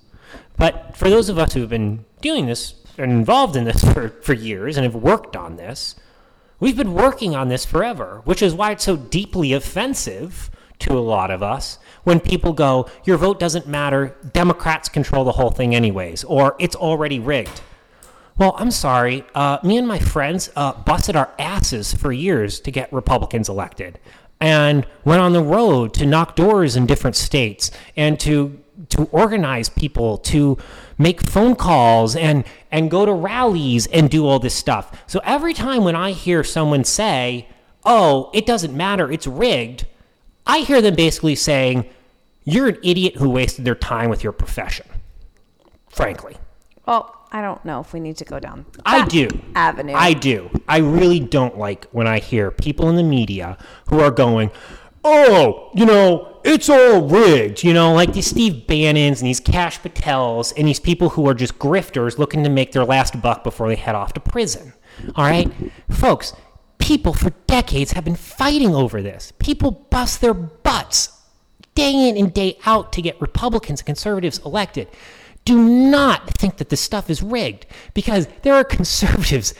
But 0.58 0.96
for 0.96 1.10
those 1.10 1.30
of 1.30 1.38
us 1.38 1.54
who 1.54 1.62
have 1.62 1.70
been 1.70 2.06
doing 2.22 2.46
this 2.46 2.76
and 2.98 3.12
involved 3.12 3.56
in 3.56 3.66
this 3.66 3.84
for, 3.94 4.10
for 4.22 4.34
years 4.34 4.78
and 4.78 4.84
have 4.84 4.96
worked 4.96 5.36
on 5.36 5.58
this, 5.58 5.96
We've 6.60 6.78
been 6.78 6.94
working 6.94 7.36
on 7.36 7.50
this 7.50 7.66
forever, 7.66 8.22
which 8.26 8.42
is 8.42 8.54
why 8.54 8.72
it's 8.72 8.84
so 8.84 8.96
deeply 8.96 9.54
offensive 9.54 10.50
to 10.80 10.98
a 10.98 11.00
lot 11.00 11.30
of 11.30 11.44
us 11.44 11.78
when 12.04 12.20
people 12.20 12.54
go, 12.54 12.90
Your 13.06 13.18
vote 13.18 13.40
doesn't 13.40 13.68
matter, 13.68 14.16
Democrats 14.34 14.90
control 14.90 15.24
the 15.24 15.34
whole 15.34 15.52
thing 15.52 15.76
anyways, 15.76 16.24
or 16.24 16.56
it's 16.60 16.76
already 16.76 17.20
rigged. 17.20 17.62
Well, 18.38 18.56
I'm 18.58 18.72
sorry. 18.72 19.24
Uh, 19.34 19.58
me 19.64 19.78
and 19.78 19.88
my 19.88 20.00
friends 20.00 20.52
uh, 20.56 20.74
busted 20.74 21.16
our 21.16 21.32
asses 21.40 21.94
for 21.94 22.12
years 22.12 22.60
to 22.62 22.72
get 22.72 22.92
Republicans 22.94 23.50
elected 23.50 24.00
and 24.40 24.86
went 25.04 25.22
on 25.22 25.34
the 25.34 25.42
road 25.42 25.94
to 25.96 26.06
knock 26.06 26.36
doors 26.36 26.76
in 26.76 26.86
different 26.86 27.16
states 27.16 27.72
and 27.96 28.20
to 28.20 28.60
to 28.90 29.04
organize 29.12 29.70
people 29.70 30.18
to 30.18 30.58
make 30.98 31.22
phone 31.22 31.56
calls 31.56 32.16
and 32.16 32.44
and 32.72 32.92
go 32.92 33.06
to 33.06 33.14
rallies 33.14 33.88
and 33.88 34.10
do 34.10 34.26
all 34.26 34.40
this 34.40 34.54
stuff. 34.54 35.04
So 35.08 35.20
every 35.24 35.54
time 35.54 35.84
when 35.84 35.96
I 35.96 36.12
hear 36.12 36.44
someone 36.44 36.84
say, 36.84 37.48
"Oh, 37.84 38.30
it 38.34 38.46
doesn't 38.46 38.76
matter, 38.76 39.12
it's 39.12 39.28
rigged," 39.28 39.86
I 40.46 40.60
hear 40.60 40.82
them 40.82 40.96
basically 40.96 41.36
saying, 41.36 41.86
"You're 42.44 42.70
an 42.70 42.78
idiot 42.84 43.16
who 43.18 43.30
wasted 43.30 43.66
their 43.66 43.76
time 43.76 44.10
with 44.10 44.24
your 44.24 44.34
profession." 44.34 44.86
Frankly. 45.90 46.38
Well, 46.86 47.18
I 47.32 47.42
don't 47.42 47.64
know 47.66 47.82
if 47.82 47.92
we 47.92 48.00
need 48.00 48.18
to 48.18 48.26
go 48.26 48.40
down. 48.40 48.66
I 48.86 49.00
that 49.00 49.10
do. 49.10 49.28
Avenue. 49.56 49.94
I 49.96 50.14
do. 50.14 50.50
I 50.68 50.78
really 50.78 51.20
don't 51.20 51.58
like 51.58 51.86
when 51.92 52.08
I 52.08 52.20
hear 52.20 52.52
people 52.52 52.90
in 52.90 52.96
the 52.96 53.04
media 53.04 53.58
who 53.90 54.00
are 54.00 54.12
going, 54.12 54.52
oh, 55.04 55.70
you 55.74 55.86
know, 55.86 56.40
it's 56.44 56.70
all 56.70 57.08
rigged. 57.08 57.64
You 57.64 57.74
know, 57.74 57.94
like 57.94 58.14
these 58.14 58.28
Steve 58.28 58.68
Bannons 58.68 59.22
and 59.22 59.28
these 59.28 59.40
Kash 59.40 59.80
Patels 59.80 60.54
and 60.58 60.68
these 60.68 60.80
people 60.80 61.10
who 61.10 61.28
are 61.28 61.34
just 61.34 61.60
grifters 61.60 62.18
looking 62.18 62.44
to 62.44 62.50
make 62.50 62.72
their 62.72 62.86
last 62.86 63.22
buck 63.22 63.44
before 63.44 63.68
they 63.68 63.76
head 63.76 63.96
off 63.96 64.14
to 64.14 64.20
prison. 64.20 64.74
All 65.16 65.26
right? 65.26 65.52
Folks, 65.90 66.34
people 66.80 67.14
for 67.14 67.32
decades 67.48 67.92
have 67.92 68.06
been 68.06 68.16
fighting 68.16 68.74
over 68.74 69.02
this. 69.02 69.34
People 69.40 69.72
bust 69.90 70.22
their 70.22 70.34
butts 70.34 71.12
day 71.76 72.10
in 72.10 72.18
and 72.18 72.34
day 72.34 72.58
out 72.66 72.92
to 72.94 73.02
get 73.02 73.20
Republicans 73.22 73.82
and 73.82 73.86
conservatives 73.86 74.40
elected. 74.40 74.88
Do 75.46 75.62
not 75.62 76.30
think 76.32 76.58
that 76.58 76.70
this 76.70 76.82
stuff 76.82 77.10
is 77.10 77.22
rigged 77.22 77.66
because 77.94 78.28
there 78.42 78.54
are 78.56 78.64
conservatives 78.64 79.54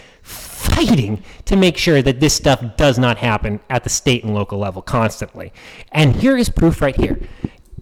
fighting 0.58 1.24
to 1.46 1.56
make 1.56 1.78
sure 1.78 2.02
that 2.02 2.20
this 2.20 2.34
stuff 2.34 2.64
does 2.78 2.98
not 2.98 3.18
happen 3.20 3.60
at 3.70 3.84
the 3.84 3.90
state 3.90 4.24
and 4.24 4.34
local 4.34 4.58
level 4.58 4.82
constantly. 4.82 5.54
And 5.92 6.16
here 6.16 6.36
is 6.36 6.50
proof 6.50 6.82
right 6.82 6.96
here. 6.96 7.20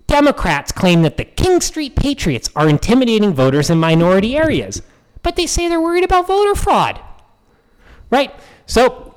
Democrats 0.07 0.71
claim 0.71 1.01
that 1.01 1.17
the 1.17 1.25
King 1.25 1.61
Street 1.61 1.95
Patriots 1.95 2.49
are 2.55 2.69
intimidating 2.69 3.33
voters 3.33 3.69
in 3.69 3.79
minority 3.79 4.37
areas, 4.37 4.81
but 5.23 5.35
they 5.35 5.47
say 5.47 5.67
they're 5.67 5.81
worried 5.81 6.03
about 6.03 6.27
voter 6.27 6.53
fraud. 6.53 6.99
Right? 8.11 8.33
So 8.65 9.15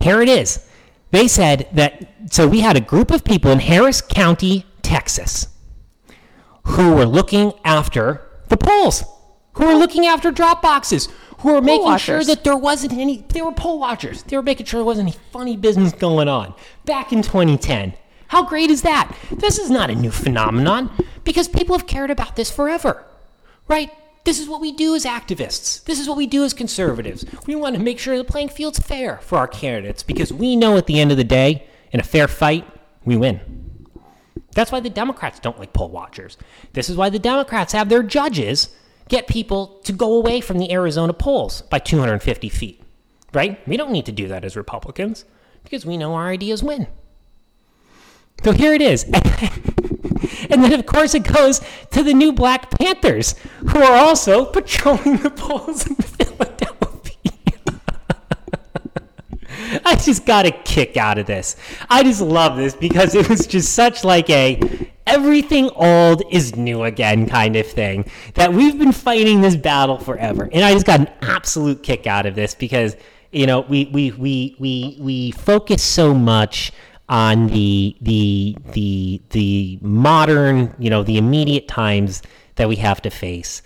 here 0.00 0.20
it 0.20 0.28
is. 0.28 0.68
They 1.10 1.28
said 1.28 1.68
that, 1.72 2.08
so 2.30 2.46
we 2.46 2.60
had 2.60 2.76
a 2.76 2.80
group 2.80 3.10
of 3.10 3.24
people 3.24 3.50
in 3.50 3.58
Harris 3.58 4.00
County, 4.00 4.66
Texas, 4.82 5.48
who 6.64 6.94
were 6.94 7.06
looking 7.06 7.52
after 7.64 8.28
the 8.48 8.56
polls, 8.56 9.02
who 9.54 9.66
were 9.66 9.74
looking 9.74 10.06
after 10.06 10.30
drop 10.30 10.62
boxes, 10.62 11.08
who 11.38 11.52
were 11.52 11.60
making 11.60 11.96
sure 11.98 12.24
that 12.24 12.44
there 12.44 12.56
wasn't 12.56 12.92
any, 12.92 13.24
they 13.28 13.42
were 13.42 13.52
poll 13.52 13.78
watchers. 13.78 14.22
They 14.22 14.36
were 14.36 14.42
making 14.42 14.66
sure 14.66 14.78
there 14.78 14.84
wasn't 14.84 15.08
any 15.08 15.18
funny 15.32 15.56
business 15.56 15.92
going 15.92 16.28
on 16.28 16.54
back 16.84 17.12
in 17.12 17.22
2010. 17.22 17.94
How 18.28 18.44
great 18.44 18.70
is 18.70 18.82
that? 18.82 19.14
This 19.30 19.58
is 19.58 19.70
not 19.70 19.90
a 19.90 19.94
new 19.94 20.10
phenomenon 20.10 20.90
because 21.24 21.48
people 21.48 21.76
have 21.76 21.86
cared 21.86 22.10
about 22.10 22.36
this 22.36 22.50
forever, 22.50 23.04
right? 23.68 23.90
This 24.24 24.38
is 24.38 24.48
what 24.48 24.60
we 24.60 24.72
do 24.72 24.94
as 24.94 25.04
activists. 25.04 25.84
This 25.84 25.98
is 25.98 26.08
what 26.08 26.16
we 26.16 26.26
do 26.26 26.44
as 26.44 26.54
conservatives. 26.54 27.24
We 27.46 27.56
want 27.56 27.76
to 27.76 27.82
make 27.82 27.98
sure 27.98 28.16
the 28.16 28.24
playing 28.24 28.50
field's 28.50 28.78
fair 28.78 29.18
for 29.18 29.36
our 29.36 29.48
candidates 29.48 30.02
because 30.02 30.32
we 30.32 30.54
know 30.54 30.76
at 30.76 30.86
the 30.86 31.00
end 31.00 31.10
of 31.10 31.16
the 31.16 31.24
day, 31.24 31.66
in 31.90 32.00
a 32.00 32.04
fair 32.04 32.28
fight, 32.28 32.66
we 33.04 33.16
win. 33.16 33.40
That's 34.54 34.70
why 34.70 34.80
the 34.80 34.90
Democrats 34.90 35.40
don't 35.40 35.58
like 35.58 35.72
poll 35.72 35.88
watchers. 35.90 36.38
This 36.72 36.88
is 36.88 36.96
why 36.96 37.10
the 37.10 37.18
Democrats 37.18 37.72
have 37.72 37.88
their 37.88 38.02
judges 38.02 38.68
get 39.12 39.28
people 39.28 39.78
to 39.84 39.92
go 39.92 40.14
away 40.14 40.40
from 40.40 40.56
the 40.56 40.72
Arizona 40.72 41.12
polls 41.12 41.60
by 41.62 41.78
250 41.78 42.48
feet, 42.48 42.82
right? 43.34 43.60
We 43.68 43.76
don't 43.76 43.92
need 43.92 44.06
to 44.06 44.12
do 44.12 44.26
that 44.28 44.42
as 44.42 44.56
Republicans 44.56 45.26
because 45.64 45.84
we 45.84 45.98
know 45.98 46.14
our 46.14 46.30
ideas 46.30 46.62
win. 46.62 46.86
So 48.42 48.52
here 48.52 48.72
it 48.72 48.80
is. 48.80 49.04
and 50.48 50.64
then, 50.64 50.72
of 50.72 50.86
course, 50.86 51.14
it 51.14 51.24
goes 51.24 51.60
to 51.90 52.02
the 52.02 52.14
new 52.14 52.32
Black 52.32 52.70
Panthers, 52.78 53.34
who 53.68 53.82
are 53.82 53.98
also 53.98 54.44
patrolling 54.56 55.18
the 55.18 55.30
polls 55.30 55.86
in 55.86 55.94
Philadelphia. 55.96 57.32
I 59.84 59.94
just 59.96 60.24
got 60.24 60.46
a 60.46 60.52
kick 60.52 60.96
out 60.96 61.18
of 61.18 61.26
this. 61.26 61.56
I 61.90 62.02
just 62.02 62.22
love 62.22 62.56
this 62.56 62.74
because 62.74 63.14
it 63.14 63.28
was 63.28 63.46
just 63.46 63.74
such 63.74 64.04
like 64.04 64.30
a 64.30 64.90
everything 65.06 65.70
old 65.70 66.22
is 66.30 66.56
new 66.56 66.84
again 66.84 67.28
kind 67.28 67.56
of 67.56 67.66
thing 67.66 68.04
that 68.34 68.52
we've 68.52 68.78
been 68.78 68.92
fighting 68.92 69.40
this 69.40 69.56
battle 69.56 69.98
forever. 69.98 70.48
And 70.52 70.64
I 70.64 70.72
just 70.72 70.86
got 70.86 71.00
an 71.00 71.10
absolute 71.22 71.82
kick 71.82 72.06
out 72.06 72.26
of 72.26 72.34
this 72.34 72.54
because 72.54 72.96
you 73.30 73.46
know 73.46 73.60
we 73.60 73.86
we 73.86 74.10
we 74.12 74.56
we 74.58 74.96
we 75.00 75.30
focus 75.32 75.82
so 75.82 76.14
much 76.14 76.72
on 77.08 77.48
the 77.48 77.96
the 78.00 78.56
the 78.72 79.20
the 79.30 79.78
modern 79.82 80.74
you 80.78 80.90
know 80.90 81.02
the 81.02 81.18
immediate 81.18 81.68
times 81.68 82.22
that 82.56 82.68
we 82.68 82.76
have 82.76 83.02
to 83.02 83.10
face 83.10 83.62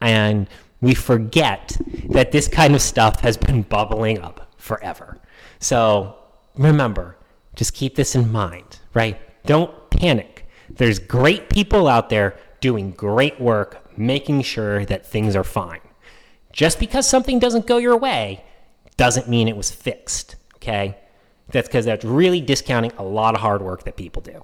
and 0.00 0.48
we 0.80 0.94
forget 0.94 1.76
that 2.10 2.32
this 2.32 2.48
kind 2.48 2.74
of 2.74 2.82
stuff 2.82 3.20
has 3.20 3.36
been 3.36 3.62
bubbling 3.62 4.20
up 4.20 4.52
forever. 4.56 5.18
So 5.58 6.16
remember, 6.56 7.16
just 7.54 7.72
keep 7.74 7.94
this 7.94 8.14
in 8.14 8.30
mind, 8.30 8.78
right? 8.94 9.18
Don't 9.46 9.90
panic. 9.90 10.35
There's 10.76 10.98
great 10.98 11.48
people 11.48 11.88
out 11.88 12.10
there 12.10 12.36
doing 12.60 12.92
great 12.92 13.40
work, 13.40 13.96
making 13.98 14.42
sure 14.42 14.84
that 14.86 15.06
things 15.06 15.36
are 15.36 15.44
fine. 15.44 15.80
Just 16.52 16.78
because 16.78 17.08
something 17.08 17.38
doesn't 17.38 17.66
go 17.66 17.76
your 17.78 17.96
way 17.96 18.44
doesn't 18.96 19.28
mean 19.28 19.48
it 19.48 19.56
was 19.56 19.70
fixed, 19.70 20.36
okay? 20.56 20.96
That's 21.48 21.68
because 21.68 21.84
that's 21.84 22.04
really 22.04 22.40
discounting 22.40 22.92
a 22.98 23.04
lot 23.04 23.34
of 23.34 23.40
hard 23.40 23.62
work 23.62 23.84
that 23.84 23.96
people 23.96 24.22
do. 24.22 24.42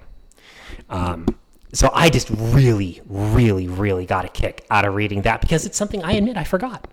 Um, 0.90 1.26
so 1.72 1.90
I 1.94 2.10
just 2.10 2.28
really, 2.30 3.00
really, 3.06 3.66
really 3.66 4.04
got 4.04 4.24
a 4.24 4.28
kick 4.28 4.66
out 4.70 4.84
of 4.84 4.94
reading 4.94 5.22
that 5.22 5.40
because 5.40 5.64
it's 5.64 5.76
something 5.76 6.04
I 6.04 6.12
admit 6.12 6.36
I 6.36 6.44
forgot. 6.44 6.86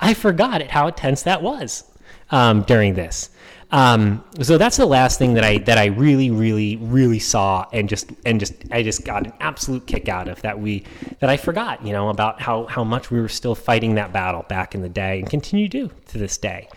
I 0.00 0.14
forgot 0.14 0.62
it 0.62 0.70
how 0.70 0.86
intense 0.86 1.22
that 1.24 1.42
was 1.42 1.84
um, 2.30 2.62
during 2.62 2.94
this. 2.94 3.30
Um, 3.72 4.24
so 4.42 4.58
that's 4.58 4.76
the 4.76 4.86
last 4.86 5.18
thing 5.18 5.34
that 5.34 5.44
I 5.44 5.58
that 5.58 5.78
I 5.78 5.86
really, 5.86 6.30
really, 6.30 6.76
really 6.76 7.20
saw 7.20 7.66
and 7.72 7.88
just 7.88 8.10
and 8.26 8.40
just 8.40 8.54
I 8.72 8.82
just 8.82 9.04
got 9.04 9.26
an 9.26 9.32
absolute 9.40 9.86
kick 9.86 10.08
out 10.08 10.26
of 10.26 10.42
that 10.42 10.58
we 10.58 10.84
that 11.20 11.30
I 11.30 11.36
forgot, 11.36 11.84
you 11.84 11.92
know, 11.92 12.08
about 12.08 12.40
how 12.40 12.66
how 12.66 12.82
much 12.82 13.10
we 13.10 13.20
were 13.20 13.28
still 13.28 13.54
fighting 13.54 13.94
that 13.94 14.12
battle 14.12 14.44
back 14.48 14.74
in 14.74 14.82
the 14.82 14.88
day 14.88 15.20
and 15.20 15.30
continue 15.30 15.68
to 15.68 15.88
do 15.88 15.94
to 16.08 16.18
this 16.18 16.36
day. 16.36 16.68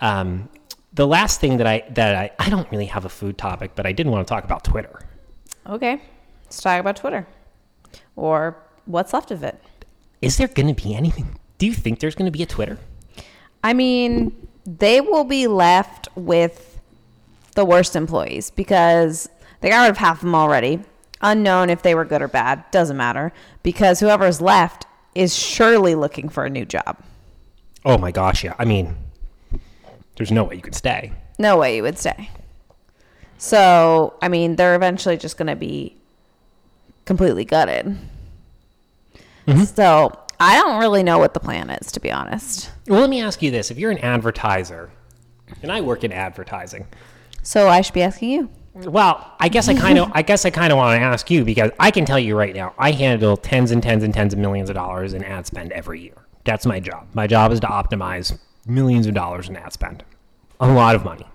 Um, 0.00 0.48
the 0.94 1.06
last 1.06 1.40
thing 1.40 1.58
that 1.58 1.66
I 1.66 1.84
that 1.90 2.14
I, 2.14 2.30
I 2.38 2.48
don't 2.48 2.70
really 2.70 2.86
have 2.86 3.04
a 3.04 3.10
food 3.10 3.36
topic, 3.36 3.72
but 3.74 3.86
I 3.86 3.92
did 3.92 4.06
want 4.06 4.26
to 4.26 4.32
talk 4.32 4.44
about 4.44 4.64
Twitter. 4.64 5.00
Okay, 5.66 6.00
let's 6.44 6.62
talk 6.62 6.80
about 6.80 6.96
Twitter 6.96 7.26
or 8.16 8.56
what's 8.86 9.12
left 9.12 9.30
of 9.30 9.42
it. 9.42 9.60
Is 10.22 10.38
there 10.38 10.48
going 10.48 10.74
to 10.74 10.82
be 10.82 10.94
anything? 10.94 11.38
Do 11.58 11.66
you 11.66 11.74
think 11.74 12.00
there's 12.00 12.14
going 12.14 12.30
to 12.30 12.36
be 12.36 12.42
a 12.42 12.46
Twitter? 12.46 12.78
I 13.62 13.74
mean, 13.74 14.47
they 14.76 15.00
will 15.00 15.24
be 15.24 15.46
left 15.46 16.08
with 16.14 16.78
the 17.54 17.64
worst 17.64 17.96
employees 17.96 18.50
because 18.50 19.28
they 19.60 19.70
got 19.70 19.82
rid 19.82 19.90
of 19.90 19.96
half 19.96 20.16
of 20.16 20.20
them 20.22 20.34
already. 20.34 20.80
Unknown 21.22 21.70
if 21.70 21.82
they 21.82 21.94
were 21.94 22.04
good 22.04 22.22
or 22.22 22.28
bad, 22.28 22.70
doesn't 22.70 22.96
matter 22.96 23.32
because 23.62 23.98
whoever's 23.98 24.40
left 24.40 24.86
is 25.14 25.36
surely 25.36 25.94
looking 25.94 26.28
for 26.28 26.44
a 26.44 26.50
new 26.50 26.64
job. 26.64 26.98
Oh 27.84 27.96
my 27.96 28.12
gosh, 28.12 28.44
yeah. 28.44 28.54
I 28.58 28.66
mean, 28.66 28.94
there's 30.16 30.30
no 30.30 30.44
way 30.44 30.56
you 30.56 30.62
could 30.62 30.74
stay. 30.74 31.12
No 31.38 31.56
way 31.56 31.76
you 31.76 31.82
would 31.82 31.98
stay. 31.98 32.30
So, 33.38 34.14
I 34.20 34.28
mean, 34.28 34.56
they're 34.56 34.74
eventually 34.74 35.16
just 35.16 35.38
going 35.38 35.46
to 35.46 35.56
be 35.56 35.96
completely 37.04 37.44
gutted. 37.44 37.96
Mm-hmm. 39.46 39.64
So, 39.64 40.12
I 40.40 40.56
don't 40.56 40.78
really 40.78 41.02
know 41.02 41.18
what 41.18 41.34
the 41.34 41.40
plan 41.40 41.70
is, 41.70 41.90
to 41.92 42.00
be 42.00 42.12
honest. 42.12 42.70
Well, 42.86 43.00
let 43.00 43.10
me 43.10 43.20
ask 43.20 43.42
you 43.42 43.50
this: 43.50 43.70
If 43.70 43.78
you're 43.78 43.90
an 43.90 43.98
advertiser, 43.98 44.90
and 45.62 45.72
I 45.72 45.80
work 45.80 46.04
in 46.04 46.12
advertising, 46.12 46.86
So, 47.42 47.68
I 47.68 47.80
should 47.80 47.94
be 47.94 48.02
asking 48.02 48.30
you. 48.30 48.48
well, 48.74 49.34
I 49.40 49.48
guess 49.48 49.68
I 49.68 49.74
kind 49.74 49.98
of, 49.98 50.10
I 50.14 50.22
guess 50.22 50.44
I 50.44 50.50
kind 50.50 50.72
of 50.72 50.76
want 50.76 50.98
to 50.98 51.02
ask 51.04 51.30
you 51.30 51.44
because 51.44 51.70
I 51.80 51.90
can 51.90 52.04
tell 52.04 52.18
you 52.18 52.36
right 52.36 52.54
now, 52.54 52.74
I 52.78 52.92
handle 52.92 53.36
tens 53.36 53.70
and 53.72 53.82
tens 53.82 54.04
and 54.04 54.14
tens 54.14 54.32
of 54.32 54.38
millions 54.38 54.70
of 54.70 54.74
dollars 54.74 55.14
in 55.14 55.24
ad 55.24 55.46
spend 55.46 55.72
every 55.72 56.00
year. 56.00 56.14
That's 56.44 56.64
my 56.66 56.78
job. 56.78 57.06
My 57.14 57.26
job 57.26 57.50
is 57.52 57.58
to 57.60 57.66
optimize 57.66 58.38
millions 58.66 59.06
of 59.06 59.14
dollars 59.14 59.48
in 59.48 59.56
ad 59.56 59.72
spend, 59.72 60.04
a 60.60 60.68
lot 60.68 60.94
of 60.94 61.04
money. 61.04 61.26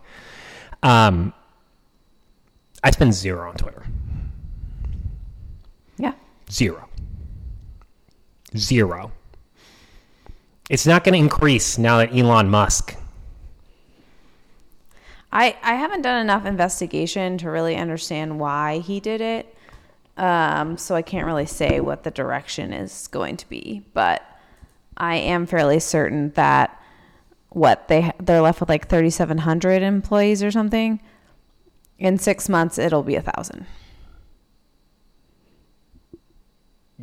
Um, 0.81 1.33
I 2.83 2.91
spend 2.91 3.13
zero 3.13 3.49
on 3.49 3.55
Twitter. 3.55 3.83
Yeah. 5.97 6.13
Zero. 6.51 6.87
Zero. 8.55 9.11
It's 10.69 10.87
not 10.87 11.03
going 11.03 11.13
to 11.13 11.19
increase 11.19 11.77
now 11.77 11.97
that 11.97 12.15
Elon 12.15 12.49
Musk. 12.49 12.95
I, 15.31 15.57
I 15.63 15.73
haven't 15.73 16.03
done 16.03 16.21
enough 16.21 16.45
investigation 16.45 17.39
to 17.39 17.49
really 17.49 17.75
understand 17.75 18.39
why 18.39 18.79
he 18.79 18.99
did 18.99 19.19
it. 19.19 19.57
Um, 20.15 20.77
so 20.77 20.93
I 20.93 21.01
can't 21.01 21.25
really 21.25 21.47
say 21.47 21.79
what 21.79 22.03
the 22.03 22.11
direction 22.11 22.71
is 22.71 23.07
going 23.07 23.37
to 23.37 23.49
be, 23.49 23.83
but 23.93 24.21
I 24.95 25.15
am 25.15 25.47
fairly 25.47 25.79
certain 25.79 26.29
that 26.31 26.79
what 27.49 27.87
they 27.87 28.11
they're 28.19 28.41
left 28.41 28.59
with 28.59 28.69
like 28.69 28.87
3700 28.89 29.81
employees 29.81 30.43
or 30.43 30.51
something. 30.51 31.01
In 31.97 32.19
6 32.19 32.49
months 32.49 32.77
it'll 32.77 33.03
be 33.03 33.15
a 33.15 33.21
1000. 33.21 33.65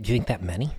Do 0.00 0.12
you 0.12 0.18
think 0.18 0.28
that 0.28 0.42
many? 0.42 0.70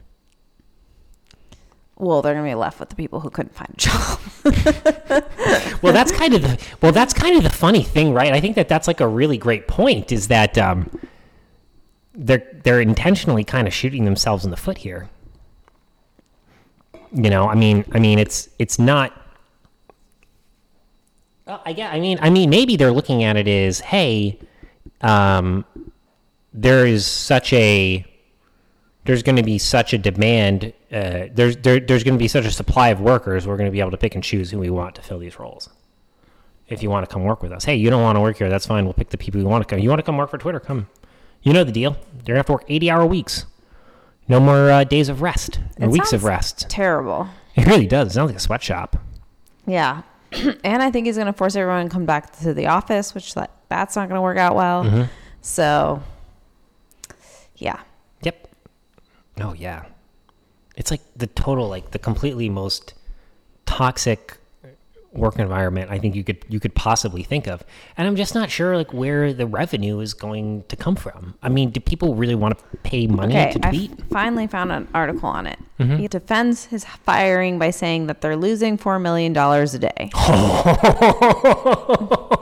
Well, 2.02 2.24
they're 2.24 2.34
going 2.34 2.46
to 2.46 2.50
be 2.50 2.56
left 2.56 2.80
with 2.80 2.90
the 2.90 2.96
people 2.96 3.20
who 3.20 3.30
couldn't 3.30 3.54
find 3.54 3.70
a 3.70 3.78
job. 3.78 4.20
Well, 5.82 5.94
that's 5.94 6.12
kind 6.12 6.36
of 6.36 6.44
the 6.44 6.60
well, 6.82 6.92
that's 6.92 7.14
kind 7.14 7.36
of 7.36 7.44
the 7.44 7.50
funny 7.50 7.82
thing, 7.82 8.14
right? 8.14 8.32
I 8.34 8.40
think 8.40 8.56
that 8.56 8.70
that's 8.70 8.88
like 8.88 9.02
a 9.02 9.08
really 9.08 9.38
great 9.38 9.68
point. 9.68 10.12
Is 10.12 10.28
that 10.28 10.56
um, 10.58 10.90
they're 12.14 12.48
they're 12.64 12.82
intentionally 12.82 13.44
kind 13.44 13.68
of 13.68 13.74
shooting 13.74 14.06
themselves 14.06 14.46
in 14.46 14.52
the 14.52 14.58
foot 14.58 14.78
here. 14.78 15.10
You 17.12 17.30
know, 17.32 17.50
I 17.50 17.56
mean, 17.56 17.84
I 17.92 18.00
mean, 18.00 18.20
it's 18.20 18.48
it's 18.60 18.78
not. 18.78 19.12
Well, 21.48 21.62
I 21.66 21.74
get. 21.74 21.92
I 21.92 22.00
mean, 22.00 22.20
I 22.22 22.30
mean, 22.30 22.52
maybe 22.52 22.76
they're 22.76 22.92
looking 22.92 23.24
at 23.24 23.36
it 23.38 23.48
as, 23.48 23.80
hey, 23.80 24.40
um, 25.02 25.66
there 26.54 26.86
is 26.86 27.08
such 27.08 27.52
a 27.54 28.06
there's 29.06 29.24
going 29.24 29.36
to 29.36 29.44
be 29.44 29.58
such 29.58 29.94
a 29.94 29.98
demand. 29.98 30.74
Uh, 30.92 31.28
there's 31.34 31.58
there, 31.58 31.80
there's 31.80 32.04
going 32.04 32.16
to 32.16 32.20
be 32.20 32.28
such 32.28 32.46
a 32.46 32.52
supply 32.52 32.90
of 32.90 33.02
workers. 33.02 33.48
We're 33.48 33.58
going 33.58 33.70
to 33.70 33.72
be 33.72 33.80
able 33.80 33.92
to 33.92 33.98
pick 33.98 34.16
and 34.16 34.24
choose 34.24 34.52
who 34.52 34.60
we 34.60 34.70
want 34.70 34.96
to 34.96 35.02
fill 35.02 35.20
these 35.20 35.40
roles. 35.40 35.70
if 36.68 36.82
you 36.82 36.90
want 36.90 37.08
to 37.08 37.12
come 37.12 37.24
work 37.24 37.42
with 37.42 37.52
us. 37.52 37.66
Hey, 37.66 37.76
you 37.76 37.90
don't 37.90 38.02
want 38.02 38.16
to 38.16 38.22
work 38.22 38.38
here? 38.38 38.50
That's 38.50 38.66
fine. 38.66 38.86
We'll 38.86 38.94
pick 38.94 39.10
the 39.10 39.18
people 39.18 39.42
who 39.42 39.48
want 39.48 39.68
to 39.68 39.68
come. 39.68 39.80
You 39.80 39.90
want 39.90 40.00
to 40.00 40.04
come 40.04 40.18
work 40.18 40.30
for 40.30 40.38
Twitter? 40.38 40.60
Come. 40.60 40.88
You 41.42 41.54
know 41.54 41.64
the 41.64 41.72
deal. 41.72 41.92
They're 42.14 42.34
gonna 42.34 42.40
have 42.40 42.46
to 42.48 42.52
work 42.54 42.66
80 42.68 42.92
hour 42.92 43.06
weeks. 43.06 43.46
No 44.28 44.40
more 44.40 44.72
uh, 44.72 44.84
days 44.84 45.10
of 45.10 45.22
rest 45.22 45.60
or 45.80 45.88
It 45.88 45.92
weeks 45.92 46.14
of 46.14 46.24
rest. 46.24 46.70
Terrible. 46.70 47.28
It 47.56 47.66
really 47.66 47.88
does. 47.88 48.08
It 48.10 48.14
sounds 48.14 48.30
like 48.30 48.38
a 48.38 48.40
sweatshop. 48.40 48.96
Yeah. 49.66 50.04
and 50.64 50.82
I 50.82 50.90
think 50.92 51.06
he's 51.08 51.16
going 51.18 51.28
to 51.28 51.34
force 51.34 51.56
everyone 51.58 51.86
to 51.86 51.92
come 51.92 52.06
back 52.06 52.38
to 52.40 52.54
the 52.54 52.68
office, 52.68 53.14
which 53.14 53.34
that, 53.34 53.52
that's 53.68 53.98
not 53.98 54.08
going 54.08 54.18
to 54.18 54.22
work 54.22 54.38
out 54.38 54.56
well. 54.56 54.86
Mm-hmm. 54.86 55.04
So, 55.42 56.02
yeah. 57.58 57.82
Oh 59.42 59.54
yeah. 59.54 59.86
It's 60.76 60.92
like 60.92 61.02
the 61.16 61.28
total, 61.28 61.68
like 61.70 61.92
the 61.92 62.00
completely 62.00 62.50
most 62.50 62.94
toxic 63.66 64.38
work 65.14 65.38
environment 65.40 65.92
I 65.92 66.00
think 66.00 66.16
you 66.16 66.24
could 66.24 66.46
you 66.48 66.62
could 66.62 66.74
possibly 66.74 67.22
think 67.24 67.46
of. 67.46 67.64
And 67.98 68.08
I'm 68.08 68.16
just 68.16 68.34
not 68.34 68.50
sure 68.50 68.78
like 68.78 68.94
where 68.94 69.34
the 69.34 69.46
revenue 69.46 70.00
is 70.00 70.14
going 70.14 70.64
to 70.70 70.76
come 70.78 70.96
from. 70.96 71.36
I 71.44 71.50
mean, 71.50 71.72
do 71.72 71.82
people 71.82 72.16
really 72.16 72.36
want 72.36 72.58
to 72.58 72.64
pay 72.84 73.08
money 73.08 73.38
Okay, 73.38 73.52
to 73.60 73.68
I 73.68 73.70
tweet? 73.72 73.92
finally 74.10 74.48
found 74.48 74.72
an 74.72 74.88
article 74.94 75.28
on 75.28 75.48
it. 75.48 75.60
Mm-hmm. 75.80 75.98
He 75.98 76.08
defends 76.08 76.66
his 76.66 76.86
firing 76.86 77.60
by 77.60 77.72
saying 77.72 78.08
that 78.08 78.22
they're 78.22 78.38
losing 78.38 78.78
$4 78.78 79.02
million 79.02 79.36
a 79.36 79.80
day. 79.80 80.10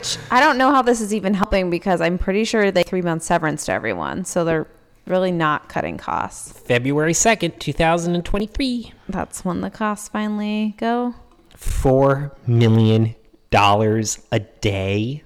Which 0.00 0.16
I 0.30 0.40
don't 0.40 0.56
know 0.56 0.70
how 0.72 0.80
this 0.80 1.02
is 1.02 1.12
even 1.12 1.34
helping 1.34 1.68
because 1.68 2.00
I'm 2.00 2.16
pretty 2.16 2.44
sure 2.44 2.70
they 2.70 2.82
three 2.82 3.02
month 3.02 3.22
severance 3.22 3.66
to 3.66 3.72
everyone. 3.72 4.24
So 4.24 4.46
they're 4.46 4.66
really 5.06 5.30
not 5.30 5.68
cutting 5.68 5.98
costs. 5.98 6.52
February 6.60 7.12
2nd, 7.12 7.58
2023. 7.58 8.94
That's 9.10 9.44
when 9.44 9.60
the 9.60 9.68
costs 9.68 10.08
finally 10.08 10.74
go. 10.78 11.14
4 11.54 12.34
million 12.46 13.14
dollars 13.50 14.20
a 14.32 14.38
day. 14.40 15.22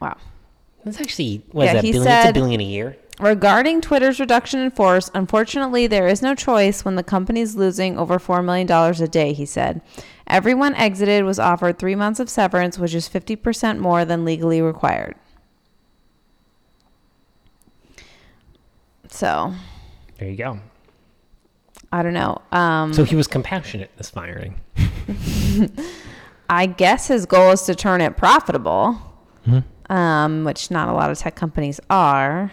Wow. 0.00 0.16
That's 0.84 1.00
actually 1.00 1.44
what 1.52 1.66
is 1.66 1.68
Yeah, 1.68 1.72
that 1.74 1.84
he 1.84 1.92
billion? 1.92 2.08
it's 2.12 2.18
a 2.24 2.26
said- 2.26 2.34
billion 2.34 2.60
a 2.60 2.64
year. 2.64 2.96
Regarding 3.20 3.80
Twitter's 3.80 4.20
reduction 4.20 4.60
in 4.60 4.70
force, 4.70 5.10
unfortunately, 5.12 5.88
there 5.88 6.06
is 6.06 6.22
no 6.22 6.36
choice 6.36 6.84
when 6.84 6.94
the 6.94 7.02
company's 7.02 7.56
losing 7.56 7.98
over 7.98 8.16
$4 8.20 8.44
million 8.44 8.70
a 8.70 9.08
day, 9.08 9.32
he 9.32 9.44
said. 9.44 9.80
Everyone 10.28 10.74
exited 10.74 11.24
was 11.24 11.38
offered 11.38 11.78
three 11.78 11.94
months 11.94 12.20
of 12.20 12.28
severance, 12.28 12.78
which 12.78 12.94
is 12.94 13.08
50% 13.08 13.78
more 13.78 14.04
than 14.04 14.24
legally 14.24 14.60
required. 14.60 15.16
So, 19.08 19.54
There 20.18 20.28
you 20.28 20.36
go. 20.36 20.60
I 21.90 22.02
don't 22.02 22.12
know. 22.12 22.42
Um, 22.52 22.92
So 22.92 23.04
he 23.04 23.16
was 23.16 23.26
compassionate 23.26 23.90
this 23.96 24.10
firing. 24.10 24.60
I 26.50 26.66
guess 26.66 27.08
his 27.08 27.24
goal 27.24 27.52
is 27.52 27.62
to 27.62 27.74
turn 27.74 28.00
it 28.02 28.16
profitable, 28.18 28.98
um, 29.88 30.44
which 30.44 30.70
not 30.70 30.88
a 30.88 30.92
lot 30.92 31.10
of 31.10 31.18
tech 31.18 31.34
companies 31.34 31.80
are. 31.88 32.52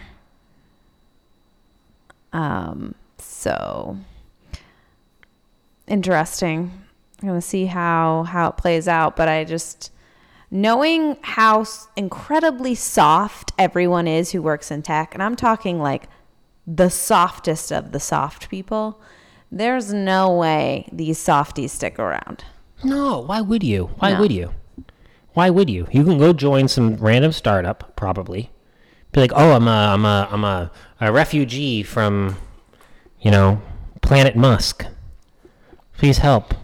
Um, 2.32 2.94
so 3.18 3.98
interesting. 5.86 6.72
I'm 7.22 7.28
gonna 7.28 7.40
see 7.40 7.66
how 7.66 8.24
how 8.24 8.48
it 8.50 8.56
plays 8.56 8.86
out, 8.88 9.16
but 9.16 9.28
I 9.28 9.44
just 9.44 9.90
knowing 10.50 11.16
how 11.22 11.64
incredibly 11.96 12.74
soft 12.74 13.52
everyone 13.58 14.06
is 14.06 14.32
who 14.32 14.42
works 14.42 14.70
in 14.70 14.82
tech, 14.82 15.14
and 15.14 15.22
I'm 15.22 15.36
talking 15.36 15.80
like 15.80 16.08
the 16.66 16.90
softest 16.90 17.72
of 17.72 17.92
the 17.92 18.00
soft 18.00 18.48
people. 18.50 19.00
There's 19.50 19.92
no 19.92 20.36
way 20.36 20.88
these 20.92 21.18
softies 21.18 21.72
stick 21.72 21.98
around. 21.98 22.44
No, 22.84 23.20
why 23.20 23.40
would 23.40 23.62
you? 23.62 23.86
Why 23.98 24.12
No. 24.12 24.20
would 24.20 24.32
you? 24.32 24.50
Why 25.34 25.50
would 25.50 25.70
you? 25.70 25.86
You 25.92 26.04
can 26.04 26.18
go 26.18 26.32
join 26.32 26.66
some 26.68 26.96
random 26.96 27.30
startup, 27.32 27.94
probably. 27.96 28.50
Be 29.12 29.20
like, 29.20 29.32
oh, 29.34 29.52
I'm 29.52 29.68
a, 29.68 29.70
I'm 29.70 30.04
a, 30.04 30.28
I'm 30.30 30.44
a, 30.44 30.70
a 31.00 31.12
refugee 31.12 31.82
from, 31.82 32.36
you 33.20 33.30
know, 33.30 33.60
Planet 34.02 34.34
Musk. 34.36 34.84
Please 35.96 36.18
help. 36.18 36.54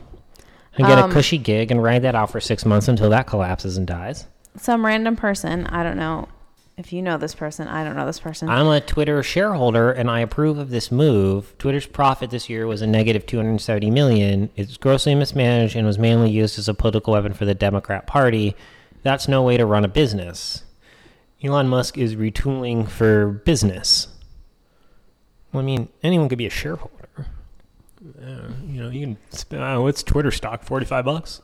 And 0.78 0.86
get 0.86 0.98
Um, 0.98 1.10
a 1.10 1.12
cushy 1.14 1.38
gig 1.38 1.70
and 1.70 1.82
ride 1.82 2.02
that 2.02 2.14
out 2.14 2.30
for 2.30 2.40
six 2.40 2.64
months 2.64 2.88
until 2.88 3.10
that 3.10 3.26
collapses 3.26 3.76
and 3.76 3.86
dies. 3.86 4.26
some 4.56 4.84
random 4.84 5.16
person. 5.16 5.66
I 5.66 5.82
don't 5.82 5.96
know 5.96 6.28
if 6.76 6.92
you 6.92 7.00
know 7.02 7.16
this 7.18 7.34
person. 7.34 7.68
I 7.68 7.84
don't 7.84 7.96
know 7.96 8.06
this 8.06 8.20
person. 8.20 8.48
I'm 8.50 8.66
a 8.66 8.80
Twitter 8.80 9.22
shareholder 9.22 9.90
and 9.92 10.10
I 10.10 10.20
approve 10.20 10.58
of 10.58 10.70
this 10.70 10.90
move. 10.92 11.54
Twitter's 11.58 11.86
profit 11.86 12.30
this 12.30 12.48
year 12.50 12.66
was 12.66 12.82
a 12.82 12.86
negative 12.86 13.24
270 13.26 13.90
million. 13.90 14.50
It's 14.56 14.76
grossly 14.76 15.14
mismanaged 15.14 15.76
and 15.76 15.86
was 15.86 15.98
mainly 15.98 16.30
used 16.30 16.58
as 16.58 16.68
a 16.68 16.74
political 16.74 17.12
weapon 17.14 17.32
for 17.34 17.44
the 17.44 17.54
Democrat 17.54 18.06
Party. 18.06 18.54
That's 19.02 19.26
no 19.28 19.42
way 19.42 19.56
to 19.56 19.64
run 19.66 19.84
a 19.84 19.88
business. 19.88 20.64
Elon 21.42 21.68
Musk 21.68 21.98
is 21.98 22.14
retooling 22.16 22.88
for 22.88 23.26
business. 23.28 24.08
Well, 25.52 25.62
I 25.62 25.66
mean, 25.66 25.88
anyone 26.02 26.28
could 26.28 26.38
be 26.38 26.46
a 26.46 26.50
shareholder. 26.50 27.01
Uh, 28.20 28.50
you 28.66 28.82
know, 28.82 28.88
you 28.90 29.00
can 29.06 29.16
spend, 29.30 29.62
uh, 29.62 29.78
what's 29.80 30.02
Twitter 30.02 30.30
stock? 30.30 30.64
45 30.64 31.04
bucks? 31.04 31.42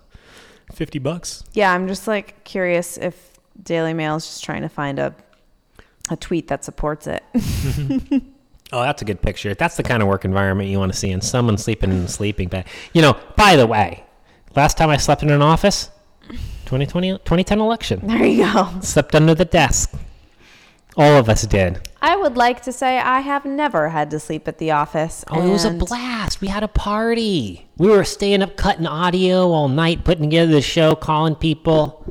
50 0.72 0.98
bucks? 0.98 1.44
yeah, 1.54 1.72
I'm 1.72 1.88
just 1.88 2.06
like 2.06 2.44
curious 2.44 2.96
if 2.98 3.38
Daily 3.62 3.94
Mail 3.94 4.16
is 4.16 4.26
just 4.26 4.44
trying 4.44 4.62
to 4.62 4.68
find 4.68 4.98
a 4.98 5.14
a 6.10 6.16
tweet 6.16 6.48
that 6.48 6.64
supports 6.64 7.06
it. 7.06 7.22
Oh, 8.70 8.82
that's 8.82 9.00
a 9.00 9.04
good 9.06 9.22
picture. 9.22 9.54
That's 9.54 9.78
the 9.78 9.82
kind 9.82 10.02
of 10.02 10.08
work 10.08 10.26
environment 10.26 10.68
you 10.68 10.78
want 10.78 10.92
to 10.92 10.98
see, 10.98 11.10
and 11.10 11.24
someone 11.24 11.56
sleeping 11.56 11.90
in 11.90 12.00
a 12.00 12.08
sleeping 12.08 12.48
bag. 12.48 12.66
You 12.92 13.00
know, 13.00 13.16
by 13.34 13.56
the 13.56 13.66
way, 13.66 14.04
last 14.56 14.76
time 14.76 14.90
I 14.90 14.98
slept 14.98 15.22
in 15.22 15.30
an 15.30 15.40
office, 15.40 15.88
2020, 16.66 17.12
2010 17.12 17.60
election, 17.60 18.06
there 18.06 18.26
you 18.26 18.44
go. 18.44 18.68
slept 18.82 19.14
under 19.14 19.34
the 19.34 19.46
desk. 19.46 19.94
All 20.98 21.16
of 21.16 21.28
us 21.28 21.42
did. 21.46 21.88
I 22.02 22.16
would 22.16 22.36
like 22.36 22.62
to 22.62 22.72
say 22.72 22.98
I 22.98 23.20
have 23.20 23.44
never 23.44 23.90
had 23.90 24.10
to 24.10 24.18
sleep 24.18 24.48
at 24.48 24.58
the 24.58 24.72
office. 24.72 25.24
Oh, 25.28 25.46
it 25.46 25.48
was 25.48 25.64
a 25.64 25.68
and 25.68 25.78
blast. 25.78 26.40
We 26.40 26.48
had 26.48 26.64
a 26.64 26.68
party. 26.68 27.68
We 27.76 27.88
were 27.88 28.02
staying 28.02 28.42
up 28.42 28.56
cutting 28.56 28.86
audio 28.86 29.48
all 29.50 29.68
night, 29.68 30.02
putting 30.02 30.24
together 30.24 30.50
the 30.50 30.60
show, 30.60 30.96
calling 30.96 31.36
people. 31.36 32.04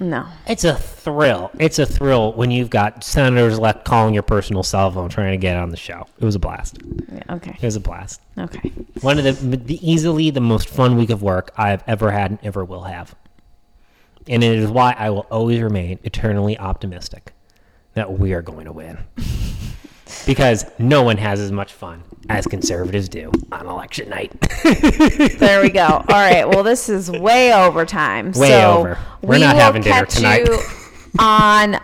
No. 0.00 0.26
It's 0.48 0.64
a 0.64 0.74
thrill. 0.74 1.52
It's 1.60 1.78
a 1.78 1.86
thrill 1.86 2.32
when 2.32 2.50
you've 2.50 2.70
got 2.70 3.04
senators 3.04 3.58
elect 3.58 3.84
calling 3.84 4.12
your 4.12 4.24
personal 4.24 4.64
cell 4.64 4.90
phone 4.90 5.08
trying 5.08 5.30
to 5.30 5.36
get 5.36 5.56
on 5.56 5.70
the 5.70 5.76
show. 5.76 6.04
It 6.18 6.24
was 6.24 6.34
a 6.34 6.40
blast. 6.40 6.78
Yeah, 7.12 7.22
okay. 7.36 7.56
It 7.56 7.62
was 7.62 7.76
a 7.76 7.80
blast. 7.80 8.20
Okay. 8.36 8.72
One 9.02 9.18
of 9.20 9.24
the, 9.24 9.56
the 9.56 9.88
easily 9.88 10.30
the 10.30 10.40
most 10.40 10.68
fun 10.68 10.96
week 10.96 11.10
of 11.10 11.22
work 11.22 11.52
I've 11.56 11.84
ever 11.86 12.10
had 12.10 12.32
and 12.32 12.40
ever 12.42 12.64
will 12.64 12.82
have. 12.82 13.14
And 14.26 14.42
it 14.42 14.58
is 14.58 14.68
why 14.68 14.96
I 14.98 15.10
will 15.10 15.26
always 15.30 15.60
remain 15.60 16.00
eternally 16.02 16.58
optimistic 16.58 17.32
that 17.94 18.18
we 18.18 18.32
are 18.32 18.42
going 18.42 18.64
to 18.66 18.72
win. 18.72 18.98
because 20.26 20.64
no 20.78 21.02
one 21.02 21.16
has 21.16 21.40
as 21.40 21.50
much 21.52 21.72
fun 21.72 22.02
as 22.28 22.46
conservatives 22.46 23.08
do 23.08 23.30
on 23.50 23.66
election 23.66 24.08
night. 24.08 24.32
There 25.38 25.60
we 25.60 25.70
go. 25.70 25.84
All 25.86 26.04
right. 26.08 26.48
Well, 26.48 26.62
this 26.62 26.88
is 26.88 27.10
way 27.10 27.52
over 27.52 27.84
time. 27.84 28.30
Way 28.32 28.48
so 28.48 28.78
over. 28.78 28.98
We're 29.22 29.34
we 29.36 29.40
not 29.40 29.56
having 29.56 29.82
dinner 29.82 30.06
catch 30.06 30.14
tonight. 30.14 30.46
you 30.46 30.58
on 31.18 31.78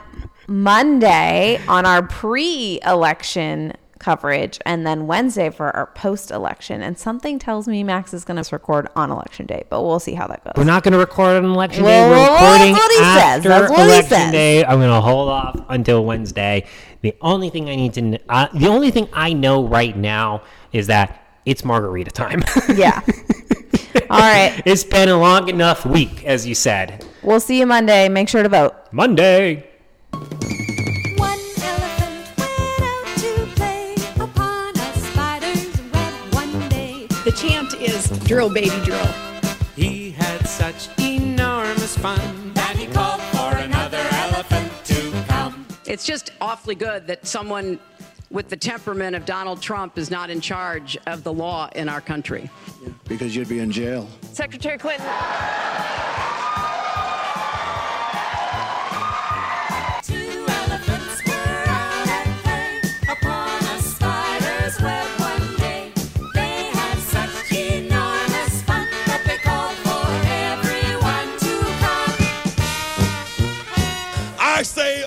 Monday 0.46 1.60
on 1.66 1.84
our 1.86 2.02
pre-election 2.06 3.72
coverage, 3.98 4.58
and 4.64 4.86
then 4.86 5.06
Wednesday 5.06 5.50
for 5.50 5.74
our 5.74 5.86
post-election. 5.94 6.82
And 6.82 6.98
something 6.98 7.38
tells 7.38 7.66
me 7.68 7.82
Max 7.84 8.14
is 8.14 8.24
going 8.24 8.42
to 8.42 8.48
record 8.54 8.88
on 8.96 9.10
election 9.10 9.46
day, 9.46 9.64
but 9.70 9.82
we'll 9.82 10.00
see 10.00 10.14
how 10.14 10.26
that 10.28 10.44
goes. 10.44 10.52
We're 10.56 10.64
not 10.64 10.82
going 10.82 10.92
to 10.92 10.98
record 10.98 11.36
on 11.36 11.44
election 11.50 11.84
Well, 11.84 12.08
day. 12.08 12.10
We're 12.10 12.16
well, 12.16 12.32
that's 12.32 12.42
recording 12.42 12.72
what 12.72 12.90
he 12.90 12.96
says. 12.98 13.36
after 13.36 13.48
That's 13.48 13.70
what 13.70 13.78
he 13.80 13.84
election 13.86 14.08
says. 14.10 14.32
day. 14.32 14.64
I'm 14.64 14.78
going 14.78 14.90
to 14.90 15.00
hold 15.00 15.28
off 15.28 15.64
until 15.68 16.04
Wednesday. 16.04 16.66
The 17.02 17.14
only 17.20 17.50
thing 17.50 17.68
I 17.68 17.76
need 17.76 17.92
to, 17.94 18.18
uh, 18.28 18.48
the 18.54 18.68
only 18.68 18.90
thing 18.90 19.08
I 19.12 19.32
know 19.32 19.66
right 19.66 19.96
now 19.96 20.42
is 20.72 20.86
that 20.88 21.24
it's 21.46 21.64
margarita 21.64 22.10
time. 22.10 22.42
yeah. 22.74 23.00
All 24.10 24.18
right. 24.20 24.62
it's 24.64 24.84
been 24.84 25.08
a 25.08 25.18
long 25.18 25.48
enough 25.48 25.84
week, 25.86 26.24
as 26.24 26.46
you 26.46 26.54
said. 26.54 27.04
We'll 27.22 27.40
see 27.40 27.58
you 27.58 27.66
Monday. 27.66 28.08
Make 28.08 28.28
sure 28.28 28.42
to 28.42 28.48
vote. 28.48 28.74
Monday. 28.92 29.68
Drill, 38.28 38.50
baby, 38.50 38.68
drill. 38.84 39.06
He 39.74 40.10
had 40.10 40.46
such 40.46 40.88
enormous 40.98 41.96
fun 41.96 42.52
That 42.52 42.76
he 42.76 42.86
called 42.86 43.22
for 43.22 43.56
another 43.56 44.04
elephant 44.12 44.70
to 44.84 45.24
come. 45.26 45.66
It's 45.86 46.04
just 46.04 46.32
awfully 46.38 46.74
good 46.74 47.06
that 47.06 47.26
someone 47.26 47.80
with 48.30 48.50
the 48.50 48.56
temperament 48.56 49.16
of 49.16 49.24
Donald 49.24 49.62
Trump 49.62 49.96
is 49.96 50.10
not 50.10 50.28
in 50.28 50.42
charge 50.42 50.98
of 51.06 51.24
the 51.24 51.32
law 51.32 51.70
in 51.74 51.88
our 51.88 52.02
country. 52.02 52.50
because 53.04 53.34
you'd 53.34 53.48
be 53.48 53.60
in 53.60 53.72
jail. 53.72 54.06
Secretary 54.32 54.76
Clinton. 54.76 55.06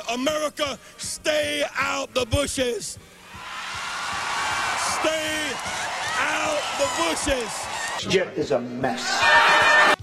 America, 0.09 0.79
stay 0.97 1.65
out 1.75 2.13
the 2.13 2.25
bushes. 2.27 2.97
Stay 4.77 5.51
out 6.19 6.61
the 6.79 6.87
bushes. 7.03 8.05
Egypt 8.05 8.37
is 8.37 8.51
a 8.51 8.61
mess. 8.61 10.00